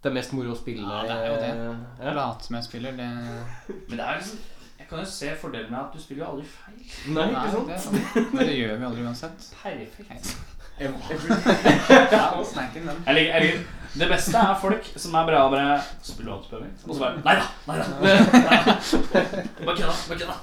Det 0.05 0.11
er 0.13 0.15
mest 0.21 0.33
moro 0.39 0.55
å 0.55 0.57
spille 0.57 0.87
Ja, 0.87 1.03
det 1.09 1.17
er 1.19 1.27
jo 1.27 1.37
det. 1.43 1.51
eh, 1.51 2.07
Ja. 2.07 2.13
Late 2.21 2.47
som 2.47 2.57
jeg 2.61 2.65
spiller, 2.71 2.95
det 2.97 3.09
Men 3.91 3.99
det 3.99 4.05
er 4.07 4.21
liksom 4.23 4.39
Jeg 4.79 4.87
kan 4.89 4.99
jo 5.03 5.05
se 5.11 5.35
fordelen 5.43 5.71
med 5.75 5.81
at 5.83 5.93
du 5.93 6.01
spiller 6.05 6.23
jo 6.25 6.31
aldri 6.31 6.47
feil. 6.55 6.81
Nei, 7.15 7.27
Nei, 7.35 7.45
ikke 7.45 7.83
sant? 7.85 7.99
det, 8.15 8.25
men 8.35 8.41
det 8.47 8.57
gjør 8.61 8.77
vi 8.81 8.89
aldri 8.93 9.05
uansett. 9.11 9.49
Perfekt. 9.63 10.35
Ja, 10.75 12.45
sneik 12.45 12.73
den. 12.75 12.89
Jeg 13.07 13.15
liker, 13.15 13.31
jeg 13.31 13.43
liker. 13.45 13.61
Det 13.95 14.09
beste 14.11 14.41
er 14.41 14.57
folk 14.59 14.89
som 14.99 15.15
er 15.15 15.29
bra 15.29 15.43
bare 15.53 15.77
Spiller 16.03 16.33
du 16.33 16.35
alltid 16.35 16.51
prøving? 16.51 16.73
Og 16.89 16.97
så 16.97 17.05
bare 17.05 17.21
Nei 17.23 17.35
da! 17.39 17.45
Nei 17.69 17.77
da! 17.79 17.85
Bare 19.69 19.77
kødda. 19.79 19.95
Bare 20.09 20.19
kødda. 20.19 20.37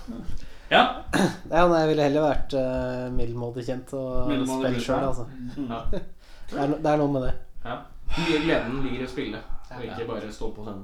Ja. 0.72 0.84
Ja, 1.52 1.66
nei, 1.68 1.82
jeg 1.82 1.90
ville 1.92 2.06
heller 2.08 2.24
vært 2.30 2.54
uh, 2.56 3.08
middelmådig 3.12 3.66
kjent 3.68 3.92
og 3.98 4.30
spille 4.30 4.48
spilt 4.48 4.86
sjøl, 4.86 5.08
altså. 5.12 5.28
Ja. 5.68 5.84
Det 6.52 6.60
er, 6.60 6.68
no, 6.68 6.78
det 6.84 6.90
er 6.92 6.98
noe 7.00 7.12
med 7.14 7.22
det. 7.24 7.30
Ja. 7.64 7.78
Mye 8.12 8.40
gleden 8.44 8.82
ligger 8.84 9.06
i 9.06 9.06
å 9.06 9.12
spille, 9.12 9.40
og 9.72 9.84
ikke 9.86 10.08
bare 10.10 10.32
stå 10.36 10.50
på 10.52 10.66
scenen. 10.66 10.82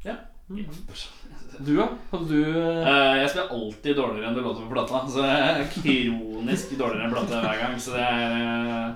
Ja. 0.00 0.14
Du, 0.48 1.74
da? 1.76 1.86
Hadde 2.10 2.26
du 2.30 2.38
eh, 2.40 2.88
Eh, 2.88 3.18
jeg 3.20 3.28
spiller 3.30 3.52
alltid 3.52 3.96
dårligere 3.96 4.30
enn 4.30 4.38
det 4.38 4.44
låter 4.44 4.64
på 4.64 4.72
plata. 4.72 5.02
Så 5.12 5.26
jeg 5.26 5.50
er 5.50 5.68
kronisk 5.74 6.72
dårligere 6.80 7.06
enn 7.06 7.14
plata 7.14 7.42
hver 7.44 7.60
gang. 7.60 7.76
Så 7.80 7.94
det 7.96 8.06
er 8.06 8.32
uh, 8.32 8.88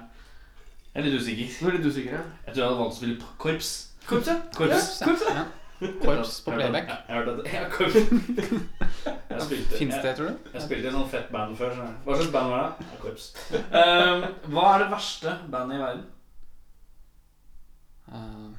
Jeg 0.94 1.03
er 1.03 1.07
litt 1.11 1.20
usikker. 1.20 1.53
Du 1.61 1.68
er 1.68 1.76
litt 1.76 1.90
usikker, 1.92 2.16
ja. 2.16 2.24
Jeg 2.47 2.55
tror 2.55 2.62
jeg 2.62 2.70
hadde 2.70 2.80
valgt 2.80 2.97
å 2.97 2.99
spille 3.03 3.30
korps. 3.44 3.72
Korps, 4.09 4.32
ja. 4.32 4.40
Korps. 4.57 4.90
Korps, 5.05 5.28
ja. 5.28 5.44
Korps 5.79 6.41
på 6.45 6.51
playback. 6.57 6.89
Fins 9.77 9.95
det, 10.03 10.12
tror 10.16 10.29
du? 10.29 10.35
jeg 10.55 10.62
spilte 10.64 10.89
i 10.89 10.93
sånn 10.95 11.11
fett 11.12 11.29
band 11.33 11.53
før. 11.59 11.70
Så. 11.77 11.83
Hva 12.07 12.12
slags 12.16 12.33
band 12.33 12.49
var 12.53 12.59
det? 12.62 12.70
Ja, 12.87 12.95
korps. 13.03 13.24
Um, 13.53 14.20
hva 14.55 14.64
er 14.72 14.79
det 14.85 14.89
verste 14.95 15.31
bandet 15.53 15.74
i 15.77 15.81
verden? 15.83 16.05
Uh, 18.07 18.51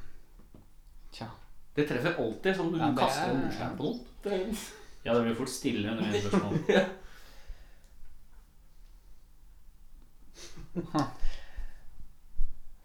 tja. 1.16 1.28
Det 1.74 1.82
treffer 1.90 2.12
alltid 2.22 2.52
som 2.60 2.66
du 2.72 2.76
Ja, 2.78 2.88
kaster 2.98 3.28
en 3.32 3.40
murstein 3.42 3.74
på 3.78 3.82
noen. 3.90 4.00
Ja, 5.04 5.10
det 5.14 5.22
blir 5.26 5.38
fort 5.38 5.52
stille 5.52 5.84
under 5.90 6.02
mine 6.04 6.20
spørsmål. 6.24 6.54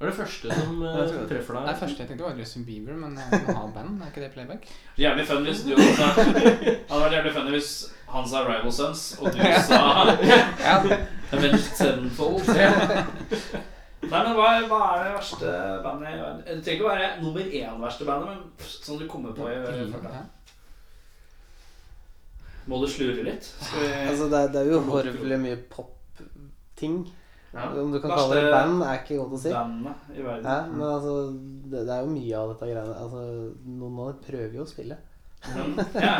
Hva 0.03 0.09
er 0.09 0.17
det 0.17 0.19
første 0.19 0.55
som 0.57 0.81
uh, 0.83 1.11
treffer 1.29 1.55
deg? 1.55 1.67
Det 1.69 1.73
første 1.79 2.01
jeg 2.01 2.07
tenkte 2.09 2.25
var 2.25 2.35
Justin 2.35 2.65
Bieber, 2.67 2.95
men 2.99 3.13
jeg 3.15 3.37
må 3.45 3.53
ha 3.55 3.61
band. 3.71 4.01
Er 4.03 4.09
ikke 4.11 4.23
det 4.25 4.33
playback? 4.33 4.65
Jævlig 4.99 5.23
fun 5.29 5.45
hvis 5.47 5.61
du 5.63 5.69
også 5.77 6.07
Det 6.35 6.73
hadde 6.89 6.99
vært 7.05 7.15
jævlig 7.15 7.31
fun 7.37 7.47
hvis 7.53 7.69
han 8.11 8.27
sa 8.27 8.41
Rival 8.43 8.73
Sons, 8.75 9.03
og 9.21 9.31
du 9.31 9.39
sa 9.69 9.79
Ja, 10.59 10.75
Avenged 11.31 11.69
Sevenfold. 11.79 12.43
Nei, 12.51 14.11
men 14.11 14.35
hva, 14.35 14.51
hva 14.67 14.81
er 14.89 15.05
det 15.05 15.15
verste 15.21 15.55
bandet 15.87 16.11
i 16.11 16.19
verden? 16.19 16.43
Det 16.43 16.59
trenger 16.59 16.75
ikke 16.75 16.89
å 16.89 16.91
være 16.91 17.09
nummer 17.23 17.57
én 17.63 17.81
verste 17.87 18.11
bandet, 18.11 18.35
men 18.35 18.69
sånn 18.75 18.99
du 18.99 19.07
kommer 19.15 19.39
på 19.39 19.47
i 19.47 19.57
farta. 19.95 20.25
Må 22.67 22.83
du 22.83 22.89
slure 22.91 23.23
litt? 23.23 23.47
Skal 23.55 23.87
vi 23.87 23.91
Altså, 24.11 24.27
det, 24.27 24.43
er, 24.49 24.51
det 24.51 24.65
er 24.65 24.73
jo 24.75 24.83
horvelig 24.91 25.43
mye 25.47 25.63
pop-ting. 25.71 27.05
Ja. 27.53 27.67
Om 27.77 27.91
du 27.93 27.99
kan 28.01 28.09
Verste 28.09 28.29
kalle 28.33 28.41
det 28.41 28.51
band, 28.53 28.79
er 28.83 28.99
ikke 29.03 29.17
godt 29.21 29.33
å 29.37 29.39
si. 29.43 29.51
bandet 29.53 30.07
i 30.17 30.23
verden? 30.25 30.45
Ja, 30.49 30.55
men 30.71 30.85
altså, 30.89 31.11
det, 31.69 31.83
det 31.85 31.93
er 31.93 31.99
jo 32.07 32.13
mye 32.15 32.37
av 32.39 32.53
dette 32.53 32.69
greiene. 32.71 32.95
Altså, 33.03 33.25
noen 33.81 33.99
av 34.01 34.07
dem 34.09 34.23
prøver 34.25 34.55
jo 34.57 34.63
å 34.65 34.71
spille. 34.71 34.97
Mm. 35.43 35.75
ja. 36.07 36.13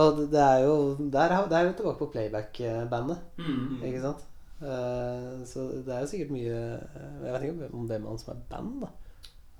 Og 0.00 0.18
det, 0.18 0.24
det 0.32 0.40
er 0.40 0.62
jo 0.64 0.74
Der 1.12 1.34
er, 1.36 1.42
der 1.50 1.58
er 1.58 1.66
vi 1.68 1.74
tilbake 1.76 2.00
på 2.00 2.08
playback-bandet, 2.14 3.18
Mm. 3.38 3.80
ikke 3.84 4.00
sant? 4.06 4.26
Uh, 4.60 5.40
så 5.48 5.66
det 5.84 5.88
er 5.94 6.02
jo 6.04 6.08
sikkert 6.10 6.32
mye 6.34 6.56
Jeg 6.56 7.30
vet 7.32 7.44
ikke 7.46 7.68
om 7.72 7.86
hvem 7.88 8.02
av 8.04 8.10
dem 8.12 8.18
som 8.20 8.32
er 8.34 8.40
band, 8.50 8.74
da. 8.82 8.90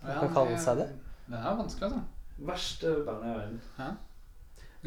Ja, 0.03 0.16
kan 0.24 0.32
kalle 0.34 0.59
seg 0.61 0.80
det. 0.82 0.88
Det 1.30 1.38
er 1.40 1.57
vanskelig, 1.61 1.88
altså. 1.88 2.03
Verste 2.51 2.94
bandet 3.07 3.28
i 3.30 3.36
verden. 3.38 3.61
Ja. 3.78 3.90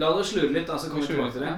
La 0.01 0.09
det 0.17 0.25
slure 0.25 0.49
litt, 0.53 0.67
da, 0.69 0.77
så 0.81 0.89
kommer 0.89 1.05
vi 1.05 1.13
tilbake 1.13 1.35
til 1.37 1.45
det. 1.45 1.53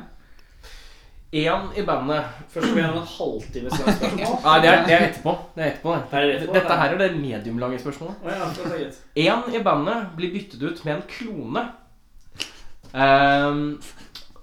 Én 1.34 1.66
i 1.76 1.82
bandet. 1.84 2.24
Først 2.54 2.70
vi 2.72 2.80
gjennom 2.82 3.02
en 3.02 3.08
halvtime 3.10 3.70
langt 3.70 3.98
spørsmål. 3.98 4.38
Nei, 4.46 4.60
det 4.64 4.70
er, 4.70 4.84
det 4.86 4.94
er 4.96 5.06
etterpå. 5.10 5.34
Det 5.56 5.64
er 5.66 5.72
etterpå 5.74 5.96
det. 5.96 6.04
Er 6.20 6.30
etterpå, 6.36 6.54
Dette 6.54 6.78
her 6.80 6.94
er 6.94 6.98
det 7.02 7.10
mediumlange 7.20 7.80
spørsmålet. 7.82 9.00
Én 9.26 9.50
i 9.56 9.64
bandet 9.66 10.06
blir 10.16 10.32
byttet 10.36 10.64
ut 10.64 10.86
med 10.86 10.94
en 10.96 11.06
klone. 11.12 11.66
um, 12.96 13.80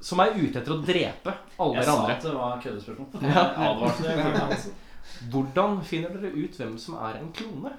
som 0.03 0.18
er 0.20 0.35
ute 0.35 0.59
etter 0.59 0.72
å 0.74 0.80
drepe 0.83 1.33
alle 1.62 1.78
Jeg 1.78 1.87
dere 1.87 1.95
sa 1.95 2.07
at 2.11 2.24
det 2.26 2.35
var 2.35 2.61
køddespørsmål. 2.64 3.07
Ja. 3.30 3.45
Advarte. 3.70 4.72
Hvordan 5.30 5.78
finner 5.87 6.09
dere 6.18 6.33
ut 6.35 6.57
hvem 6.59 6.74
som 6.83 6.97
er 6.99 7.20
en 7.20 7.30
klone? 7.37 7.72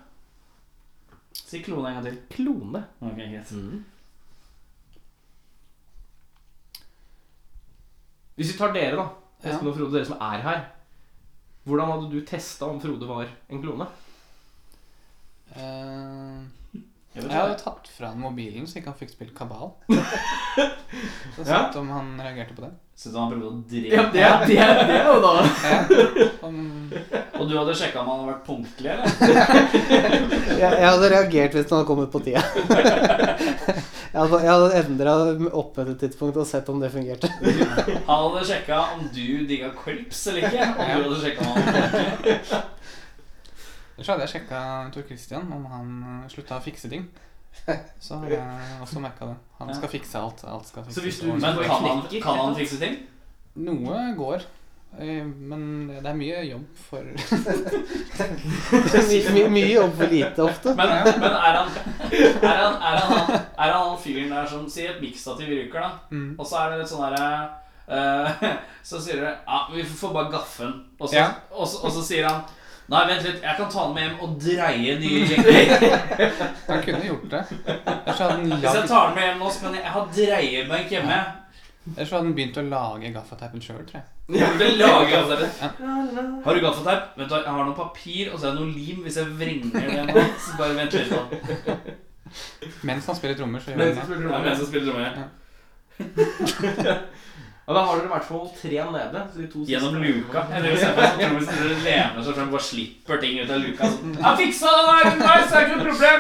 Si 1.34 1.60
klone 1.62 1.90
en 1.92 2.00
gang 2.00 2.06
til. 2.08 2.18
Klone. 2.32 2.82
Ok, 3.04 3.18
greit. 3.20 3.52
Hvis 8.38 8.54
vi 8.54 8.58
tar 8.58 8.74
dere, 8.74 8.96
da. 8.98 9.08
Ja. 9.44 9.52
Espen 9.54 9.70
og 9.70 9.76
Frode, 9.78 9.94
dere 9.98 10.08
som 10.08 10.22
er 10.24 10.42
her. 10.46 10.62
Hvordan 11.68 11.92
hadde 11.94 12.10
du 12.12 12.20
testa 12.28 12.66
om 12.68 12.80
Frode 12.84 13.08
var 13.08 13.28
en 13.50 13.62
klone? 13.64 13.86
Uh, 15.54 16.42
Jeg 17.14 17.28
jeg 17.28 17.30
hadde 17.38 17.60
tatt 17.62 17.88
fra 17.94 18.10
han 18.10 18.18
mobilen, 18.24 18.66
så 18.66 18.80
ikke 18.80 18.90
han 18.90 18.98
fikk 18.98 19.12
spilt 19.14 19.36
kabal. 19.38 19.70
Så 21.36 21.42
Ja. 21.42 21.46
sett 21.66 21.76
om 21.80 21.88
han 21.90 22.10
reagerte 22.22 22.54
på 22.58 22.62
det. 22.66 22.72
Syns 22.98 23.16
han 23.18 23.32
prøvde 23.32 23.48
å 23.50 23.62
drepe 23.70 23.94
Ja, 23.96 24.04
det, 24.14 24.22
er- 24.22 24.44
det, 24.46 24.58
det 24.90 24.98
er 25.00 25.08
jo 25.10 25.22
da 25.24 25.32
Ja. 25.66 25.78
Om, 26.46 26.58
Og 27.40 27.48
du 27.50 27.56
hadde 27.58 27.74
sjekka 27.80 28.02
om 28.04 28.10
han 28.12 28.20
hadde 28.20 28.34
vært 28.34 28.46
punktlig, 28.46 28.90
eller? 28.94 29.08
Jeg, 30.62 30.70
jeg 30.78 30.86
hadde 30.90 31.10
reagert 31.16 31.54
hvis 31.58 31.70
han 31.70 31.80
hadde 31.80 31.90
kommet 31.90 32.12
på 32.14 32.22
tida. 32.22 32.44
Jeg 34.14 34.22
hadde, 34.22 34.40
jeg 34.46 34.52
hadde 34.54 34.76
endra 34.78 35.14
tidspunkt 35.98 36.38
og 36.38 36.46
sett 36.46 36.68
om 36.70 36.80
det 36.84 36.92
fungerte. 36.94 37.30
Han 38.10 38.20
hadde 38.28 38.44
sjekka 38.46 38.78
om 38.94 39.08
du 39.10 39.24
digga 39.50 39.72
korps 39.74 40.28
eller 40.30 40.46
ikke. 40.46 40.68
Om 40.70 40.86
du 40.86 41.08
hadde 41.08 41.22
sjekka 41.24 41.48
om 41.48 41.56
han. 41.58 42.74
Ellers 43.94 44.10
hadde 44.10 44.26
jeg 44.26 44.32
sjekka 44.36 44.60
Tor 44.94 45.04
Christian 45.10 45.50
om 45.54 45.66
han 45.70 45.90
eh, 46.10 46.30
slutta 46.34 46.58
å 46.60 46.64
fikse 46.66 46.90
ting. 46.94 47.08
Så 48.02 48.18
har 48.22 48.32
jeg 48.34 48.78
også 48.86 49.02
merka 49.02 49.28
det. 49.30 49.36
Han 49.60 49.74
skal 49.78 49.92
fikse 49.92 50.22
alt. 50.22 50.42
Alt 50.50 50.70
skal 50.70 50.86
fikse 50.86 50.98
Så 51.00 51.06
hvis 51.06 51.20
du- 51.22 51.28
Men 51.34 51.42
kan 51.66 51.84
han, 51.86 52.02
kan 52.22 52.40
han 52.42 52.56
fikse 52.58 52.80
ting? 52.82 53.00
Noe 53.66 54.00
går. 54.18 54.46
Eh, 55.00 55.26
Men 55.26 55.88
det 55.90 56.06
er 56.10 56.14
mye 56.18 56.44
jobb 56.48 56.66
for 56.90 57.04
My, 59.10 59.18
my, 59.34 59.48
mye 59.50 59.74
jobb 59.74 59.94
for 59.98 60.08
lite 60.14 60.44
ofte. 60.44 60.76
Men, 60.78 60.88
men 61.20 61.32
er 61.32 61.54
han 61.60 61.70
Er 62.42 62.58
han, 62.62 62.74
er 62.78 62.98
han, 63.02 63.18
er 63.58 63.72
han 63.78 63.98
fyren 64.04 64.32
der 64.34 64.46
som 64.50 64.70
sier 64.70 64.90
et 64.96 65.02
miksstativ 65.04 65.48
ryker, 65.50 65.80
da. 65.80 65.90
Mm. 66.12 66.36
Og 66.40 66.46
så 66.48 66.56
er 66.64 66.68
det 66.74 66.80
litt 66.84 66.92
sånn 66.94 67.06
derre 67.06 67.30
uh, 67.90 68.28
Så 68.90 68.96
sier 69.04 69.16
dere 69.22 69.34
Ja, 69.48 69.58
vi 69.74 69.82
får 69.88 70.12
bare 70.18 70.32
gaffen. 70.34 70.72
Og 71.00 71.06
så, 71.10 71.16
Ja. 71.22 71.28
og, 71.52 71.66
så, 71.68 71.76
og 71.88 71.92
så 71.96 72.02
sier 72.06 72.26
han 72.30 72.40
Nei, 72.92 73.00
vent 73.08 73.24
litt, 73.24 73.38
jeg 73.40 73.56
kan 73.56 73.70
ta 73.72 73.86
den 73.88 73.94
med 73.96 74.04
hjem 74.04 74.18
og 74.26 74.32
dreie 74.44 74.94
nye 75.00 75.24
jenger 75.24 76.32
Han 76.68 76.82
kunne 76.84 77.06
gjort 77.08 77.30
det. 77.32 77.44
Jeg 77.64 77.72
Hvis 78.60 78.76
jeg 78.76 78.90
tar 78.92 79.04
den 79.08 79.16
med 79.16 79.24
hjem 79.24 79.40
nå, 79.40 79.48
så 79.56 79.60
kan 79.64 79.72
jeg, 79.78 79.84
jeg 79.86 79.94
ha 79.94 80.02
dreiebenk 80.18 80.88
hjemme. 80.92 81.20
Ellers 81.96 82.12
hadde 82.14 82.24
han 82.26 82.36
begynt 82.38 82.58
å 82.58 82.64
lage 82.70 83.10
gaffateipen 83.16 83.62
sjøl, 83.64 83.82
tror 83.90 83.98
jeg. 84.00 84.06
Jeg 84.40 84.54
vil 84.62 84.78
lage 84.80 85.10
gaffateip. 85.12 85.54
Har 86.46 86.52
du 86.56 86.62
gaffateip? 86.64 87.04
Vent, 87.20 87.30
da, 87.30 87.36
jeg 87.44 87.52
har 87.58 87.66
noe 87.68 87.76
papir 87.78 88.32
og 88.32 88.38
så 88.40 88.44
er 88.48 88.52
det 88.56 88.60
noe 88.62 88.72
lim. 88.72 89.00
Hvis 89.04 89.18
jeg 89.20 89.28
vrenger 89.40 89.90
det 89.92 90.06
nå, 90.14 90.24
så 90.46 90.50
bare 90.62 90.78
vent 90.80 90.94
litt. 90.96 91.12
da 91.12 91.24
Mens 92.88 93.06
han 93.12 93.16
spiller 93.20 93.36
trommer, 93.38 93.60
så 93.62 93.68
gjør 93.74 93.78
Mens 93.84 93.98
han 93.98 94.00
det. 94.00 94.06
spiller 94.08 94.24
Det 94.24 94.26
er 94.26 94.30
trommer. 94.32 94.46
mens 94.48 94.60
han 94.60 94.70
spiller 94.72 94.88
trommer. 94.92 95.12
Ja, 97.64 97.72
da 97.74 97.80
har 97.88 97.96
dere 97.96 98.08
i 98.10 98.12
hvert 98.12 98.26
fall 98.28 98.48
tre 98.60 98.80
nede. 98.92 99.20
Så 99.34 99.40
de 99.40 99.46
to 99.52 99.60
Gjennom 99.70 99.94
luka. 100.04 100.42
På 100.50 100.52
sånn 100.82 100.98
trommisen 101.20 101.84
lener 101.86 102.24
seg 102.26 102.34
frem 102.36 102.50
bare 102.52 102.66
slipper 102.66 103.22
ting 103.22 103.38
ut 103.40 103.54
av 103.56 103.62
luka. 103.64 103.84
Sånn, 103.94 104.18
jeg 104.20 104.34
fiksa 104.42 104.68
det 104.74 104.84
der! 104.90 105.04
Nice, 105.22 105.48
det 105.48 105.56
er 105.56 105.64
ikke 105.64 105.78
noe 105.78 105.88
problem! 105.94 106.20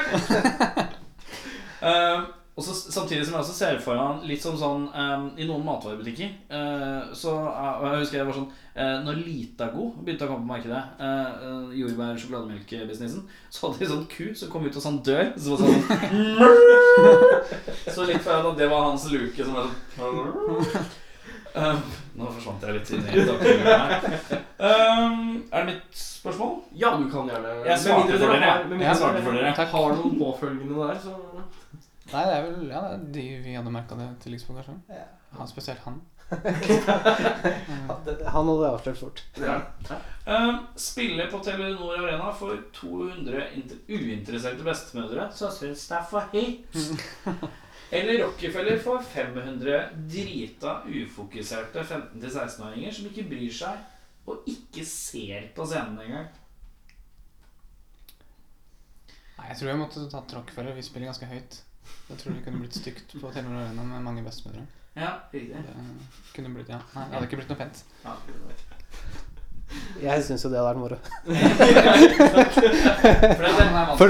Eh, 1.83 2.17
og 2.55 2.61
så 2.63 2.73
Samtidig 2.75 3.25
som 3.25 3.33
jeg 3.33 3.41
også 3.41 3.53
ser 3.57 3.79
for 3.81 3.97
meg 3.97 4.25
litt 4.29 4.43
som 4.43 4.57
sånn 4.59 4.83
um, 4.93 5.23
I 5.41 5.47
noen 5.49 5.63
matvarebutikker 5.65 6.29
uh, 6.53 7.13
Så 7.17 7.33
uh, 7.33 7.81
Jeg 7.87 8.03
husker 8.03 8.19
jeg 8.19 8.27
var 8.27 8.37
sånn 8.37 8.49
uh, 8.77 8.97
Når 9.07 9.21
Litago 9.23 9.87
begynte 9.97 10.27
å 10.27 10.29
komme 10.29 10.45
på 10.45 10.51
markedet, 10.51 10.83
uh, 10.99 11.31
uh, 11.41 11.73
jordbær-sjokolademelk-businessen, 11.79 13.25
så 13.49 13.65
hadde 13.65 13.81
de 13.81 13.89
sånn 13.89 14.05
ku 14.11 14.27
som 14.37 14.51
kom 14.53 14.67
ut 14.67 14.77
av 14.77 14.85
sånn 14.85 15.01
dør. 15.05 15.31
Så 15.37 15.55
var 15.55 15.59
sånn 15.63 15.81
Så 17.95 18.05
litt 18.09 18.21
for 18.21 18.37
at 18.37 18.59
det 18.61 18.69
var 18.69 18.85
hans 18.91 19.09
luke 19.13 19.41
som 19.41 19.57
var 19.57 19.73
sånn 19.97 20.91
Um, 21.53 21.81
nå 22.17 22.29
forsvant 22.33 22.63
jeg 22.65 22.73
litt 22.79 22.91
inn 22.95 23.03
i. 23.05 23.23
Um, 24.57 25.19
er 25.53 25.59
det 25.59 25.65
mitt 25.67 25.99
spørsmål? 25.99 26.55
Ja, 26.81 26.95
du 26.97 27.05
kan 27.11 27.29
gjerne 27.29 27.51
Jeg 27.67 27.77
svarte 27.83 28.15
for 28.17 28.33
dere 28.33 29.53
har- 29.53 29.93
du 29.93 29.99
noen 30.01 30.17
påfølgende 30.17 30.87
der, 30.87 30.97
så 31.03 31.13
Nei, 32.11 32.23
det 32.27 32.33
er 32.35 32.43
vel 32.45 32.71
ja, 32.71 32.81
det 32.89 32.97
er 32.97 33.05
de 33.15 33.27
vi 33.45 33.53
hadde 33.57 33.71
merka 33.73 33.95
det 33.97 34.09
til 34.23 34.35
Lisboa, 34.35 34.59
kanskje. 34.59 34.75
Ja. 34.91 35.05
Han, 35.37 35.47
spesielt 35.49 35.79
han. 35.85 36.01
Han 38.33 38.47
hadde 38.47 38.69
avslørt 38.69 38.97
fort. 38.97 39.23
Um, 40.25 40.59
spille 40.79 41.27
på 41.29 41.39
Telenor 41.45 41.97
Arena 41.97 42.31
for 42.37 42.57
200 42.73 43.43
inter 43.57 43.81
uinteresserte 43.89 44.65
bestemødre 44.65 45.27
som 45.35 45.51
syns 45.53 45.87
det 45.89 45.97
er 45.97 46.07
for 46.09 46.29
høyt. 46.33 46.77
Eller 47.93 48.23
Rockefeller 48.23 48.79
for 48.81 49.03
500 49.05 49.89
drita, 50.09 50.79
ufokuserte 50.89 51.83
15-16-åringer 51.83 52.95
som 52.95 53.09
ikke 53.11 53.27
bryr 53.29 53.53
seg 53.53 54.29
og 54.29 54.47
ikke 54.49 54.85
ser 54.87 55.51
på 55.53 55.67
scenen 55.67 55.99
engang. 56.01 56.31
Nei, 59.37 59.49
jeg 59.51 59.59
tror 59.59 59.69
jeg 59.69 59.81
måtte 59.81 60.07
tatt 60.09 60.33
Rockefeller. 60.37 60.73
Vi 60.77 60.85
spiller 60.87 61.11
ganske 61.11 61.29
høyt. 61.29 61.59
Jeg 62.09 62.17
tror 62.21 62.31
det 62.35 62.43
kunne 62.45 62.59
blitt 62.61 62.75
stygt 62.77 63.07
på 63.19 63.27
Telenor 63.33 63.61
Arena 63.63 63.83
med 63.87 64.01
mange 64.05 64.21
bestemødre. 64.25 64.63
Ja, 64.95 65.11
riktig. 65.33 65.57
Det 65.57 65.63
kunne 66.35 66.49
blitt, 66.53 66.69
ja. 66.69 66.77
Nei, 66.93 67.03
det 67.09 67.13
hadde 67.17 67.27
ikke 67.29 67.39
blitt 67.41 67.51
noe 67.53 67.61
pent. 67.63 67.77
Ja, 68.03 68.11
Jeg 70.03 70.23
syns 70.27 70.43
jo 70.45 70.49
det 70.51 70.57
hadde 70.59 70.69
vært 70.69 70.83
moro. 70.83 70.97
for 73.97 74.07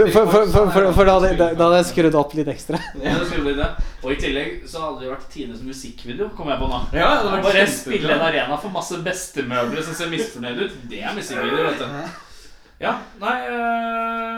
da, 1.08 1.14
hadde, 1.14 1.30
da 1.38 1.46
hadde 1.54 1.78
jeg 1.78 1.86
skrudd 1.92 2.16
opp 2.20 2.32
litt 2.36 2.50
ekstra. 2.52 2.78
Ja, 3.06 3.12
det 3.22 3.28
skulle. 3.30 3.68
Og 4.04 4.10
i 4.12 4.18
tillegg 4.20 4.50
så 4.68 4.78
hadde 4.88 5.00
det 5.06 5.10
vært 5.14 5.28
Tines 5.32 5.62
musikkvideo, 5.64 6.28
kom 6.36 6.48
jeg 6.52 6.60
på 6.60 6.68
nå. 6.68 6.80
Ja, 6.92 7.00
det 7.00 7.08
hadde 7.22 7.32
vært 7.38 7.48
Bare 7.48 7.60
kjempebra. 7.62 7.80
spille 7.80 8.12
en 8.18 8.26
arena 8.28 8.56
for 8.60 8.70
masse 8.76 8.96
bestemødre 9.08 9.80
som 9.88 9.94
ser 10.02 10.08
misfornøyd 10.12 10.58
ut. 10.66 10.74
Det 10.92 11.00
er 11.00 11.16
musikkvideo, 11.16 11.64
vet 11.70 11.80
du. 11.80 11.88
Ja, 12.84 12.94
nei 13.22 13.38
øh... 13.48 14.33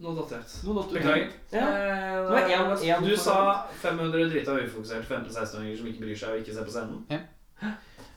Nå 0.00 0.14
datt 0.16 0.30
jeg 0.32 0.40
ut. 0.40 0.52
Nå 0.64 0.74
datt 0.78 0.88
du. 0.90 0.94
Beklager. 0.96 1.32
Ja. 1.52 1.58
Eh, 1.60 2.30
Det 2.30 2.52
en- 2.56 2.96
en 2.96 3.04
du 3.04 3.16
sa 3.16 3.66
500 3.82 4.30
drita 4.30 4.52
ufokuserte 4.56 5.04
15-16-åringer 5.06 5.76
som 5.76 5.86
ikke 5.86 6.00
bryr 6.04 6.16
seg 6.16 6.28
og 6.30 6.38
ikke 6.40 6.54
ser 6.54 6.64
på 6.64 6.70
scenen. 6.70 7.04
Ja. 7.10 7.18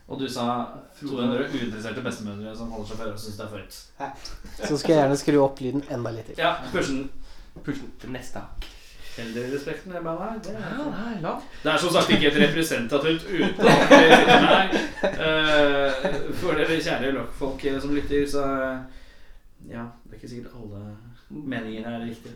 Og 0.08 0.20
du 0.20 0.28
sa 0.30 0.68
200 1.00 1.48
uinteresserte 1.54 2.02
bestemødre 2.04 2.56
som 2.58 2.72
holder 2.72 2.88
seg 2.88 2.98
for 2.98 3.12
og 3.12 3.20
syns 3.20 3.38
det 3.38 3.46
er 3.46 3.50
for 3.50 3.58
høyt. 3.58 4.68
Så 4.68 4.78
skal 4.78 4.94
jeg 4.96 5.02
gjerne 5.04 5.18
skru 5.18 5.38
opp 5.44 5.60
lyden 5.60 5.84
enda 5.92 6.12
litt 6.12 6.26
til. 6.26 6.36
Ja, 6.38 6.56
pushen. 6.72 7.10
Pushen 7.64 7.92
til 8.00 8.10
neste 8.12 8.40
hakk. 8.40 8.66
Eldrerespekten 9.20 9.92
i 9.94 10.00
bandet 10.02 10.24
her, 10.26 10.40
det 10.40 10.54
Ja, 10.54 10.60
er 10.60 10.78
det 10.78 11.18
er 11.18 11.22
lavt. 11.22 11.44
Det 11.64 11.72
er 11.74 11.78
som 11.78 11.90
sagt 11.94 12.10
ikke 12.10 12.28
et 12.32 12.40
representativt 12.48 13.24
utvalg 13.30 13.84
vi 13.90 14.16
sitter 14.16 14.42
med 14.42 14.50
her. 14.50 14.70
Eh, 15.04 16.24
for 16.34 16.52
dere 16.58 16.80
kjære 16.82 17.12
lokkfolk 17.14 17.62
som 17.82 17.94
lytter, 17.94 18.26
så 18.28 18.44
Ja, 19.70 19.84
det 20.04 20.12
er 20.12 20.16
ikke 20.18 20.30
sikkert 20.30 20.52
alle 20.56 20.98
meninger 21.34 21.88
her 21.88 22.00
er 22.00 22.06
riktig. 22.10 22.34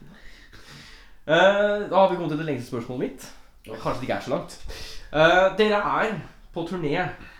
Uh, 1.27 1.89
da 1.91 1.95
har 1.99 2.09
vi 2.09 2.15
kommet 2.15 2.31
til 2.33 2.39
det 2.41 2.47
lengste 2.47 2.71
spørsmålet 2.71 3.03
mitt. 3.03 3.27
Kanskje 3.67 3.99
det 3.99 4.07
ikke 4.07 4.17
er 4.17 4.25
så 4.25 4.33
langt. 4.35 4.57
Uh, 5.11 5.57
dere 5.59 5.81
er 6.01 6.17
på 6.55 6.63
turné 6.69 6.95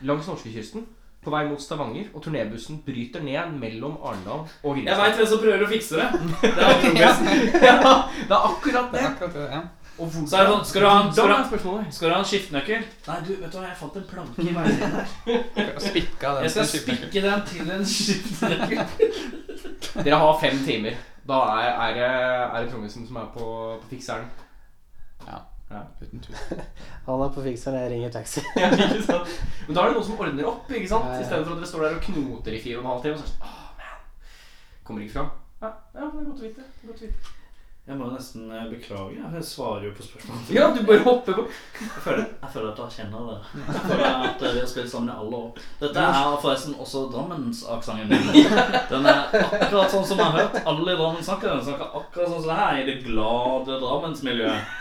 langs 0.06 0.28
norskekysten 0.28 0.86
på 1.24 1.32
vei 1.34 1.42
mot 1.50 1.60
Stavanger, 1.60 2.06
og 2.16 2.22
turnébussen 2.24 2.78
bryter 2.86 3.24
ned 3.26 3.56
mellom 3.60 3.98
Arendal 4.06 4.46
og 4.64 4.76
Grimstad. 4.76 4.94
Jeg 4.94 5.00
veit 5.02 5.18
hvem 5.18 5.28
som 5.32 5.42
prøver 5.42 5.66
å 5.66 5.72
fikse 5.72 5.98
det. 6.00 6.06
Det 6.44 6.52
er 6.64 6.70
ja, 7.04 7.82
det 8.28 8.36
er 8.38 8.46
akkurat 8.52 8.94
Det 8.94 9.00
det. 9.00 9.02
er 9.02 9.10
akkurat 9.10 9.34
det, 9.34 9.48
ja. 9.56 9.62
Og 9.98 10.12
Så 10.14 10.38
er 10.38 10.44
det 10.46 10.52
sånn, 10.54 10.66
skal 10.70 10.84
du 10.84 10.88
ha 10.88 10.98
en- 11.02 11.14
skal 11.14 11.28
du 11.28 11.34
ha-? 11.34 11.92
Skal 11.92 12.10
du 12.10 12.14
ha 12.14 12.20
en 12.22 12.28
skiftenøkkel? 12.30 12.84
Nei, 13.08 13.16
du, 13.26 13.32
vet 13.42 13.52
du 13.52 13.58
hva, 13.58 13.64
jeg 13.66 13.78
fant 13.80 13.96
en 13.98 14.04
planke 14.12 14.44
i 14.46 14.54
veien 14.54 14.80
den 14.80 14.96
Jeg 15.58 16.52
skal 16.54 16.68
spikke 16.70 17.24
den 17.26 17.46
til 17.50 17.72
en 17.74 17.86
skiftenøkkel. 17.92 18.84
Dere 20.06 20.20
har 20.22 20.40
fem 20.44 20.60
timer. 20.68 21.00
Da 21.28 21.38
er, 21.60 21.72
er, 21.86 21.94
det, 21.98 22.12
er 22.48 22.62
det 22.64 22.72
trommisen 22.72 23.08
som 23.08 23.18
er 23.20 23.32
på, 23.34 23.48
på 23.82 23.90
fikseren. 23.92 24.30
Uten 26.02 26.20
tvil. 26.24 26.36
Han 27.06 27.22
er 27.22 27.32
på 27.36 27.42
fikseren, 27.44 27.80
jeg 27.82 27.92
ringer 27.92 28.12
taxi. 28.12 28.42
Ja, 28.62 28.70
ikke 28.72 29.04
sant? 29.04 29.34
Men 29.68 29.76
da 29.76 29.82
er 29.82 29.90
det 29.92 29.98
noen 29.98 30.06
som 30.08 30.22
ordner 30.24 30.48
opp, 30.48 30.70
ikke 30.72 30.92
sant? 30.92 31.10
Ja, 31.10 31.18
ja. 31.18 31.24
I 31.26 31.28
stedet 31.28 31.48
for 31.48 31.56
at 31.56 31.60
dere 31.60 31.72
står 31.72 31.84
der 31.84 31.98
og 31.98 32.06
knoter 32.06 32.56
i 32.56 32.62
fire 32.64 32.78
og 32.78 32.86
en 32.86 32.92
halv 32.92 33.02
time. 33.04 33.18
Og 33.18 33.20
så 33.20 33.26
er 33.26 33.28
det 33.28 33.34
sånn, 33.34 33.50
Åh, 33.50 33.66
man. 33.82 34.06
Kommer 34.88 35.04
ikke 35.04 35.18
fram. 35.18 35.34
Ja, 35.66 35.74
ja, 35.98 36.06
det 36.06 36.22
er 36.22 36.30
godt 36.30 36.40
å 36.40 36.48
vite. 36.48 36.70
Godt 36.86 37.04
å 37.04 37.10
vite. 37.10 37.37
Jeg 37.88 37.96
må 37.96 38.10
jo 38.10 38.16
nesten 38.18 38.50
eh, 38.52 38.64
beklage. 38.68 39.16
Jeg 39.16 39.44
svarer 39.48 39.86
jo 39.88 39.92
på 39.96 40.04
spørsmålet. 40.04 40.50
Ja, 40.52 40.66
du 40.76 40.82
bare 40.90 41.04
hopper 41.06 41.38
på. 41.38 41.44
Jeg 41.80 42.02
føler, 42.04 42.26
jeg 42.42 42.50
føler 42.52 42.72
at 42.74 42.80
jeg 42.84 42.96
kjenner 42.98 43.30
det. 43.30 43.38
Jeg 43.78 43.84
føler 43.86 44.08
at 44.28 44.42
vi 44.44 44.60
har 44.60 44.66
spilt 44.72 44.90
sammen 44.92 45.12
i 45.14 45.16
alle 45.16 45.38
år. 45.38 45.62
Dette 45.80 46.04
er 46.04 46.34
forresten 46.42 46.74
også 46.84 47.06
Drammensaksenten 47.14 48.12
min. 48.12 48.52
Den 48.92 49.08
er 49.08 49.22
akkurat 49.40 49.94
sånn 49.94 50.04
som 50.10 50.20
jeg 50.20 50.34
har 50.34 50.36
hørt 50.42 50.68
alle 50.68 50.92
i 50.92 50.98
Drammen 51.00 51.24
snakke. 51.24 51.48
Den 51.48 51.64
snakker 51.70 51.96
akkurat 52.02 52.34
sånn 52.34 52.44
som 52.44 52.52
det 52.52 52.58
her 52.60 52.82
i 52.82 52.84
det 52.90 52.98
glade 53.06 53.80
Drammensmiljøet. 53.86 54.76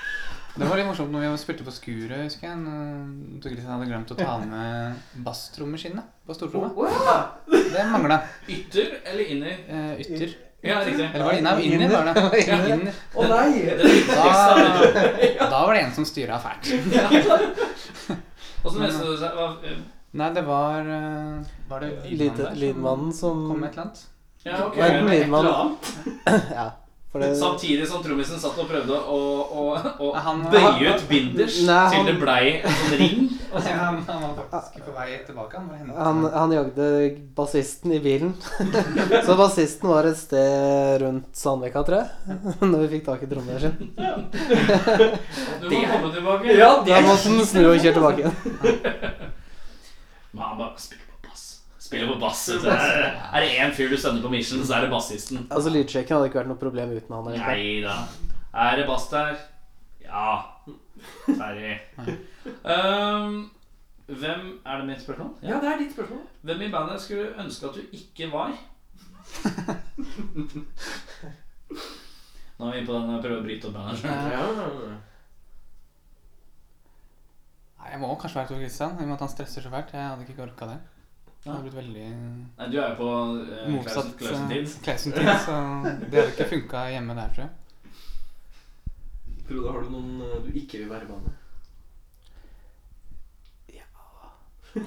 Det 0.56 0.64
var 0.64 0.80
litt 0.80 0.88
morsomt 0.88 1.12
når 1.12 1.26
vi 1.28 1.30
spilte 1.38 1.66
på 1.66 1.74
Skuret, 1.76 2.24
husker 2.24 2.48
jeg. 2.48 2.76
Tor 3.44 3.52
Kristian 3.52 3.74
hadde 3.74 3.88
glemt 3.90 4.14
å 4.14 4.16
ta 4.18 4.34
med 4.40 5.20
basstrommeskinnet 5.26 6.10
på 6.26 6.34
stortromma. 6.38 6.72
Det 7.52 7.86
mangla. 7.92 8.22
Ytter 8.50 8.96
eller 9.04 9.34
inner? 9.36 9.62
Eh, 9.68 10.02
ytter. 10.02 10.34
Ja, 10.66 10.78
riktig. 10.86 11.08
Eller 11.14 11.24
var 11.24 11.32
det 11.32 11.38
inner? 11.38 11.60
Inner, 11.60 11.88
var 11.96 12.04
det. 12.04 12.44
Ja. 12.46 12.58
Inner. 12.74 12.92
Å 13.14 13.28
nei! 13.30 13.52
Det 13.66 13.76
det. 13.82 15.30
Da, 15.38 15.50
da 15.50 15.60
var 15.66 15.74
det 15.74 15.80
en 15.86 15.92
som 15.96 16.04
styra 16.08 16.38
fælt. 16.42 16.72
Og 18.66 18.72
så 18.72 18.78
neste 18.82 19.04
du 19.04 19.12
eh, 19.70 19.76
Nei, 20.16 20.30
det 20.34 20.42
var 20.46 20.80
eh, 20.80 21.44
Var 21.70 21.80
det 21.84 21.90
Lyd- 22.18 22.40
lydmannen 22.58 23.12
som 23.14 23.44
kom 23.50 23.60
med 23.60 23.68
et 23.68 23.76
eller 23.76 23.82
annet? 23.86 24.00
Ja, 24.46 24.56
ok. 24.66 24.76
Var 24.78 24.86
er 24.86 24.98
Et 24.98 25.10
lydmannen? 25.10 25.46
eller 25.46 25.60
annet. 25.60 26.52
Ja. 26.58 26.66
Det, 27.20 27.30
Samtidig 27.38 27.86
som 27.88 28.02
trommisen 28.04 28.38
satt 28.42 28.58
og 28.58 28.68
prøvde 28.70 28.96
å, 28.96 29.18
å, 29.46 29.64
å 30.02 30.10
Han- 30.26 30.42
bøye 30.52 30.94
ut 30.94 31.04
binders 31.08 31.60
Nei, 31.66 31.74
han- 31.74 31.92
til 31.94 32.06
det 32.10 32.14
blei 32.20 32.42
en 32.60 32.76
sånn 32.80 32.98
ring. 33.00 33.22
Ja, 33.56 33.60
han, 33.78 34.00
han 34.08 34.22
var 34.22 34.32
faktisk 34.50 34.84
på 34.84 34.92
vei 34.96 35.18
tilbake. 35.26 35.56
Han 35.56 35.68
var 35.70 36.04
han, 36.04 36.24
han 36.34 36.52
jagde 36.56 36.88
bassisten 37.38 37.92
i 37.96 38.00
bilen. 38.04 38.34
Så 39.26 39.36
bassisten 39.38 39.88
var 39.88 40.04
et 40.10 40.18
sted 40.20 41.00
rundt 41.04 41.30
Sandvika, 41.36 41.82
tror 41.86 42.02
jeg. 42.02 42.38
Når 42.72 42.84
vi 42.84 42.90
fikk 42.96 43.06
tak 43.08 43.22
i 43.24 43.30
trommelen 43.30 43.90
Ja. 43.96 44.16
Du 45.62 45.70
må 45.70 45.80
komme 45.88 46.12
tilbake. 46.12 46.58
Ja, 46.58 46.70
Da 46.86 47.00
måtte 47.06 47.30
han 47.32 47.46
snu 47.48 47.62
og 47.70 47.80
kjøre 47.80 47.96
tilbake 47.96 48.26
igjen. 48.26 48.36
Men 50.36 50.42
han 50.44 50.58
bare 50.60 50.74
spiller 51.86 52.12
på 52.12 52.18
bass. 52.20 52.44
Er 52.52 52.68
er 52.68 53.44
det 53.44 53.50
én 53.62 53.74
fyr 53.76 53.90
du 53.92 53.96
sender 54.00 54.22
på 54.24 54.30
mission, 54.32 54.64
så 54.66 54.78
er 54.78 54.86
det 54.86 54.92
bassisten. 54.92 55.46
Altså 55.50 55.72
Lydsjekken 55.74 56.16
hadde 56.16 56.30
ikke 56.30 56.40
vært 56.42 56.52
noe 56.52 56.60
problem 56.60 56.94
uten 56.96 57.16
han. 57.16 57.32
Nei 57.40 57.82
da. 57.84 57.96
Er 58.66 58.80
det 58.80 58.86
bass 58.88 59.08
der? 59.12 59.36
Ja. 60.06 60.30
Ferdig. 61.26 61.74
Um, 62.62 63.50
hvem 64.06 64.60
Er 64.64 64.76
det 64.78 64.86
mitt 64.86 65.02
spørsmål? 65.02 65.32
Ja, 65.42 65.58
det 65.60 65.68
er 65.72 65.78
ditt 65.82 65.92
spørsmål. 65.92 66.22
Hvem 66.46 66.62
i 66.62 66.70
bandet 66.70 67.02
skulle 67.02 67.26
du 67.26 67.40
ønske 67.42 67.66
at 67.66 67.74
du 67.74 67.82
ikke 67.92 68.30
var? 68.32 68.54
Nå 72.56 72.68
er 72.70 72.78
vi 72.80 72.86
på 72.86 72.94
den 72.94 73.10
og 73.16 73.22
prøver 73.24 73.40
å 73.40 73.44
bryte 73.44 73.68
opp 73.68 73.74
bandet. 73.76 74.04
Ja. 74.06 74.14
Ja, 74.32 74.44
ja, 74.46 74.68
ja. 74.86 74.98
Nei, 77.80 77.90
jeg 77.92 78.00
må 78.02 78.14
kanskje 78.18 78.40
være 78.40 78.50
Tor 78.52 78.62
Kristian, 78.62 78.94
i 78.96 79.02
og 79.04 79.10
med 79.10 79.16
at 79.18 79.24
han 79.26 79.32
stresser 79.34 79.62
så 79.66 79.70
fælt. 79.74 79.92
Jeg 79.94 80.06
hadde 80.06 80.24
ikke 80.26 80.46
orka 80.46 80.70
det. 80.70 80.78
Det 81.46 81.52
har 81.52 81.60
blitt 81.62 81.76
veldig 81.78 82.06
Nei, 82.58 82.66
du 82.72 82.76
er 82.80 82.88
jo 82.90 82.96
på 82.98 83.08
uh, 83.38 83.68
motsatt 83.70 84.08
Clausen 84.18 84.48
Tids. 84.50 84.72
Så 85.44 85.54
det 86.10 86.18
hadde 86.18 86.32
ikke 86.32 86.46
funka 86.50 86.80
hjemme 86.90 87.14
der, 87.14 87.28
tror 87.36 87.44
jeg. 87.44 87.52
Frode, 89.46 89.70
har 89.70 89.78
du 89.84 89.88
noen 89.92 90.10
eh, 90.26 90.42
du 90.42 90.48
ikke 90.58 90.78
vil 90.80 90.90
være 90.90 91.06
i 91.06 91.08
Ja. 93.76 93.86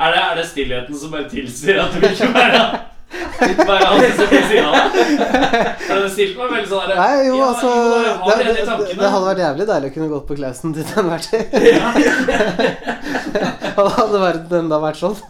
Er 0.00 0.08
det, 0.14 0.20
er 0.24 0.34
det 0.38 0.46
stillheten 0.48 0.96
som 0.96 1.10
bare 1.12 1.28
tilsier 1.28 1.76
at 1.82 1.92
du 1.92 2.00
ikke 2.08 2.32
være 2.32 2.80
Bare 3.66 3.84
han 3.84 4.00
ved 4.00 4.12
siden 4.18 4.64
av 4.64 4.74
deg? 4.94 5.08
For 5.82 5.96
det 5.98 6.10
stilte 6.12 6.38
meg 6.38 6.52
veldig 6.54 6.68
sånn 6.70 6.92
Nei, 6.94 7.14
jo, 7.26 7.34
ja, 7.34 7.46
altså 7.48 7.70
jo, 7.70 7.78
det, 8.28 8.36
det, 8.38 8.52
det 8.60 8.98
det, 9.00 9.08
hadde 9.14 9.26
vært 9.26 9.42
jævlig 9.42 9.66
deilig 9.70 9.90
å 9.90 9.94
kunne 9.96 10.10
gått 10.12 10.26
på 10.28 10.36
Klausen 10.38 10.74
til 10.76 10.84
enhver 11.00 11.22
tid. 11.26 11.44
Og 13.80 13.88
hadde 13.96 14.22
verden 14.22 14.56
enda 14.64 14.76
vært 14.82 15.00
sånn. 15.00 15.16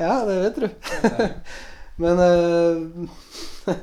Ja, 0.00 0.14
det 0.24 0.36
vet 0.46 0.56
du. 0.60 0.66
Men 2.00 2.14
uh, 2.16 2.76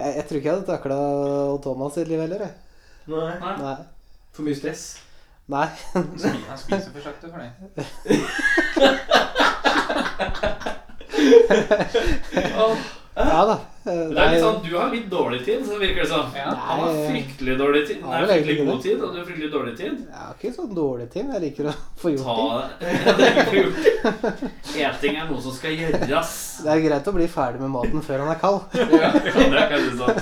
jeg, 0.00 0.12
jeg 0.16 0.24
tror 0.28 0.38
ikke 0.38 0.48
jeg 0.48 0.54
hadde 0.54 0.68
takla 0.70 0.96
Thomas 1.64 1.98
i 2.00 2.06
liv 2.08 2.20
heller, 2.24 2.46
jeg. 2.46 2.54
Nei. 3.12 3.34
Nei. 3.42 3.54
Nei. 3.60 3.76
For 4.36 4.42
mye 4.46 4.56
stress? 4.56 4.84
Nei. 5.52 5.68
Han 5.94 6.08
spiser 6.58 6.90
for 6.90 7.00
sakte 7.04 7.28
for 7.30 7.38
det. 7.44 7.50
Ja 13.16 13.46
da. 13.46 13.60
Eh, 13.86 14.08
Det 14.10 14.18
er 14.18 14.32
litt 14.34 14.42
sånn, 14.42 14.56
Du 14.66 14.72
har 14.76 14.90
litt 14.90 15.04
dårlig 15.10 15.44
tid, 15.46 15.60
så 15.66 15.76
virker 15.78 16.02
det 16.02 16.08
sånn. 16.10 16.32
Ja. 16.34 16.50
Han 16.58 16.80
har 16.82 16.96
fryktelig 17.06 17.54
dårlig 17.60 17.82
tid. 17.86 18.00
Nei, 18.02 18.22
fryktelig 18.26 18.56
god 18.66 18.82
tid, 18.82 19.00
og 19.02 19.12
du 19.14 19.18
har 19.20 19.26
fryktelig 19.28 19.50
dårlig 19.52 19.74
tid. 19.78 20.00
Jeg 20.10 20.18
har 20.24 20.34
ikke 20.34 20.52
sånn 20.56 20.74
dårlig 20.74 21.06
tid. 21.12 21.30
Jeg 21.36 21.42
liker 21.46 21.68
å 21.70 21.74
få 22.02 22.12
gjort 22.16 22.26
ting. 22.82 23.70
Eting 24.82 25.16
er 25.20 25.28
noe 25.30 25.40
som 25.44 25.54
skal 25.54 25.76
gjøres. 25.78 26.34
Det 26.66 26.72
er 26.72 26.80
greit 26.86 27.06
å 27.10 27.14
bli 27.14 27.26
ferdig 27.30 27.60
med 27.62 27.70
maten 27.74 28.02
før 28.02 28.24
han 28.24 28.32
er 28.32 28.38
kald. 28.40 28.60
Ja, 28.74 29.10
det 29.12 29.60
er 29.60 29.88
sånn. 30.00 30.20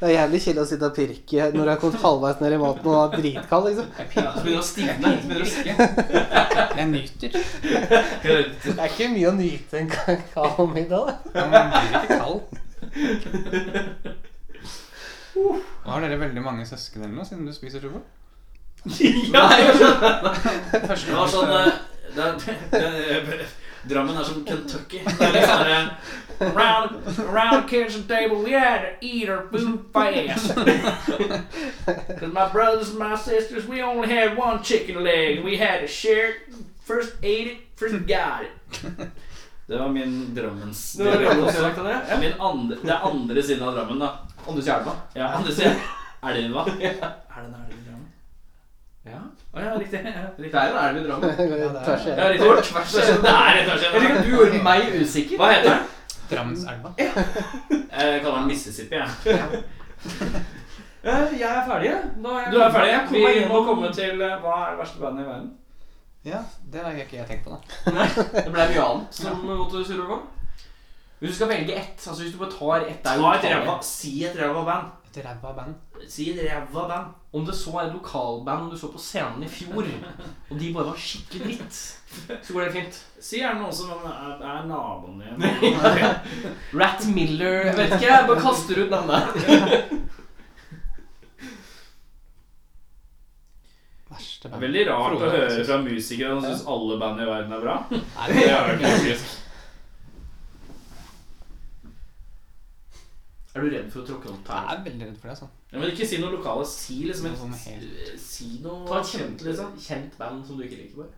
Det 0.00 0.08
er 0.08 0.14
jævlig 0.16 0.40
kjedelig 0.44 0.62
å 0.64 0.68
sitte 0.70 0.88
og 0.88 0.94
pirke 0.96 1.50
når 1.54 1.60
du 1.60 1.70
har 1.70 1.80
kommet 1.80 2.00
halvveis 2.04 2.40
ned 2.40 2.52
i 2.56 2.60
maten 2.60 2.88
og 2.90 2.96
er 3.00 3.20
dritkald, 3.20 3.68
liksom. 3.68 3.86
Så 3.96 4.06
begynner 4.10 4.60
å 4.60 4.64
stivne. 4.66 5.12
så 5.20 5.28
begynner 5.28 5.44
å 5.44 5.48
å 5.48 6.76
Jeg 6.80 6.86
nyter. 6.90 7.30
Det 8.64 8.74
er 8.76 8.88
ikke 8.88 9.10
mye 9.12 9.28
å 9.30 9.36
nyte 9.36 9.74
en 9.84 9.90
kald 10.34 10.74
middag, 10.74 11.12
da. 11.34 11.46
Man 11.52 11.70
blir 11.76 12.00
ikke 12.00 12.18
kald. 12.24 12.60
Har 15.84 16.00
dere 16.04 16.20
veldig 16.20 16.42
mange 16.42 16.66
søsken 16.66 17.04
eller 17.04 17.14
noe, 17.16 17.26
siden 17.28 17.46
du 17.46 17.52
spiser 17.54 17.80
tubo? 17.84 18.02
Ja, 19.34 19.44
var 21.12 21.28
sånn 21.28 21.50
eh, 21.52 21.72
det, 22.16 22.28
det, 22.72 22.84
det, 23.26 23.46
Drammen 23.88 24.16
er 24.16 24.24
som 24.24 24.44
Kentucky. 24.44 24.98
Det 25.04 25.26
er 25.26 25.32
litt 25.36 25.46
sånn 25.48 25.68
der, 25.68 25.90
Around, 26.40 27.06
around 27.20 27.62
the 27.62 27.68
kitchen 27.68 28.06
table, 28.08 28.42
we 28.42 28.52
had 28.52 28.80
to 28.80 29.06
eat 29.06 29.28
our 29.28 29.46
food 29.52 29.84
fast. 29.92 30.54
Cause 32.18 32.32
my 32.32 32.48
brothers 32.48 32.88
and 32.90 32.98
my 32.98 33.14
sisters, 33.14 33.66
we 33.66 33.82
only 33.82 34.08
had 34.08 34.38
one 34.38 34.62
chicken 34.62 35.04
leg, 35.04 35.44
we 35.44 35.58
had 35.58 35.80
to 35.80 35.86
share 35.86 36.30
it. 36.30 36.36
First 36.80 37.12
ate 37.22 37.46
it, 37.46 37.58
first 37.76 38.06
got 38.06 38.44
it. 38.44 39.10
Det 39.70 39.78
var 39.78 39.88
min 39.94 40.14
Drammens 40.34 40.80
Det 40.98 41.04
var 41.06 41.16
dialekt. 41.22 41.54
Dialekt 41.56 41.76
det, 41.84 41.96
ja. 42.10 42.16
Min 42.20 42.32
andre, 42.48 42.76
det 42.82 42.90
er 42.90 43.04
andre 43.10 43.42
siden 43.42 43.62
av 43.68 43.74
Drammen, 43.76 44.00
da. 44.02 44.08
Andre 44.48 44.62
siden 44.62 44.74
av 44.74 44.80
elva. 44.80 44.94
Ja, 45.20 45.26
andre 45.38 45.52
siden. 45.54 45.76
Elva. 46.30 46.64
Er 46.66 46.74
det 46.80 47.44
en 47.44 47.54
elv 47.60 47.76
i 47.76 47.84
Drammen? 47.84 48.08
Ja. 49.06 49.20
Å 49.54 49.62
ja, 49.62 49.76
riktig. 49.78 50.00
Ja, 50.04 50.24
riktig. 50.38 50.50
Det 50.50 50.58
er 50.58 50.72
en 50.72 50.80
elv 50.88 50.98
i 50.98 51.06
Drammen. 51.06 51.36
Tvers 51.86 52.08
Ja, 52.10 52.26
riktig. 52.32 52.50
Tvers. 52.72 52.96
Det 53.22 53.34
er 53.36 53.60
et 53.60 53.70
tvers 53.70 53.82
Jeg 53.86 53.92
liker 53.94 54.02
igjen. 54.02 54.18
at 54.18 54.24
du 54.26 54.30
gjorde 54.34 54.62
meg 54.66 54.80
usikker. 55.04 55.36
Hva 55.40 55.52
heter 55.54 55.70
den? 55.70 55.86
Drammenselva. 56.30 56.92
Jeg 56.98 58.20
kaller 58.22 58.36
den 58.40 58.50
Mississippi, 58.50 58.94
jeg. 58.94 59.08
Ja. 59.26 59.46
Jeg 61.32 61.48
er 61.48 61.62
ferdig. 61.70 61.86
jeg. 61.90 62.02
Da 62.24 62.28
jeg 62.42 62.52
Du 62.52 62.58
er 62.60 62.70
ferdig? 62.74 62.98
Vi 63.14 63.46
må 63.48 63.62
komme 63.70 63.88
til 63.94 64.20
eh, 64.20 64.34
hva 64.42 64.58
er 64.66 64.70
det 64.74 64.78
verste 64.82 65.00
bandet 65.00 65.24
i 65.24 65.28
verden? 65.30 65.50
Ja, 66.24 66.42
det 66.72 66.82
har 66.84 66.98
ikke 67.00 67.16
jeg 67.16 67.28
tenkt 67.30 67.46
på, 67.46 67.56
da. 67.56 67.92
Nei, 67.96 68.08
det 68.12 68.50
ble 68.52 68.66
mye 68.74 68.84
annet 68.84 69.20
som 69.22 69.40
måtte 69.46 69.80
surre 69.88 70.08
på. 70.10 70.18
Hvis 71.20 71.32
du 71.32 71.36
skal 71.36 71.50
velge 71.52 71.76
ett, 71.76 72.00
altså 72.00 72.22
hvis 72.22 72.32
du 72.32 72.40
bare 72.40 72.52
tar 72.52 72.84
ett 72.88 73.00
det 73.04 73.12
er 73.12 73.20
Ta 73.20 73.32
et 73.36 73.46
ræva 73.52 73.76
Si 73.84 74.12
et 74.24 74.36
ræva 74.36 74.64
band. 74.64 74.92
Et 75.10 75.18
ræva 75.24 75.52
band. 75.56 75.74
Si 76.08 76.30
et 76.32 76.38
ræva 76.44 76.84
band. 76.88 77.16
Om 77.32 77.44
det 77.46 77.56
så 77.56 77.74
er 77.78 77.88
et 77.88 77.96
lokalband 77.96 78.70
du 78.72 78.76
så 78.78 78.88
på 78.92 79.00
scenen 79.00 79.44
i 79.44 79.48
fjor, 79.48 79.86
og 80.50 80.54
de 80.60 80.72
bare 80.74 80.86
var 80.88 80.96
skikkelig 80.98 81.44
dritt, 81.44 81.76
så 82.42 82.52
går 82.52 82.64
det 82.64 82.72
fint. 82.74 83.00
Si 83.22 83.38
gjerne 83.38 83.60
noen 83.60 83.76
som 83.76 83.92
er, 84.08 84.40
er 84.40 84.64
naboen 84.66 85.20
din. 85.22 85.44
Rat 86.80 87.06
Miller 87.14 87.68
Jeg 87.68 87.76
vet 87.76 87.94
ikke, 87.96 88.08
jeg 88.10 88.30
bare 88.32 88.44
kaster 88.48 88.82
ut 88.82 88.96
navnet. 88.96 90.00
Verste 94.20 94.46
er 94.48 94.52
band. 94.52 94.62
veldig 94.66 94.82
rart 94.90 95.14
å 95.16 95.20
høre 95.24 95.64
fra 95.64 95.76
musikere 95.82 96.34
som 96.36 96.44
syns 96.46 96.64
alle 96.74 96.98
band 97.00 97.20
i 97.24 97.28
verden 97.28 97.52
er 97.56 97.60
bra. 97.64 97.76
Nei, 97.90 98.26
Det 98.30 98.48
er 98.50 98.74
jo 98.74 98.80
faktisk 98.86 99.36
Er 103.50 103.64
du 103.64 103.70
redd 103.72 103.88
for 103.90 104.02
å 104.04 104.06
tråkke 104.06 104.30
noen 104.30 104.44
Jeg 104.46 104.74
er 104.76 104.82
veldig 104.84 105.06
redd 105.08 105.16
for 105.18 105.26
det, 105.26 105.32
altså. 105.34 105.48
ja, 105.72 105.78
Men 105.80 105.90
ikke 105.90 106.06
si 106.06 106.18
noe 106.22 106.30
lokale. 106.36 106.66
Si 106.70 106.98
liksom 107.08 107.26
Noe 107.32 107.40
sånn 107.40 107.54
et 107.56 107.64
helt- 107.72 108.20
Si 108.22 108.50
noe 108.62 108.84
Ta 108.86 109.00
et 109.00 109.08
kjent, 109.10 109.42
liksom. 109.48 109.72
kjent 109.86 110.18
band 110.20 110.44
som 110.46 110.60
du 110.60 110.62
ikke 110.68 110.78
liker, 110.78 111.00
bare. 111.00 111.16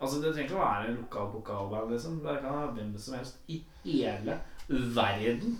Altså, 0.00 0.22
Det 0.22 0.30
trenger 0.32 0.48
ikke 0.48 0.56
å 0.56 0.62
være 0.64 0.86
en 0.88 0.96
lokal 1.02 1.26
pokalband. 1.34 1.90
liksom. 1.92 2.22
Det 2.24 2.38
kan 2.40 2.54
være 2.56 2.72
hvem 2.78 2.94
som 2.98 3.14
helst 3.18 3.36
i 3.48 3.58
hele 3.84 4.38
verden. 4.70 5.58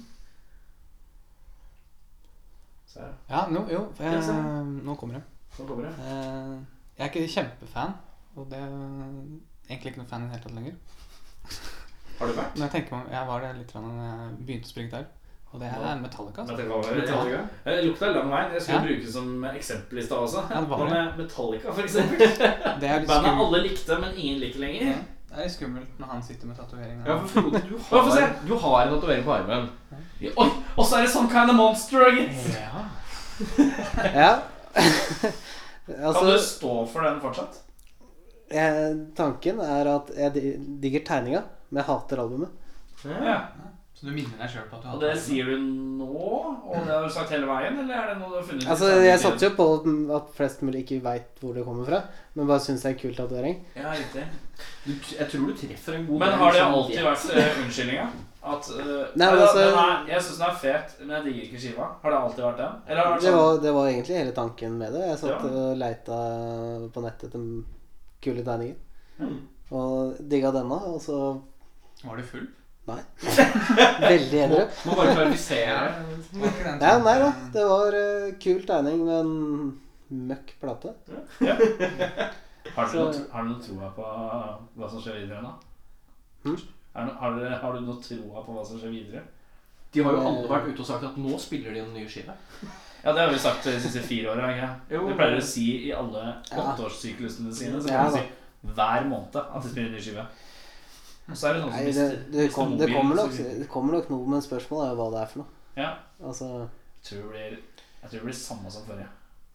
Ja, 3.31 3.45
no, 3.49 3.67
jo. 3.71 3.85
Ja. 4.01 4.17
Eh, 4.19 4.65
nå 4.65 4.97
kommer 4.99 5.15
det. 5.15 5.23
Kommer 5.69 5.85
det. 5.89 5.95
Eh, 5.99 6.57
jeg 6.99 7.07
er 7.07 7.11
ikke 7.11 7.33
kjempefan, 7.35 7.95
og 8.37 8.51
det 8.51 8.59
er 8.59 8.75
egentlig 9.71 9.93
ikke 9.93 10.03
noe 10.03 10.09
fan 10.11 10.23
i 10.23 10.29
det 10.29 10.33
hele 10.37 10.43
tatt 10.45 10.55
lenger. 10.59 10.75
Har 12.21 12.27
du 12.27 12.33
vært? 12.37 12.57
Når 12.57 12.67
jeg 12.67 12.71
tenker 12.75 12.97
meg 12.97 13.13
Jeg 13.15 13.27
var 13.27 13.41
det 13.41 13.51
litt 13.57 13.73
da 13.73 13.81
jeg 13.81 14.35
begynte 14.47 14.67
å 14.69 14.71
spille 14.71 14.89
gitar, 14.91 15.07
og 15.53 15.61
det 15.61 15.69
er 15.71 16.01
Metallica. 16.03 16.43
Altså. 16.43 16.57
Metallica. 17.01 17.39
Det 17.65 17.85
lukta 17.85 18.11
lang 18.15 18.29
vei. 18.31 18.43
Jeg 18.53 18.63
skulle 18.63 18.77
Ja. 18.79 18.83
bruke 18.87 19.05
det 19.07 19.13
som 19.13 19.45
eksempel 19.45 19.99
i 19.99 20.03
stad 20.03 20.19
også. 20.19 20.43
Ja, 20.51 20.61
det 20.61 20.69
var 20.69 20.79
Hva 20.79 20.85
det. 20.85 20.93
med 20.93 21.17
Metallica, 21.25 21.69
litt 21.81 23.09
Bandet 23.09 23.41
alle 23.47 23.63
likte, 23.65 23.99
men 24.01 24.15
ingen 24.17 24.39
liker 24.41 24.61
lenger. 24.61 24.87
Ja, 24.87 24.99
det 25.31 25.39
er 25.39 25.43
litt 25.43 25.53
skummelt 25.57 25.99
når 25.99 26.07
han 26.13 26.23
sitter 26.23 26.47
med 26.47 26.57
tatovering. 26.57 27.03
Ja, 27.07 27.17
for 27.27 27.41
du 27.41 27.77
har, 27.79 28.21
ja, 28.21 28.29
du 28.47 28.55
har 28.59 28.83
en 28.87 28.95
tatovering 28.95 29.25
på 29.25 29.33
armen. 29.35 29.69
Oi, 30.37 30.49
og 30.77 30.85
så 30.87 30.97
er 30.99 31.03
det 31.07 31.11
sånn 31.17 31.29
kind 31.33 31.51
of 31.51 31.57
monster, 31.57 32.11
gitt! 32.15 32.55
Ja. 32.55 32.87
Ja. 34.15 34.33
Kan 35.97 36.07
altså, 36.13 36.25
du 36.31 36.39
stå 36.45 36.77
for 36.93 37.07
den 37.09 37.21
fortsatt? 37.23 37.61
jeg, 38.51 38.95
tanken 39.17 39.61
er 39.63 39.89
at 39.93 40.11
jeg 40.17 40.55
digger 40.83 41.05
tegninga, 41.07 41.43
men 41.71 41.83
jeg 41.83 41.89
hater 41.91 42.23
albumet. 42.23 42.51
Ja. 43.05 43.43
Så 43.95 44.09
du 44.09 44.15
minner 44.17 44.39
deg 44.41 44.49
sjøl 44.49 44.65
på 44.71 44.79
at 44.79 44.85
du 44.85 44.89
Og 44.95 45.01
det 45.03 45.11
sier 45.21 45.49
du 45.51 45.59
nå, 45.61 46.07
og 46.09 46.87
det 46.87 46.93
har 46.95 47.05
du 47.05 47.13
sagt 47.13 47.33
hele 47.35 47.45
veien, 47.49 47.77
eller 47.83 47.99
er 47.99 48.07
det 48.11 48.15
noe 48.21 48.31
du 48.33 48.39
har 48.39 48.47
funnet? 48.49 48.65
Altså, 48.73 48.89
Jeg 49.05 49.21
satser 49.21 49.51
jo 49.51 49.57
på 49.59 49.67
at 50.17 50.31
flest 50.39 50.63
mulig 50.65 50.87
ikke 50.87 51.03
veit 51.05 51.43
hvor 51.43 51.53
det 51.57 51.67
kommer 51.67 51.85
fra, 51.89 52.01
men 52.35 52.49
bare 52.49 52.65
syns 52.65 52.81
det 52.81 52.89
er 52.89 52.95
en 52.97 53.01
kul 53.03 53.19
tatovering. 53.19 53.59
Ja, 53.77 53.93
riktig. 53.93 54.25
Du, 54.87 54.95
jeg 54.95 55.29
tror 55.29 55.47
du 55.51 55.55
treffer 55.61 55.99
en 55.99 56.07
god 56.09 56.25
Men 56.25 56.33
del 56.33 56.41
har 56.41 56.57
det 56.57 56.63
som 56.63 56.79
alltid 56.79 56.97
vet. 56.97 57.09
vært 57.11 57.29
uh, 57.37 57.63
unnskyldninga? 57.67 58.07
At 58.41 58.69
uh, 58.73 58.85
Nei, 59.21 59.27
men 59.27 59.39
altså- 59.43 59.65
den 59.67 59.75
er, 59.79 60.07
Jeg 60.09 60.23
syns 60.25 60.39
den 60.39 60.47
er 60.49 60.55
fet, 60.63 60.95
men 61.01 61.11
jeg 61.17 61.25
digger 61.25 61.43
ikke 61.47 61.59
skiva. 61.61 61.89
Har 62.03 62.11
det 62.15 62.21
alltid 62.21 62.45
vært 62.45 62.61
den? 62.63 62.79
Eller 62.89 63.03
har 63.03 63.11
det 63.11 63.21
Det 63.21 63.27
vært 63.27 63.35
sånn 63.35 63.43
var, 63.43 63.59
det 63.65 63.73
var 63.77 63.89
egentlig 63.91 64.17
hele 64.17 64.33
tanken 64.39 64.79
med 64.81 64.93
det. 64.97 65.03
Jeg 65.11 65.19
satt 65.19 65.31
Ja. 65.31 65.51
og 65.51 65.77
leita 65.83 66.21
på 66.95 67.03
nettet 67.05 67.29
etter 67.29 67.45
kule 68.25 68.45
tegninger. 68.47 68.79
Mm. 69.21 69.37
Og 69.77 70.17
digga 70.33 70.51
denne, 70.57 70.81
og 70.95 70.97
så 71.05 71.19
Var 72.05 72.17
du 72.17 72.23
full? 72.23 72.49
Nei. 72.89 72.99
Veldig 74.09 74.41
edru. 74.47 74.65
Må 74.89 74.97
bare 74.97 75.13
klarifisere. 75.15 75.93
Var 76.33 76.49
ikke 76.49 76.65
den 76.65 76.81
Ja, 76.81 76.97
nei 77.05 77.19
da. 77.21 77.29
Det 77.53 77.65
var 77.69 77.99
uh, 78.01 78.33
kul 78.41 78.65
tegning 78.67 79.05
med 79.05 79.21
en 79.21 79.81
møkk 80.33 80.55
plate. 80.63 80.95
Har 82.75 82.87
du, 82.87 82.97
noe, 82.99 83.13
har 83.33 83.43
du 83.45 83.49
noe 83.51 83.63
troa 83.65 83.89
på 83.97 84.05
hva 84.79 84.89
som 84.89 85.01
skjer 85.03 85.17
videre 85.23 85.41
nå? 85.43 85.51
Hm? 86.45 86.57
Er 86.95 87.07
no, 87.07 87.13
har, 87.21 87.37
dere, 87.39 87.59
har 87.63 87.73
du 87.77 87.81
noe 87.87 88.01
troa 88.03 88.43
på 88.47 88.55
hva 88.57 88.65
som 88.67 88.79
skjer 88.81 88.91
videre? 88.91 89.23
De 89.95 90.03
har 90.07 90.15
jo 90.15 90.23
alle 90.27 90.49
vært 90.51 90.69
ute 90.73 90.83
og 90.83 90.87
sagt 90.87 91.05
at 91.07 91.17
nå 91.19 91.39
spiller 91.39 91.75
de 91.75 91.81
en 91.85 91.93
ny 91.95 92.05
skive. 92.11 92.35
Ja, 93.03 93.13
det 93.17 93.23
har 93.25 93.31
vi 93.33 93.39
sagt 93.41 93.65
de 93.65 93.77
siste 93.81 94.03
fire 94.05 94.31
åra. 94.35 94.51
ikke? 94.53 94.69
Det 94.91 95.17
pleier 95.19 95.39
å 95.39 95.45
si 95.47 95.67
i 95.89 95.93
alle 95.97 96.25
Ja. 96.51 96.63
åtteårssyklusene 96.75 97.55
sine. 97.55 97.81
Så 97.81 97.89
kan 97.89 98.05
ja, 98.05 98.11
de 98.11 98.19
si 98.19 98.75
hver 98.75 99.07
måned 99.09 99.37
at 99.41 99.63
de 99.63 99.69
spiller 99.71 99.89
en 99.89 99.95
ny 99.97 100.01
skive. 100.05 100.27
Og 101.31 101.37
så 101.39 101.49
er 101.49 101.55
det 101.55 101.63
noen 101.63 101.73
som 101.73 101.81
Nei, 101.81 101.93
det, 101.95 102.33
det, 102.35 102.53
kom, 102.53 102.77
det, 102.79 102.91
kommer 102.93 103.15
nok, 103.17 103.33
det 103.39 103.69
kommer 103.71 103.93
nok 103.97 104.11
noe, 104.11 104.27
men 104.35 104.43
spørsmålet 104.43 104.87
er 104.89 104.93
jo 104.95 104.99
hva 105.01 105.09
det 105.15 105.21
er 105.23 105.31
for 105.33 105.43
noe. 105.45 105.57
Ja. 105.79 105.91
Altså, 106.27 106.51
Jeg 107.01 107.07
tror 107.09 107.23
det 107.23 107.31
blir, 107.31 107.59
jeg 108.03 108.11
tror 108.11 108.19
det 108.19 108.25
blir 108.29 108.39
samme 108.43 108.71
som 108.75 108.87
forrige. 108.89 109.09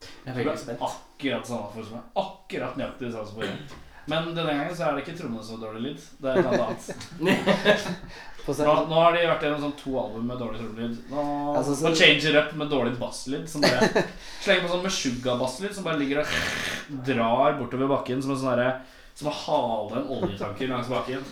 Jeg 0.06 0.08
er 0.10 0.26
Det 0.26 0.36
veldig 0.36 0.52
blir 0.52 0.62
spent. 0.64 0.82
akkurat 0.90 1.48
samme 1.48 1.68
for 1.74 1.84
som 1.84 2.02
Akkurat 2.24 2.78
nøyaktig 2.80 3.12
samme 3.12 3.28
som 3.28 3.36
forrige. 3.36 3.82
Men 4.08 4.28
denne 4.36 4.52
gangen 4.54 4.76
så 4.78 4.86
er 4.88 4.96
det 4.98 5.04
ikke 5.06 5.18
trommene 5.20 5.44
som 5.44 5.56
har 5.58 5.68
dårlig 5.70 5.82
lyd. 5.88 6.02
Det 6.22 6.30
er 6.30 6.38
et 6.38 6.46
eller 6.46 6.66
annet. 6.68 6.86
Nå, 8.46 8.74
nå 8.86 8.98
har 9.02 9.16
de 9.16 9.22
vært 9.26 9.42
gjennom 9.42 9.62
sånn 9.64 9.72
to 9.80 9.96
album 9.98 10.28
med 10.30 10.38
dårlig 10.38 10.60
trommelyd. 10.60 10.98
Nå, 11.10 11.22
Altså, 11.58 11.74
så- 11.80 11.88
nå 11.90 11.96
change 11.98 12.28
it 12.30 12.36
up 12.38 12.52
med 12.54 12.70
dårlig 12.70 12.92
basslyd. 13.02 13.48
Som 13.50 13.64
bare 13.66 13.88
slenger 14.46 14.62
på 14.62 14.70
sånn 14.70 14.84
med 14.84 14.92
Meshuggah-basslyd 14.92 15.74
som 15.74 15.84
bare 15.88 15.98
ligger 15.98 16.20
og 16.22 17.00
drar 17.08 17.58
bortover 17.58 17.90
bakken 17.90 18.22
som 18.22 18.36
en 18.36 18.38
sånn 18.44 18.52
derre 18.54 18.76
Som 19.18 19.32
å 19.32 19.34
hale 19.40 19.98
en 20.04 20.12
oljetanker 20.20 20.70
langs 20.70 20.92
bakken. 20.94 21.26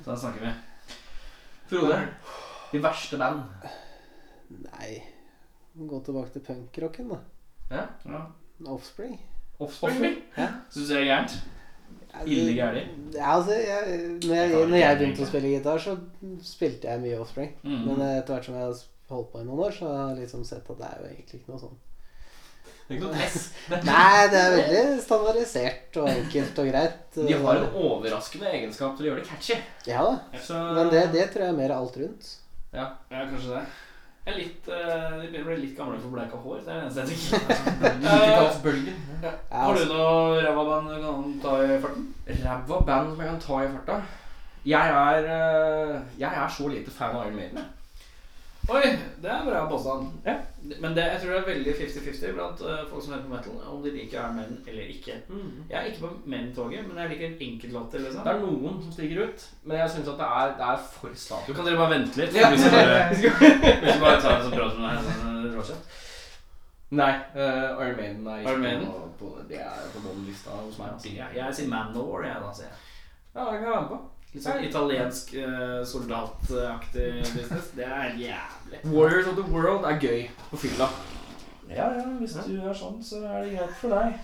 Så 0.00 0.08
der 0.08 0.16
snakker 0.22 0.46
vi. 0.46 0.54
Frode, 1.68 2.00
de 2.72 2.80
verste 2.80 3.18
band. 3.20 3.68
Nei 4.70 5.02
Gå 5.76 6.00
tilbake 6.06 6.32
til 6.32 6.46
punkrocken, 6.48 7.12
da. 7.12 7.18
Ja. 8.08 8.22
Offspring. 8.72 9.18
Offspring? 9.60 10.16
Ja. 10.38 10.48
Syns 10.72 10.88
du 10.88 10.94
det 10.94 11.02
er 11.02 11.10
gærent? 11.12 11.36
Ille 12.26 12.54
gærlig? 12.56 12.84
Ja, 13.14 13.34
altså, 13.36 13.56
jeg, 13.56 13.98
når, 14.24 14.34
jeg, 14.34 14.68
når 14.70 14.80
jeg 14.80 14.98
begynte 15.00 15.24
å 15.24 15.28
spille 15.28 15.50
gitar, 15.52 15.82
så 15.82 15.96
spilte 16.44 16.88
jeg 16.90 17.02
mye 17.02 17.18
Offspring. 17.22 17.52
Mm. 17.62 17.82
Men 17.84 18.02
etter 18.06 18.34
hvert 18.34 18.48
som 18.48 18.56
jeg 18.56 18.64
har 18.64 18.80
holdt 19.12 19.30
på 19.32 19.42
i 19.42 19.46
noen 19.48 19.62
år, 19.66 19.76
så 19.76 19.90
har 19.92 20.08
jeg 20.12 20.24
liksom 20.24 20.46
sett 20.48 20.72
at 20.72 20.80
det 20.80 20.88
er 20.88 21.02
jo 21.02 21.10
egentlig 21.12 21.40
ikke 21.40 21.54
noe 21.54 21.62
sånn 21.62 21.76
Det 21.78 22.88
er 22.88 22.96
ikke 22.96 23.06
noe 23.06 23.16
press. 23.16 23.48
Nei, 23.90 24.22
det 24.32 24.42
er 24.42 24.56
veldig 24.56 25.02
standardisert 25.04 26.00
og 26.02 26.10
enkelt 26.12 26.62
og 26.62 26.70
greit. 26.72 27.18
De 27.18 27.40
har 27.44 27.62
en 27.62 27.80
overraskende 27.86 28.54
egenskap 28.58 28.96
til 28.96 29.06
å 29.06 29.10
gjøre 29.10 29.24
det 29.24 29.28
catchy. 29.32 29.58
Ja 29.88 30.06
da. 30.08 30.40
Så, 30.44 30.62
Men 30.78 30.92
det, 30.94 31.04
det 31.16 31.28
tror 31.32 31.46
jeg 31.46 31.54
er 31.54 31.60
mer 31.60 31.76
alt 31.76 32.00
rundt. 32.02 32.32
Ja, 32.74 32.90
kanskje 33.10 33.54
det. 33.56 33.66
Jeg 34.26 34.34
er 34.34 34.38
litt, 34.42 34.66
uh, 34.68 35.14
de 35.22 35.28
begynner 35.30 35.46
å 35.46 35.48
bli 35.48 35.58
litt 35.62 35.76
gamle 35.78 35.98
for 36.02 36.12
bleika 36.12 36.40
hår. 36.42 36.58
Det 36.66 36.74
er 36.74 36.80
det 36.82 37.04
eneste 37.04 37.38
jeg 37.38 37.46
tenker. 37.48 37.94
90-tallsbølgen. 38.02 38.98
Ja, 39.22 39.30
Har 39.52 39.78
du 39.78 39.80
altså, 39.80 39.94
noe 39.94 40.42
ræva 40.44 40.64
band 40.68 40.90
du 40.92 40.96
kan 41.04 41.30
ta 41.44 41.54
i 41.64 41.78
farten? 41.84 42.06
Ræva 42.42 42.80
band 42.90 43.14
som 43.14 43.22
jeg 43.24 43.30
kan 43.30 43.40
ta 43.46 43.62
i 43.62 43.70
farta. 43.76 43.98
Jeg 44.68 44.94
er, 45.00 45.30
uh, 45.32 46.20
jeg 46.20 46.42
er 46.42 46.54
så 46.58 46.68
lite 46.68 46.92
fan 46.92 47.16
av 47.16 47.26
Iron 47.28 47.40
Maiden. 47.40 47.68
Oi, 48.68 48.88
det 49.22 49.30
er 49.30 49.38
en 49.40 49.46
bra 49.48 49.60
påstand. 49.70 50.08
Ja. 50.26 50.34
Men 50.82 50.96
det, 50.96 51.04
jeg 51.06 51.20
tror 51.22 51.30
det 51.32 51.38
er 51.38 51.46
veldig 51.46 51.72
50-50 51.78 52.32
blant 52.36 52.58
uh, 52.60 52.82
folk 52.90 53.04
som 53.04 53.14
hører 53.14 53.22
på 53.24 53.30
metal, 53.32 53.60
om 53.72 53.78
de 53.84 53.92
liker 53.94 54.18
Iron 54.18 54.34
Man 54.36 54.58
eller 54.68 54.90
ikke. 54.92 55.14
Jeg 55.70 55.78
er 55.78 55.86
ikke 55.88 56.02
på 56.02 56.10
Men-toget, 56.28 56.82
men 56.88 56.98
jeg 57.00 57.08
liker 57.14 57.46
enkeltlåter. 57.46 58.02
Liksom. 58.04 58.26
Det 58.26 58.34
er 58.34 58.42
noen 58.42 58.82
som 58.82 58.92
stiger 58.92 59.22
ut, 59.24 59.46
men 59.64 59.80
jeg 59.80 59.94
syns 59.94 60.10
at 60.12 60.20
det 60.20 60.28
er, 60.40 60.52
det 60.58 60.66
er 60.74 60.82
for 60.98 61.14
Du 61.14 61.22
status. 61.22 61.56
kan 61.56 61.70
dere 61.70 61.80
bare 61.80 61.94
vente 61.94 62.20
litt? 62.20 62.36
Ja. 62.36 62.50
Hvis 62.52 62.66
du 62.66 62.76
bare, 62.76 62.98
hvis 63.14 63.94
du 63.94 64.04
bare 64.04 64.20
tar 64.20 64.36
en 64.36 64.44
sånn 64.44 64.58
prat 64.58 64.76
med 64.76 64.84
deg 64.90 65.08
sånn 65.08 65.48
råkjent. 65.56 65.96
Nei, 67.00 67.10
uh, 67.36 67.80
Iron 67.86 67.96
Maiden 68.02 68.28
er 68.34 68.44
ikke 68.44 68.58
Maiden? 68.66 68.86
På, 68.92 69.08
på, 69.22 69.32
det 69.48 69.64
er 69.64 69.88
på 69.94 70.04
den 70.04 70.22
lista 70.28 70.60
hos 70.60 70.76
meg. 70.80 70.92
Altså. 70.92 71.08
Jeg, 71.16 71.32
jeg 71.40 71.56
sier 71.56 71.72
Manowar, 71.72 72.28
jeg, 72.28 72.44
da. 72.44 72.52
sier 72.60 72.68
jeg. 72.68 72.78
Ja, 73.32 73.48
det 73.48 73.58
kan 73.58 73.66
jeg 73.66 73.72
være 73.72 73.82
med 73.86 73.90
på. 73.96 74.04
Litt 74.28 74.44
sånn 74.44 74.64
italiensk 74.66 75.30
uh, 75.40 75.80
soldataktig 75.88 77.12
business. 77.32 77.70
Det 77.76 77.86
er 77.86 78.16
jævlig. 78.20 78.80
Warriors 78.92 79.30
of 79.30 79.38
the 79.38 79.46
World 79.48 79.86
er 79.88 79.96
gøy 80.02 80.26
på 80.50 80.60
fylla. 80.66 80.88
Ja, 81.68 81.86
ja, 81.96 82.04
hvis 82.20 82.34
du 82.44 82.58
er 82.60 82.76
sånn, 82.76 83.00
så 83.04 83.22
er 83.24 83.46
det 83.46 83.54
greit 83.56 83.78
for 83.80 83.92
deg. 83.96 84.18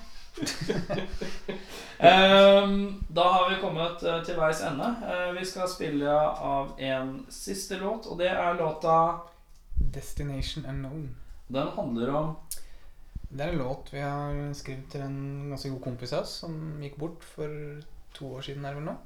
um, 2.04 2.74
da 3.16 3.24
har 3.32 3.48
vi 3.48 3.60
kommet 3.62 4.02
eh, 4.02 4.20
til 4.26 4.36
veis 4.40 4.60
ende. 4.66 4.90
Uh, 5.04 5.30
vi 5.38 5.44
skal 5.48 5.70
spille 5.72 6.10
av 6.50 6.74
en 6.80 7.14
siste 7.32 7.78
låt, 7.80 8.08
og 8.10 8.20
det 8.20 8.28
er 8.32 8.60
låta 8.60 8.96
Destination 9.94 10.66
Unknown. 10.68 11.08
Den 11.48 11.68
handler 11.76 12.14
om 12.16 12.36
Det 13.28 13.44
er 13.44 13.52
en 13.52 13.58
låt 13.60 13.92
vi 13.92 14.00
har 14.00 14.52
skrevet 14.56 14.92
til 14.92 15.04
en 15.04 15.48
ganske 15.50 15.70
god 15.70 15.82
kompis 15.88 16.12
av 16.12 16.24
oss, 16.24 16.38
som 16.44 16.54
gikk 16.84 17.00
bort 17.00 17.24
for 17.24 17.50
to 18.14 18.30
år 18.36 18.44
siden, 18.46 18.64
er 18.64 18.76
det 18.76 18.82
vel 18.82 18.88
nå. 18.92 18.96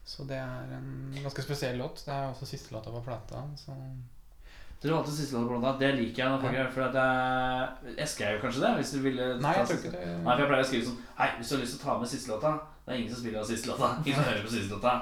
Ja. 0.00 0.06
Så 0.10 0.24
det 0.24 0.36
er 0.36 0.72
en 0.76 1.18
ganske 1.22 1.42
spesiell 1.42 1.76
låt. 1.78 2.02
Det 2.06 2.14
er 2.14 2.30
også 2.30 2.46
siste 2.46 2.74
låta 2.74 2.90
på 2.90 3.02
plata. 3.04 3.44
Så 3.56 3.76
Dere 4.82 4.94
valgte 4.94 5.12
siste 5.12 5.36
låt 5.36 5.48
på 5.48 5.58
plata. 5.60 5.78
Det 5.78 5.92
liker 5.94 6.22
jeg. 6.22 6.30
når 6.30 6.40
folk 6.40 6.56
gjør, 6.56 6.70
For 6.74 6.98
jeg, 6.98 7.94
jeg 7.98 8.08
skrev 8.08 8.40
kanskje 8.40 8.62
det? 8.64 8.74
Hvis 8.78 8.90
du 8.90 8.98
ville 9.04 9.26
Nei, 9.40 9.52
jeg 9.58 9.66
tror 9.66 9.78
ikke 9.78 9.92
det. 9.92 10.04
Nei, 10.24 10.32
for 10.32 10.42
jeg 10.42 10.50
pleier 10.50 10.64
å 10.64 10.68
skrive 10.70 10.86
sånn 10.88 11.00
Hei, 11.18 11.30
hvis 11.36 11.48
du 11.50 11.54
har 11.54 11.62
lyst 11.62 11.74
til 11.76 11.80
å 11.80 11.84
ta 11.84 11.96
med 12.00 12.10
siste 12.10 12.32
låta 12.32 12.52
Det 12.86 12.94
er 12.94 13.02
ingen 13.02 13.12
som 13.12 13.20
spiller 13.20 13.40
av 13.42 13.50
siste 13.50 13.68
låta. 13.70 13.90
Ingen 14.00 14.16
som 14.16 14.28
hører 14.30 14.46
på 14.46 14.52
siste 14.54 14.74
låta. 14.74 14.94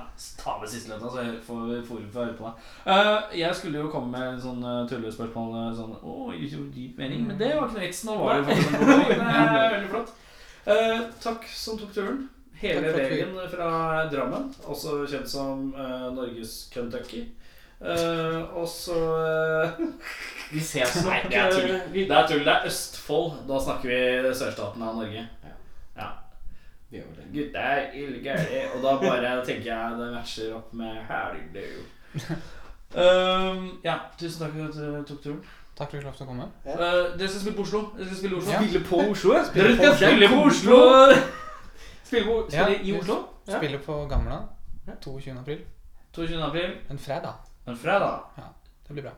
Ta 0.42 0.56
med 0.60 0.72
siste 0.72 0.92
låta, 0.92 1.12
så 1.14 1.24
jeg 1.24 1.36
får 1.46 1.62
forum 1.88 2.08
for 2.12 2.20
å 2.20 2.24
høre 2.26 2.38
på 2.40 2.48
meg. 2.48 2.64
Uh, 2.84 3.36
jeg 3.38 3.60
skulle 3.60 3.84
jo 3.84 3.92
komme 3.92 4.10
med 4.12 4.32
en 4.34 4.42
sånn 4.42 4.66
uh, 4.66 4.82
tullespørsmål 4.90 5.54
eh, 5.62 5.68
sånn 5.78 5.94
Å, 5.96 6.16
noe 6.34 6.72
dyp 6.74 6.98
mening. 7.00 7.22
Men 7.30 7.38
det 7.40 7.54
var 7.54 7.70
ikke 7.70 7.78
noe 7.78 7.86
vits. 7.86 8.02
Nå 8.04 8.18
var 8.18 8.42
det 8.42 8.50
faktisk 8.50 8.74
en 8.74 8.82
god 8.82 8.92
mening. 8.92 9.22
Det 9.22 9.62
er 9.62 9.76
veldig 9.76 9.92
flott. 9.94 10.12
Uh, 10.68 11.06
takk 11.22 11.48
som 11.54 11.78
tok 11.80 11.94
turen. 11.94 12.26
Hele 12.58 12.90
veien 12.94 13.36
fra 13.52 13.68
Drammen, 14.10 14.48
også 14.66 15.04
kjent 15.06 15.30
som 15.30 15.68
uh, 15.76 16.08
Norges 16.14 16.64
Kentucky. 16.72 17.28
Uh, 17.78 18.56
og 18.58 18.64
så 18.66 18.96
uh, 18.98 19.82
Vi 20.50 20.60
ses 20.60 20.96
nok. 21.04 21.12
Nei, 21.12 21.20
det 21.30 21.38
er 21.38 21.52
tull. 21.54 21.76
Det 21.94 22.10
er 22.10 22.26
tull. 22.26 22.42
Det 22.42 22.54
er 22.54 22.66
Østfold. 22.66 23.36
Da 23.46 23.60
snakker 23.62 23.92
vi 23.92 24.34
sørstaten 24.34 24.82
av 24.82 24.98
Norge. 24.98 25.22
Ja. 25.98 26.10
vi 26.90 26.98
gjør 26.98 27.14
det. 27.20 27.28
Gutta 27.36 27.70
er 27.76 27.94
ille 28.00 28.18
gærne. 28.26 28.66
Og 28.74 28.82
da 28.82 28.98
bare 29.06 29.38
tenker 29.46 29.70
jeg 29.70 30.02
det 30.02 30.12
matcher 30.16 30.58
opp 30.58 30.74
med 30.74 30.98
Hello. 31.12 32.36
Um, 32.98 33.64
ja, 33.88 34.00
tusen 34.18 34.42
takk 34.42 34.58
for 34.58 34.66
at 34.66 34.78
du 34.82 35.02
tok 35.12 35.22
turen. 35.22 35.42
Takk 35.78 35.92
for 35.92 36.00
at 36.00 36.06
du 36.08 36.10
fikk 36.10 36.26
å 36.26 36.32
komme. 36.32 36.50
Uh, 36.66 37.14
dere 37.14 37.30
skal 37.30 37.44
spille 37.44 37.60
på 37.60 37.68
Oslo. 37.68 37.90
Dere 37.94 38.10
skal 38.10 38.24
spille 38.24 38.40
Oslo. 38.40 38.56
Ja. 38.56 38.62
Spille 38.64 38.88
på 38.88 39.04
Oslo, 39.12 39.36
ja. 39.36 39.50
Dere 39.54 39.76
skal 39.78 40.00
spille 40.02 40.32
på 40.34 40.46
Oslo! 40.48 40.86
Spille, 42.08 42.24
på, 42.24 42.36
Ja, 42.52 42.68
i 42.68 42.92
Oslo? 42.98 43.18
Ja. 43.44 43.58
Spiller 43.58 43.78
på 43.84 44.06
Gamla 44.08 44.48
22. 45.04 45.34
april. 45.40 45.64
22. 46.16 46.42
april. 46.42 46.76
En 46.88 46.98
fredag. 46.98 47.34
En 47.66 47.76
fredag. 47.76 48.20
Ja, 48.36 48.42
Det 48.86 48.94
blir 48.94 49.02
bra. 49.02 49.12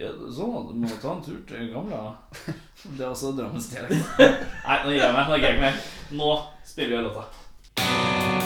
Ja, 0.00 0.08
sånn 0.32 0.54
at 0.56 0.70
du 0.70 0.78
må 0.80 0.88
ta 1.02 1.12
en 1.12 1.22
tur 1.26 1.42
til 1.48 1.68
Gamla. 1.74 2.00
Det 2.96 3.04
er 3.04 3.10
også 3.10 3.34
Drammens 3.36 3.68
dialekt. 3.74 4.16
Nei, 4.16 4.78
nå 4.86 4.96
gir 4.96 5.02
jeg 5.04 5.12
meg. 5.18 5.28
Nå 5.28 5.40
gir 5.42 5.48
jeg 5.50 5.60
meg. 5.66 5.88
Nå 6.16 6.32
spiller 6.64 6.96
vi 6.96 7.08
låta. 7.10 8.39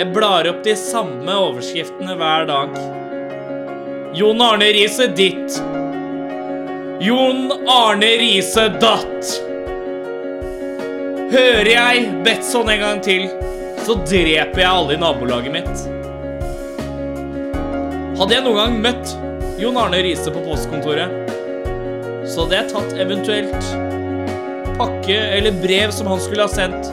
Jeg 0.00 0.14
blar 0.14 0.46
opp 0.48 0.62
de 0.64 0.72
samme 0.80 1.32
overskriftene 1.36 2.14
hver 2.16 2.46
dag. 2.48 2.70
Jon 4.16 4.38
Arne 4.40 4.70
Riise 4.72 5.10
ditt. 5.12 5.58
Jon 7.04 7.50
Arne 7.68 8.08
Riise 8.22 8.62
datt. 8.80 9.32
Hører 11.34 11.68
jeg 11.68 12.06
Betson 12.24 12.72
en 12.72 12.80
gang 12.80 13.02
til, 13.04 13.26
så 13.84 13.98
dreper 14.00 14.62
jeg 14.62 14.70
alle 14.70 14.96
i 14.96 15.02
nabolaget 15.02 15.52
mitt. 15.58 15.84
Hadde 18.16 18.38
jeg 18.38 18.46
noen 18.46 18.56
gang 18.62 18.78
møtt 18.86 19.12
Jon 19.60 19.76
Arne 19.82 20.00
Riise 20.06 20.32
på 20.32 20.46
postkontoret, 20.46 21.12
så 22.24 22.46
hadde 22.46 22.56
jeg 22.56 22.72
tatt 22.72 22.96
eventuelt 23.04 23.68
pakke 24.80 25.20
eller 25.36 25.60
brev 25.60 25.92
som 25.92 26.08
han 26.08 26.24
skulle 26.24 26.48
ha 26.48 26.56
sendt, 26.56 26.88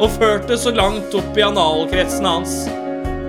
og 0.00 0.10
ført 0.16 0.48
det 0.48 0.58
så 0.58 0.72
langt 0.72 1.14
opp 1.16 1.36
i 1.36 1.44
analkretsen 1.44 2.26
hans 2.26 2.56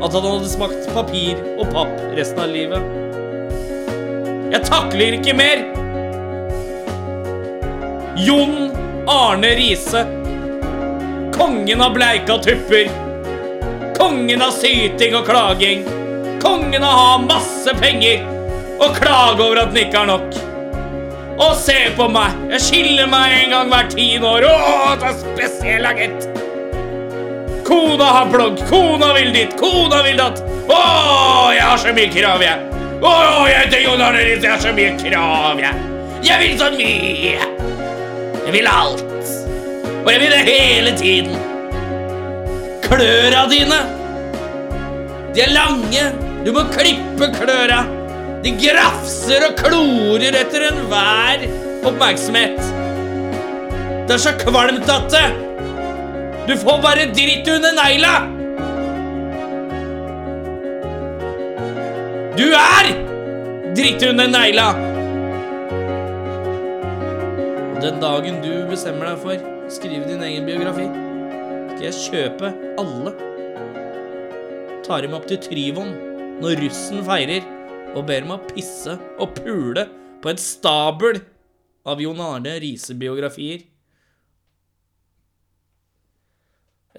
at 0.01 0.15
han 0.15 0.25
hadde 0.25 0.49
smakt 0.49 0.87
papir 0.95 1.37
og 1.59 1.69
papp 1.75 1.93
resten 2.17 2.41
av 2.41 2.49
livet. 2.49 2.97
Jeg 4.51 4.65
takler 4.67 5.19
ikke 5.19 5.35
mer! 5.37 5.61
Jon 8.21 8.71
Arne 9.09 9.53
Riise. 9.59 10.01
Kongen 11.35 11.81
av 11.85 11.93
bleika 11.95 12.37
tupper. 12.43 12.89
Kongen 13.97 14.43
av 14.43 14.51
syting 14.57 15.15
og 15.19 15.29
klaging. 15.29 15.85
Kongen 16.41 16.83
av 16.83 16.91
å 16.91 17.05
ha 17.05 17.15
masse 17.27 17.75
penger 17.79 18.25
og 18.81 18.97
klage 18.97 19.45
over 19.45 19.61
at 19.61 19.73
den 19.73 19.85
ikke 19.85 20.01
har 20.01 20.09
nok. 20.09 20.41
Og 21.41 21.55
se 21.57 21.77
på 21.97 22.09
meg! 22.11 22.35
Jeg 22.55 22.65
skiller 22.67 23.09
meg 23.09 23.37
en 23.39 23.55
gang 23.55 23.71
hver 23.73 23.89
tiende 23.93 24.35
år. 24.35 24.49
Å, 24.49 24.93
så 25.01 25.15
spesiell, 25.21 25.87
agent! 25.89 26.30
Kona 27.67 28.09
har 28.17 28.29
blogg, 28.31 28.59
kona 28.69 29.13
vil 29.17 29.31
ditt, 29.35 29.55
kona 29.59 30.01
vil 30.05 30.17
datt. 30.19 30.41
Å, 30.71 30.81
jeg 31.53 31.63
har 31.65 31.79
så 31.81 31.93
mye 31.95 32.09
krav, 32.13 32.43
jeg. 32.45 32.67
Å, 33.01 33.13
jeg 33.49 33.57
heter 33.57 33.83
Jon 33.85 34.03
Arne 34.05 34.25
Riis, 34.25 34.43
jeg 34.43 34.51
har 34.51 34.61
så 34.61 34.73
mye 34.77 34.95
krav, 34.99 35.61
jeg. 35.61 35.87
Jeg 36.21 36.41
vil 36.41 36.57
så 36.59 36.67
mye. 36.75 37.47
Jeg 38.41 38.53
vil 38.53 38.67
alt. 38.69 39.05
Og 40.01 40.11
jeg 40.11 40.21
vil 40.21 40.35
det 40.35 40.43
hele 40.47 40.93
tiden. 40.97 41.37
Kløra 42.85 43.45
dine. 43.49 43.79
De 45.35 45.45
er 45.45 45.53
lange. 45.55 46.05
Du 46.45 46.51
må 46.55 46.65
klippe 46.73 47.29
kløra. 47.35 47.83
De 48.41 48.53
grafser 48.57 49.45
og 49.45 49.57
klorer 49.59 50.37
etter 50.39 50.65
enhver 50.71 51.45
oppmerksomhet. 51.85 52.57
Det 54.09 54.17
er 54.17 54.21
så 54.21 54.33
kvalmt 54.41 54.89
at 54.89 55.09
det 55.13 55.25
Du 56.51 56.57
får 56.57 56.81
bare 56.83 57.05
dritt 57.15 57.47
under 57.47 57.71
negla. 57.71 58.09
Du 62.35 62.43
er 62.57 62.89
dritt 63.77 64.03
under 64.03 64.27
negla. 64.27 64.65
Den 67.79 68.03
dagen 68.03 68.41
du 68.43 68.51
bestemmer 68.67 69.13
deg 69.13 69.23
for 69.23 69.37
å 69.39 69.71
skrive 69.71 70.03
din 70.09 70.27
egen 70.27 70.51
biografi, 70.51 70.89
skal 71.71 71.87
jeg 71.87 72.03
kjøpe 72.09 72.51
alle. 72.83 73.15
Tar 74.83 75.07
dem 75.07 75.15
opp 75.15 75.31
til 75.31 75.39
Tryvon 75.47 75.95
når 76.43 76.65
russen 76.65 76.99
feirer, 77.07 77.47
og 77.95 78.09
ber 78.11 78.25
dem 78.25 78.35
å 78.35 78.41
pisse 78.51 78.99
og 79.15 79.39
pule 79.39 79.87
på 80.19 80.35
et 80.35 80.47
stabel 80.51 81.23
av 81.87 82.03
Jon 82.03 82.19
Arne 82.27 82.59
Riise-biografier. 82.59 83.70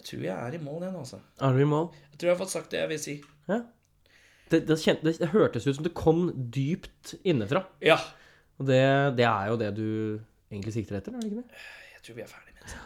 Jeg 0.02 0.08
tror 0.08 0.24
jeg 0.26 0.34
er 0.34 0.56
i 0.58 0.58
mål 0.58 0.80
igjen, 0.82 0.96
altså. 0.98 1.18
Er 1.38 1.54
du 1.54 1.62
i 1.62 1.68
mål? 1.68 1.84
Jeg 2.10 2.18
tror 2.18 2.28
jeg 2.28 2.34
har 2.34 2.40
fått 2.40 2.52
sagt 2.56 2.72
det 2.74 2.80
jeg 2.80 2.90
vil 2.90 2.98
si. 2.98 3.12
Ja. 3.46 3.58
Det, 4.50 4.58
det, 4.66 4.76
kjente, 4.82 5.06
det, 5.06 5.12
det 5.20 5.28
hørtes 5.30 5.68
ut 5.68 5.76
som 5.78 5.86
det 5.86 5.92
kom 5.94 6.24
dypt 6.34 7.14
innenfra. 7.22 7.62
Ja. 7.84 8.00
Og 8.58 8.66
det, 8.66 8.82
det 9.20 9.28
er 9.28 9.52
jo 9.52 9.60
det 9.60 9.70
du 9.78 9.86
egentlig 10.50 10.74
sikter 10.74 10.98
etter, 10.98 11.14
er 11.14 11.22
det 11.22 11.30
ikke 11.30 11.44
det? 11.44 11.62
Jeg 11.94 12.02
tror 12.08 12.18
vi 12.18 12.24
er 12.24 12.32
ferdig 12.32 12.56
med 12.56 12.66
det. 12.66 12.82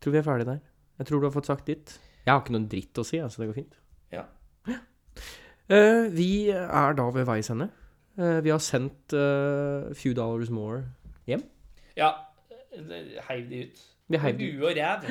Tror 0.00 0.14
vi 0.14 0.22
er 0.22 0.28
ferdig 0.30 0.46
der. 0.52 0.62
Jeg 1.00 1.10
tror 1.10 1.20
du 1.20 1.26
har 1.26 1.34
fått 1.34 1.50
sagt 1.50 1.66
ditt. 1.66 1.96
Jeg 2.22 2.30
har 2.30 2.40
ikke 2.44 2.54
noen 2.54 2.70
dritt 2.70 3.02
å 3.02 3.06
si, 3.10 3.18
altså. 3.18 3.42
Det 3.42 3.50
går 3.50 3.58
fint. 3.58 3.76
Ja. 4.14 4.24
Eh, 5.70 6.06
vi 6.14 6.30
er 6.54 6.96
da 6.98 7.10
ved 7.14 7.26
veis 7.28 7.50
ende. 7.52 7.68
Uh, 8.18 8.40
vi 8.44 8.50
har 8.50 8.58
sendt 8.60 9.14
uh, 9.14 9.90
Few 9.96 10.14
Dollars 10.14 10.50
More 10.50 10.82
hjem. 11.30 11.44
Ja, 11.96 12.10
heiv 13.28 13.46
de 13.48 13.60
ut. 13.64 13.84
Vi 14.10 14.18
heiv 14.18 14.40
de 14.40 14.48
huet 14.56 14.72
og 14.72 14.80
ræv. 14.80 15.06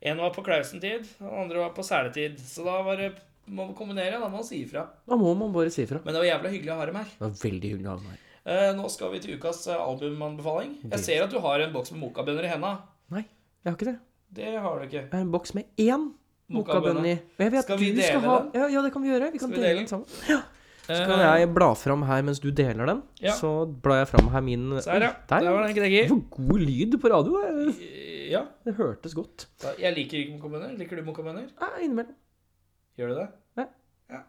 En 0.00 0.16
var 0.16 0.30
på 0.32 0.42
Klausen-tid, 0.44 1.04
den 1.18 1.28
andre 1.42 1.58
var 1.60 1.74
på 1.76 1.84
seletid. 1.84 2.38
Så 2.40 2.64
da 2.64 2.78
var 2.86 2.96
det 2.96 3.10
må 3.50 3.66
man 3.66 3.74
kombinere, 3.76 4.16
da 4.16 4.28
må 4.28 4.38
man 4.38 4.46
si 4.46 4.62
ifra. 4.64 4.86
Da 5.08 5.16
må 5.18 5.32
man 5.36 5.52
bare 5.52 5.72
si 5.74 5.82
ifra. 5.84 5.98
Men 6.04 6.14
det 6.14 6.22
var 6.22 6.28
jævla 6.28 6.52
hyggelig 6.54 6.72
å 6.72 6.78
ha 6.78 6.86
dem 6.88 6.98
her. 7.00 7.08
Det 7.16 7.24
var 7.26 7.34
veldig 7.42 7.72
hyggelig 7.74 7.88
å 7.88 7.90
ha 7.90 7.96
dem 8.00 8.12
her. 8.12 8.20
Eh, 8.50 8.70
nå 8.78 8.88
skal 8.92 9.10
vi 9.12 9.20
til 9.20 9.34
ukas 9.36 9.66
eh, 9.68 9.80
albumanbefaling. 9.80 10.76
Jeg 10.94 11.02
ser 11.04 11.24
at 11.26 11.34
du 11.34 11.40
har 11.44 11.60
en 11.64 11.74
boks 11.74 11.92
med 11.92 12.00
mokabønner 12.06 12.46
i 12.46 12.52
henda. 12.54 12.70
Nei, 13.12 13.24
jeg 13.60 13.68
har 13.72 13.76
ikke 13.76 13.90
det. 13.90 13.98
Det 14.40 14.54
har 14.54 14.78
du 14.78 14.86
ikke. 14.86 15.02
Jeg 15.02 15.12
har 15.12 15.26
en 15.26 15.34
boks 15.34 15.54
med 15.58 15.66
én 15.82 16.08
Mokabønne. 16.50 17.12
i. 17.12 17.50
Skal 17.62 17.78
vi 17.78 17.92
dele 17.94 18.22
ha, 18.24 18.38
den? 18.40 18.48
Ja, 18.58 18.70
ja, 18.72 18.80
det 18.82 18.92
kan 18.94 19.04
vi 19.04 19.12
gjøre. 19.12 19.28
Vi 19.34 19.38
kan 19.42 19.52
vi 19.52 19.60
dele 19.60 19.82
den 19.82 19.90
sammen. 19.90 20.08
Ja. 20.30 20.40
Så 20.90 20.96
Eh, 20.96 21.06
kan 21.06 21.20
jeg 21.22 21.50
bla 21.54 21.68
fram 21.78 22.00
her 22.02 22.22
mens 22.26 22.40
du 22.42 22.48
deler 22.50 22.88
den. 22.88 23.02
Ja. 23.22 23.36
Så 23.38 23.50
blar 23.82 24.00
jeg 24.00 24.08
fram 24.10 24.30
her 24.32 24.40
min 24.42 24.64
her, 24.72 25.04
ja. 25.04 25.10
Der, 25.28 25.44
Der 25.44 25.50
var 25.52 25.68
den 25.68 26.08
Hvor 26.08 26.22
god 26.30 26.58
lyd 26.58 26.96
på 27.00 27.08
radio. 27.12 27.38
Ja. 28.30 28.44
det 28.64 28.76
hørtes 28.78 29.14
godt. 29.18 29.48
da- 29.62 29.74
Jeg 29.78 29.94
liker 29.96 30.18
ikke 30.22 30.36
mokabønner. 30.38 30.76
Liker 30.78 30.96
du 31.00 31.02
mokabønner? 31.08 31.48
Ja, 31.60 31.70
innimellom. 31.82 32.14
Gjør 32.98 33.08
du 33.10 33.14
det? 33.20 33.28
Ja. 33.58 33.64
ja. 34.14 34.20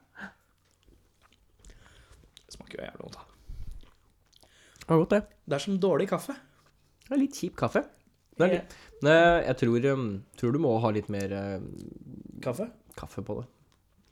Det 2.46 2.56
smaker 2.56 2.80
jo 2.80 2.86
jævlig 2.86 3.02
godt, 3.06 3.14
da. 3.14 3.28
Det 4.82 4.90
var 4.90 4.98
godt, 5.04 5.10
det. 5.16 5.22
Det 5.46 5.54
er 5.58 5.64
som 5.64 5.78
dårlig 5.80 6.08
kaffe. 6.10 6.34
Det 7.08 7.16
er 7.16 7.22
litt 7.22 7.38
kjip 7.38 7.56
kaffe. 7.60 7.84
Det 8.40 8.48
er 8.48 8.54
litt. 8.58 8.76
Jeg 9.04 9.58
tror, 9.62 9.86
um, 9.94 10.08
tror 10.40 10.52
du 10.56 10.60
må 10.64 10.74
ha 10.82 10.90
litt 10.96 11.10
mer 11.14 11.32
um, 11.58 11.68
Kaffe? 12.42 12.70
kaffe 12.98 13.22
på 13.26 13.38
det. 13.42 13.48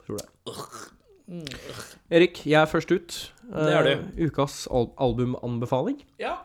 Tror 0.05 0.17
det. 0.21 0.27
Erik, 2.09 2.43
jeg 2.45 2.57
er 2.61 2.65
først 2.69 2.91
ut. 2.91 3.17
Det 3.43 3.73
er 3.73 3.83
du. 3.89 4.27
ukas 4.27 4.67
al 4.71 4.89
albumanbefaling. 4.97 5.99
Ja. 6.19 6.35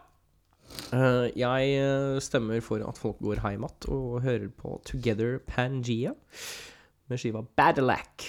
Eh, 0.92 1.30
jeg 1.38 1.74
eh, 1.80 2.20
stemmer 2.20 2.60
for 2.62 2.82
at 2.84 2.98
folk 3.00 3.18
går 3.24 3.40
hjem 3.40 3.64
igjen 3.64 3.92
og 3.94 4.22
hører 4.22 4.48
på 4.58 4.76
Together 4.84 5.38
Pangea 5.46 6.12
med 7.08 7.18
skiva 7.20 7.40
Badalack. 7.56 8.26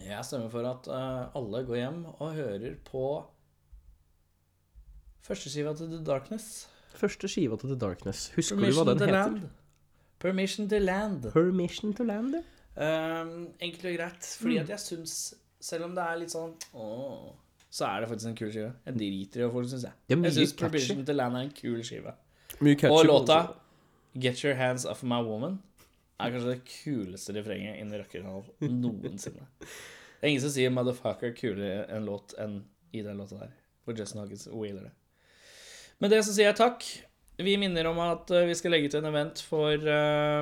Jeg 0.00 0.24
stemmer 0.24 0.50
for 0.52 0.66
at 0.68 0.88
eh, 0.88 1.38
alle 1.40 1.64
går 1.68 1.76
hjem 1.80 2.04
og 2.18 2.34
hører 2.36 2.76
på 2.84 3.04
første 5.24 5.50
skiva 5.52 5.74
til 5.76 5.90
The 5.92 6.02
Darkness. 6.04 6.68
Første 7.00 7.28
skiva 7.30 7.56
til 7.60 7.72
The 7.74 7.78
Darkness. 7.80 8.28
Husker 8.36 8.56
du 8.60 8.70
hva 8.72 8.84
den 8.90 8.98
heter? 9.00 9.12
Land. 9.16 9.48
Permission 10.20 10.68
to 10.68 10.78
Land. 10.78 11.30
Permission 11.32 11.94
to 11.96 12.04
Land. 12.04 12.34
ja. 12.34 12.46
Um, 12.80 13.48
enkelt 13.60 13.84
og 13.84 13.94
greit. 13.98 14.26
Fordi 14.40 14.54
Mm. 14.56 14.62
at 14.62 14.68
jeg 14.68 14.80
syns, 14.80 15.34
selv 15.60 15.84
om 15.84 15.94
det 15.94 16.04
er 16.04 16.16
litt 16.20 16.30
sånn 16.32 16.52
åh, 16.74 17.32
så 17.70 17.86
er 17.86 18.02
det 18.02 18.10
faktisk 18.10 18.30
en 18.30 18.36
kul 18.36 18.50
skive. 18.50 18.72
Jeg 18.86 18.98
driter 18.98 19.40
i 19.40 19.44
hva 19.46 19.52
folk 19.54 19.70
syns, 19.70 19.86
jeg. 19.86 19.94
Jeg 20.10 20.34
syns 20.36 20.54
Prohibition 20.58 21.04
to 21.06 21.14
Land 21.14 21.38
er 21.38 21.46
en 21.46 21.52
kul 21.54 21.82
skive. 21.86 22.14
Og 22.90 23.04
låta. 23.06 23.40
Get 24.18 24.42
Your 24.42 24.56
Hands 24.58 24.84
Off 24.90 25.04
My 25.06 25.20
Woman 25.22 25.60
er 26.20 26.32
kanskje 26.34 26.54
det 26.54 26.64
kuleste 26.66 27.34
refrenget 27.36 27.78
innen 27.80 28.00
rock'n'roll 28.00 28.44
noensinne. 28.82 29.46
Det 29.60 30.26
er 30.26 30.32
ingen 30.32 30.42
som 30.42 30.52
sier 30.52 30.70
'motherfucker' 30.70 31.36
kulere 31.36 31.86
en 31.96 32.04
låt 32.04 32.34
enn 32.38 32.64
i 32.92 33.02
den 33.02 33.16
låta 33.16 33.38
der. 33.38 33.52
For 33.84 33.96
Justin 33.96 34.20
Huggins 34.20 34.48
wailer 34.52 34.82
det. 34.88 34.92
Med 36.00 36.10
det 36.10 36.24
så 36.24 36.34
sier 36.34 36.50
jeg 36.50 36.56
takk. 36.58 36.84
Vi 37.40 37.56
minner 37.56 37.86
om 37.88 37.98
at 38.04 38.30
eh, 38.30 38.46
vi 38.48 38.54
skal 38.54 38.70
legge 38.74 38.90
til 38.92 39.00
en 39.00 39.12
event 39.14 39.40
for 39.40 39.72
eh, 39.72 40.34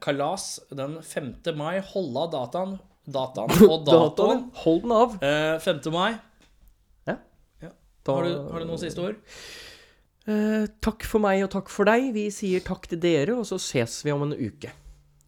kalas 0.00 0.60
den 0.70 1.02
5. 1.02 1.34
mai. 1.56 1.80
Hold 1.80 2.32
dataen, 2.32 2.78
dataen 3.06 3.52
og 3.72 3.84
datoen. 3.86 4.44
Hold 4.64 4.82
den 4.86 4.92
av. 4.96 5.16
Eh, 5.22 5.58
5. 5.62 5.80
mai. 5.94 6.12
Da- 8.06 8.14
Har 8.14 8.22
du, 8.22 8.34
har 8.52 8.62
du 8.62 8.66
noen 8.68 8.78
siste 8.78 9.02
ord? 9.02 9.16
Eh, 10.30 10.66
takk 10.82 11.02
for 11.10 11.18
meg 11.24 11.40
og 11.42 11.50
takk 11.50 11.66
for 11.74 11.88
deg. 11.88 12.12
Vi 12.14 12.28
sier 12.30 12.62
takk 12.62 12.86
til 12.86 13.00
dere, 13.02 13.34
og 13.34 13.42
så 13.48 13.58
ses 13.58 13.96
vi 14.06 14.12
om 14.14 14.22
en 14.28 14.34
uke. 14.38 14.70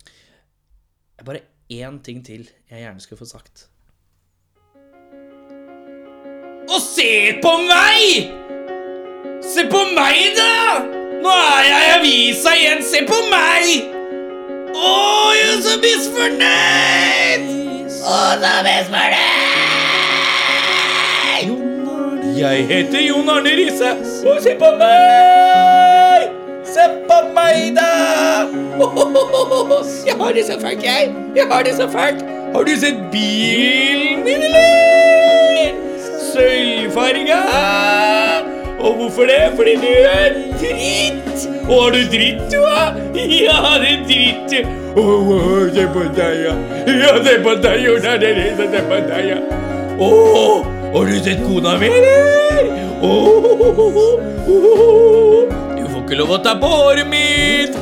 Det 0.06 1.24
er 1.24 1.26
bare 1.26 1.42
én 1.74 1.98
ting 2.06 2.22
til 2.22 2.44
jeg 2.70 2.84
gjerne 2.84 3.02
skulle 3.02 3.18
få 3.18 3.26
sagt. 3.32 3.64
Og 6.70 6.78
se 6.84 7.10
på 7.42 7.52
meg! 7.66 8.30
Se 9.42 9.66
på 9.72 9.82
meg, 9.98 10.36
da! 10.38 10.78
Nå 11.18 11.34
er 11.34 11.66
jeg 11.66 11.82
i 11.82 11.92
avisa 11.98 12.54
igjen. 12.54 12.82
Se 12.86 13.02
på 13.10 13.18
meg! 13.32 13.90
Å, 14.70 14.94
jeg 15.34 15.50
er 15.56 15.62
så 15.66 15.78
misfornøyd! 15.82 17.57
Så 18.08 18.14
misfornøyd! 18.64 19.18
Jeg 22.38 22.66
heter 22.66 23.00
Jon 23.08 23.28
Arne 23.28 23.50
Riise, 23.58 23.90
og 24.30 24.38
se 24.42 24.54
på 24.58 24.70
meg! 24.80 26.28
Se 26.64 26.86
på 27.08 27.18
meg, 27.36 27.76
da! 27.76 27.90
Jeg 30.06 30.16
har 30.20 30.32
det 30.32 30.44
så 30.46 30.56
fælt, 30.60 30.82
jeg. 30.84 31.14
Jeg 31.36 31.46
har 31.50 31.62
det 31.62 31.74
så 31.76 31.88
fælt. 31.92 32.24
Har 32.54 32.62
du 32.62 32.70
sett 32.80 32.96
bilen 33.12 34.24
min, 34.24 34.42
eller? 34.48 35.74
Sølvfarga. 36.32 37.42
Og 38.78 38.94
hvorfor 38.94 39.22
det? 39.22 39.52
Fordi 39.56 39.74
du 39.74 39.92
er 40.14 40.32
dritt. 40.60 41.47
Har 41.68 41.90
du 41.90 42.04
dritt, 42.08 42.40
du, 42.50 42.56
da? 42.64 42.94
Ja, 43.14 43.78
det 43.82 43.88
er 43.92 44.04
dritt. 44.08 44.52
oh, 44.96 45.28
å, 45.34 45.66
se 45.74 45.84
på 45.92 46.04
deg, 46.16 46.38
ja. 46.46 46.54
Ja, 46.88 47.10
se 47.24 47.34
på 47.44 47.52
deg, 47.60 47.82
Jon 47.84 48.06
Arne 48.08 48.30
Riise. 48.38 48.68
Se 48.72 48.80
på 48.88 49.00
deg, 49.10 49.26
ja. 49.28 49.38
Å, 49.98 50.08
har 50.94 51.10
du 51.10 51.18
sett 51.26 51.42
kona 51.44 51.74
mi, 51.78 51.90
eller? 51.92 52.70
Du 55.76 55.84
får 55.92 56.00
ikke 56.06 56.18
lov 56.22 56.32
å 56.38 56.40
ta 56.46 56.54
på 56.58 56.70
håret 56.72 57.08
mitt. 57.10 57.76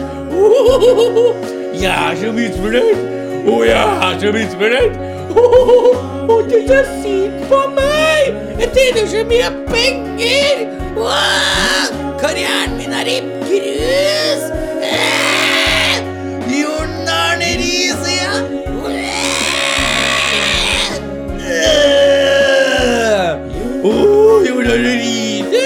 Jeg 1.76 1.92
er 1.92 2.18
så 2.18 2.32
misfornøyd. 2.34 3.04
Å, 3.46 3.60
jeg 3.68 3.78
er 4.08 4.18
så 4.24 4.34
misfornøyd. 4.34 4.98
Å, 5.36 6.40
du 6.42 6.56
er 6.58 6.66
så 6.72 6.82
syk 7.04 7.38
på 7.52 7.62
meg. 7.76 8.34
Jeg 8.64 8.72
tjener 8.74 9.06
så 9.14 9.22
mye 9.30 9.52
penger. 9.70 10.66
Å, 10.96 12.05
karrieren 12.20 12.76
min 12.76 12.92
er 12.92 13.06
i 13.06 13.18
grus. 13.48 14.42
Jorden 16.60 17.08
er 17.08 17.18
Arne 17.32 17.50
Riise, 17.60 18.12
ja. 18.20 18.34
Å, 23.84 23.92
Jon 24.46 24.72
Arne 24.72 24.94
Riise. 25.02 25.64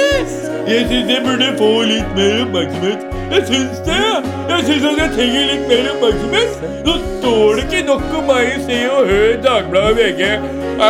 Jeg 0.71 0.87
syns 0.91 1.09
jeg 1.15 1.23
burde 1.25 1.49
få 1.59 1.71
litt 1.89 2.13
mer 2.19 2.45
oppmerksomhet. 2.45 3.07
Jeg 3.31 3.47
syns 3.49 3.83
det. 3.87 4.03
Jeg 4.51 4.67
syns 4.69 4.87
at 4.91 5.03
jeg 5.05 5.11
trenger 5.17 5.51
litt 5.53 5.67
mer 5.71 5.91
oppmerksomhet. 5.95 6.63
Nå 6.87 6.97
står 7.07 7.59
det 7.59 7.67
ikke 7.69 7.83
nok 7.89 8.07
om 8.21 8.31
meg 8.31 8.55
i 8.55 8.63
Se 8.69 8.81
og 8.91 9.11
Hør, 9.11 9.35
Dagbladet 9.47 9.91
og 9.91 10.01
VG. 10.01 10.23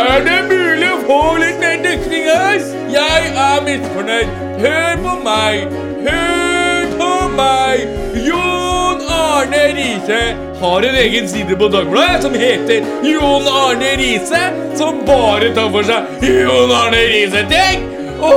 Er 0.01 0.23
det 0.27 0.37
mulig 0.51 0.89
å 0.89 1.01
få 1.09 1.19
litt 1.41 1.59
mer 1.61 1.83
dekning 1.85 2.29
her? 2.29 2.63
Jeg 2.93 3.35
er 3.49 3.67
misfornøyd. 3.67 4.50
Hør 4.61 4.97
på 5.01 5.13
meg. 5.25 5.67
Hør 6.05 6.91
på 6.99 7.11
meg. 7.37 7.85
Jon 8.27 9.01
Arne 9.09 9.61
Riise 9.77 10.21
har 10.61 10.85
en 10.85 10.97
egen 11.01 11.29
side 11.29 11.55
på 11.57 11.69
Dagbladet 11.73 12.21
som 12.27 12.35
heter 12.37 12.85
Jon 13.07 13.47
Arne 13.49 13.95
Riise, 13.97 14.41
som 14.77 15.01
bare 15.07 15.49
tar 15.57 15.71
for 15.73 15.87
seg 15.87 16.27
Jon 16.27 16.73
Arne 16.77 17.01
Riise-ting. 17.09 17.87
Å, 18.21 18.31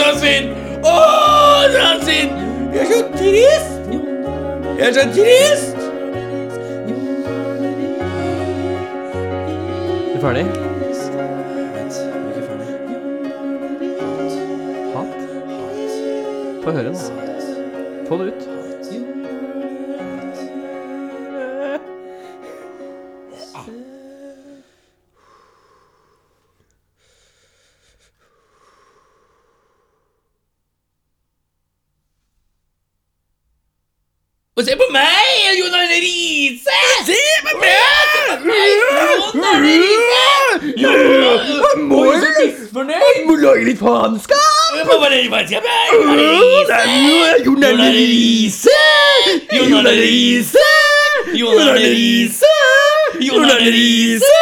så 0.00 0.10
synd! 0.18 0.50
Å, 0.82 0.98
så 1.76 1.86
synd! 2.02 2.42
Jeg 2.74 2.82
er 2.82 2.90
så 2.90 3.00
trist! 3.14 3.72
Jeg 4.74 4.88
er 4.88 4.92
så 4.98 5.08
trist! 5.14 5.82
Er 10.04 10.14
Du 10.14 10.20
ferdig? 10.26 10.63
Få 16.64 16.70
høre, 16.70 16.84
den. 16.84 16.96
Få 18.08 18.16
det 18.18 18.24
ut. 18.26 18.48
Og 34.56 34.64
se 34.64 34.76
på 34.76 34.86
meg, 34.92 35.04
Jon 35.58 35.74
Arne 35.74 35.98
Riise! 36.00 36.80
Se 37.04 37.20
på 37.44 37.58
meg! 37.60 37.76
Se 38.14 38.36
på 38.40 38.48
meg, 38.48 38.66
Jon 38.80 39.44
Arne 39.50 39.60
Riise! 39.68 40.24
Han 41.68 41.88
må 41.92 42.04
jo! 42.14 42.24
Må 43.28 43.34
lage 43.36 43.64
litt 43.68 43.82
faenskap! 43.84 44.63
Hva 44.74 44.96
var 44.98 45.12
det 45.12 45.28
hva 45.30 45.40
skal 45.46 45.54
jeg 45.54 45.62
være? 45.62 45.92
Jon 47.46 47.64
Arne 47.68 47.88
Riise! 47.94 48.78
Jon 49.54 49.76
Arne 49.78 49.92
Riise! 50.00 50.64
Jon 51.38 51.60
Arne 51.62 51.90
Riise! 51.92 52.54
Jon 53.22 53.44
Arne 53.44 53.70
Riise! 53.76 54.32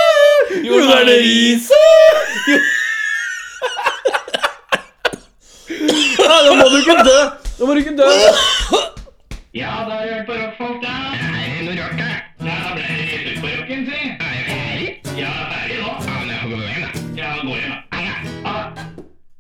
Jon 0.65 0.89
Arne 0.97 1.17
Riise! 1.21 1.83
Nå 5.69 6.55
må 6.61 6.67
du 6.73 6.79
ikke 6.81 6.97
dø! 7.05 7.19
Nå 7.59 7.67
må 7.69 7.75
du 7.75 7.83
ikke 7.85 7.97
dø! 8.01 8.11
Ja, 9.53 9.85
da 9.85 9.99
har 9.99 10.05
jeg 10.07 10.15
hørt 10.15 10.27
på 10.31 10.33
Rockfolk. 10.33 10.82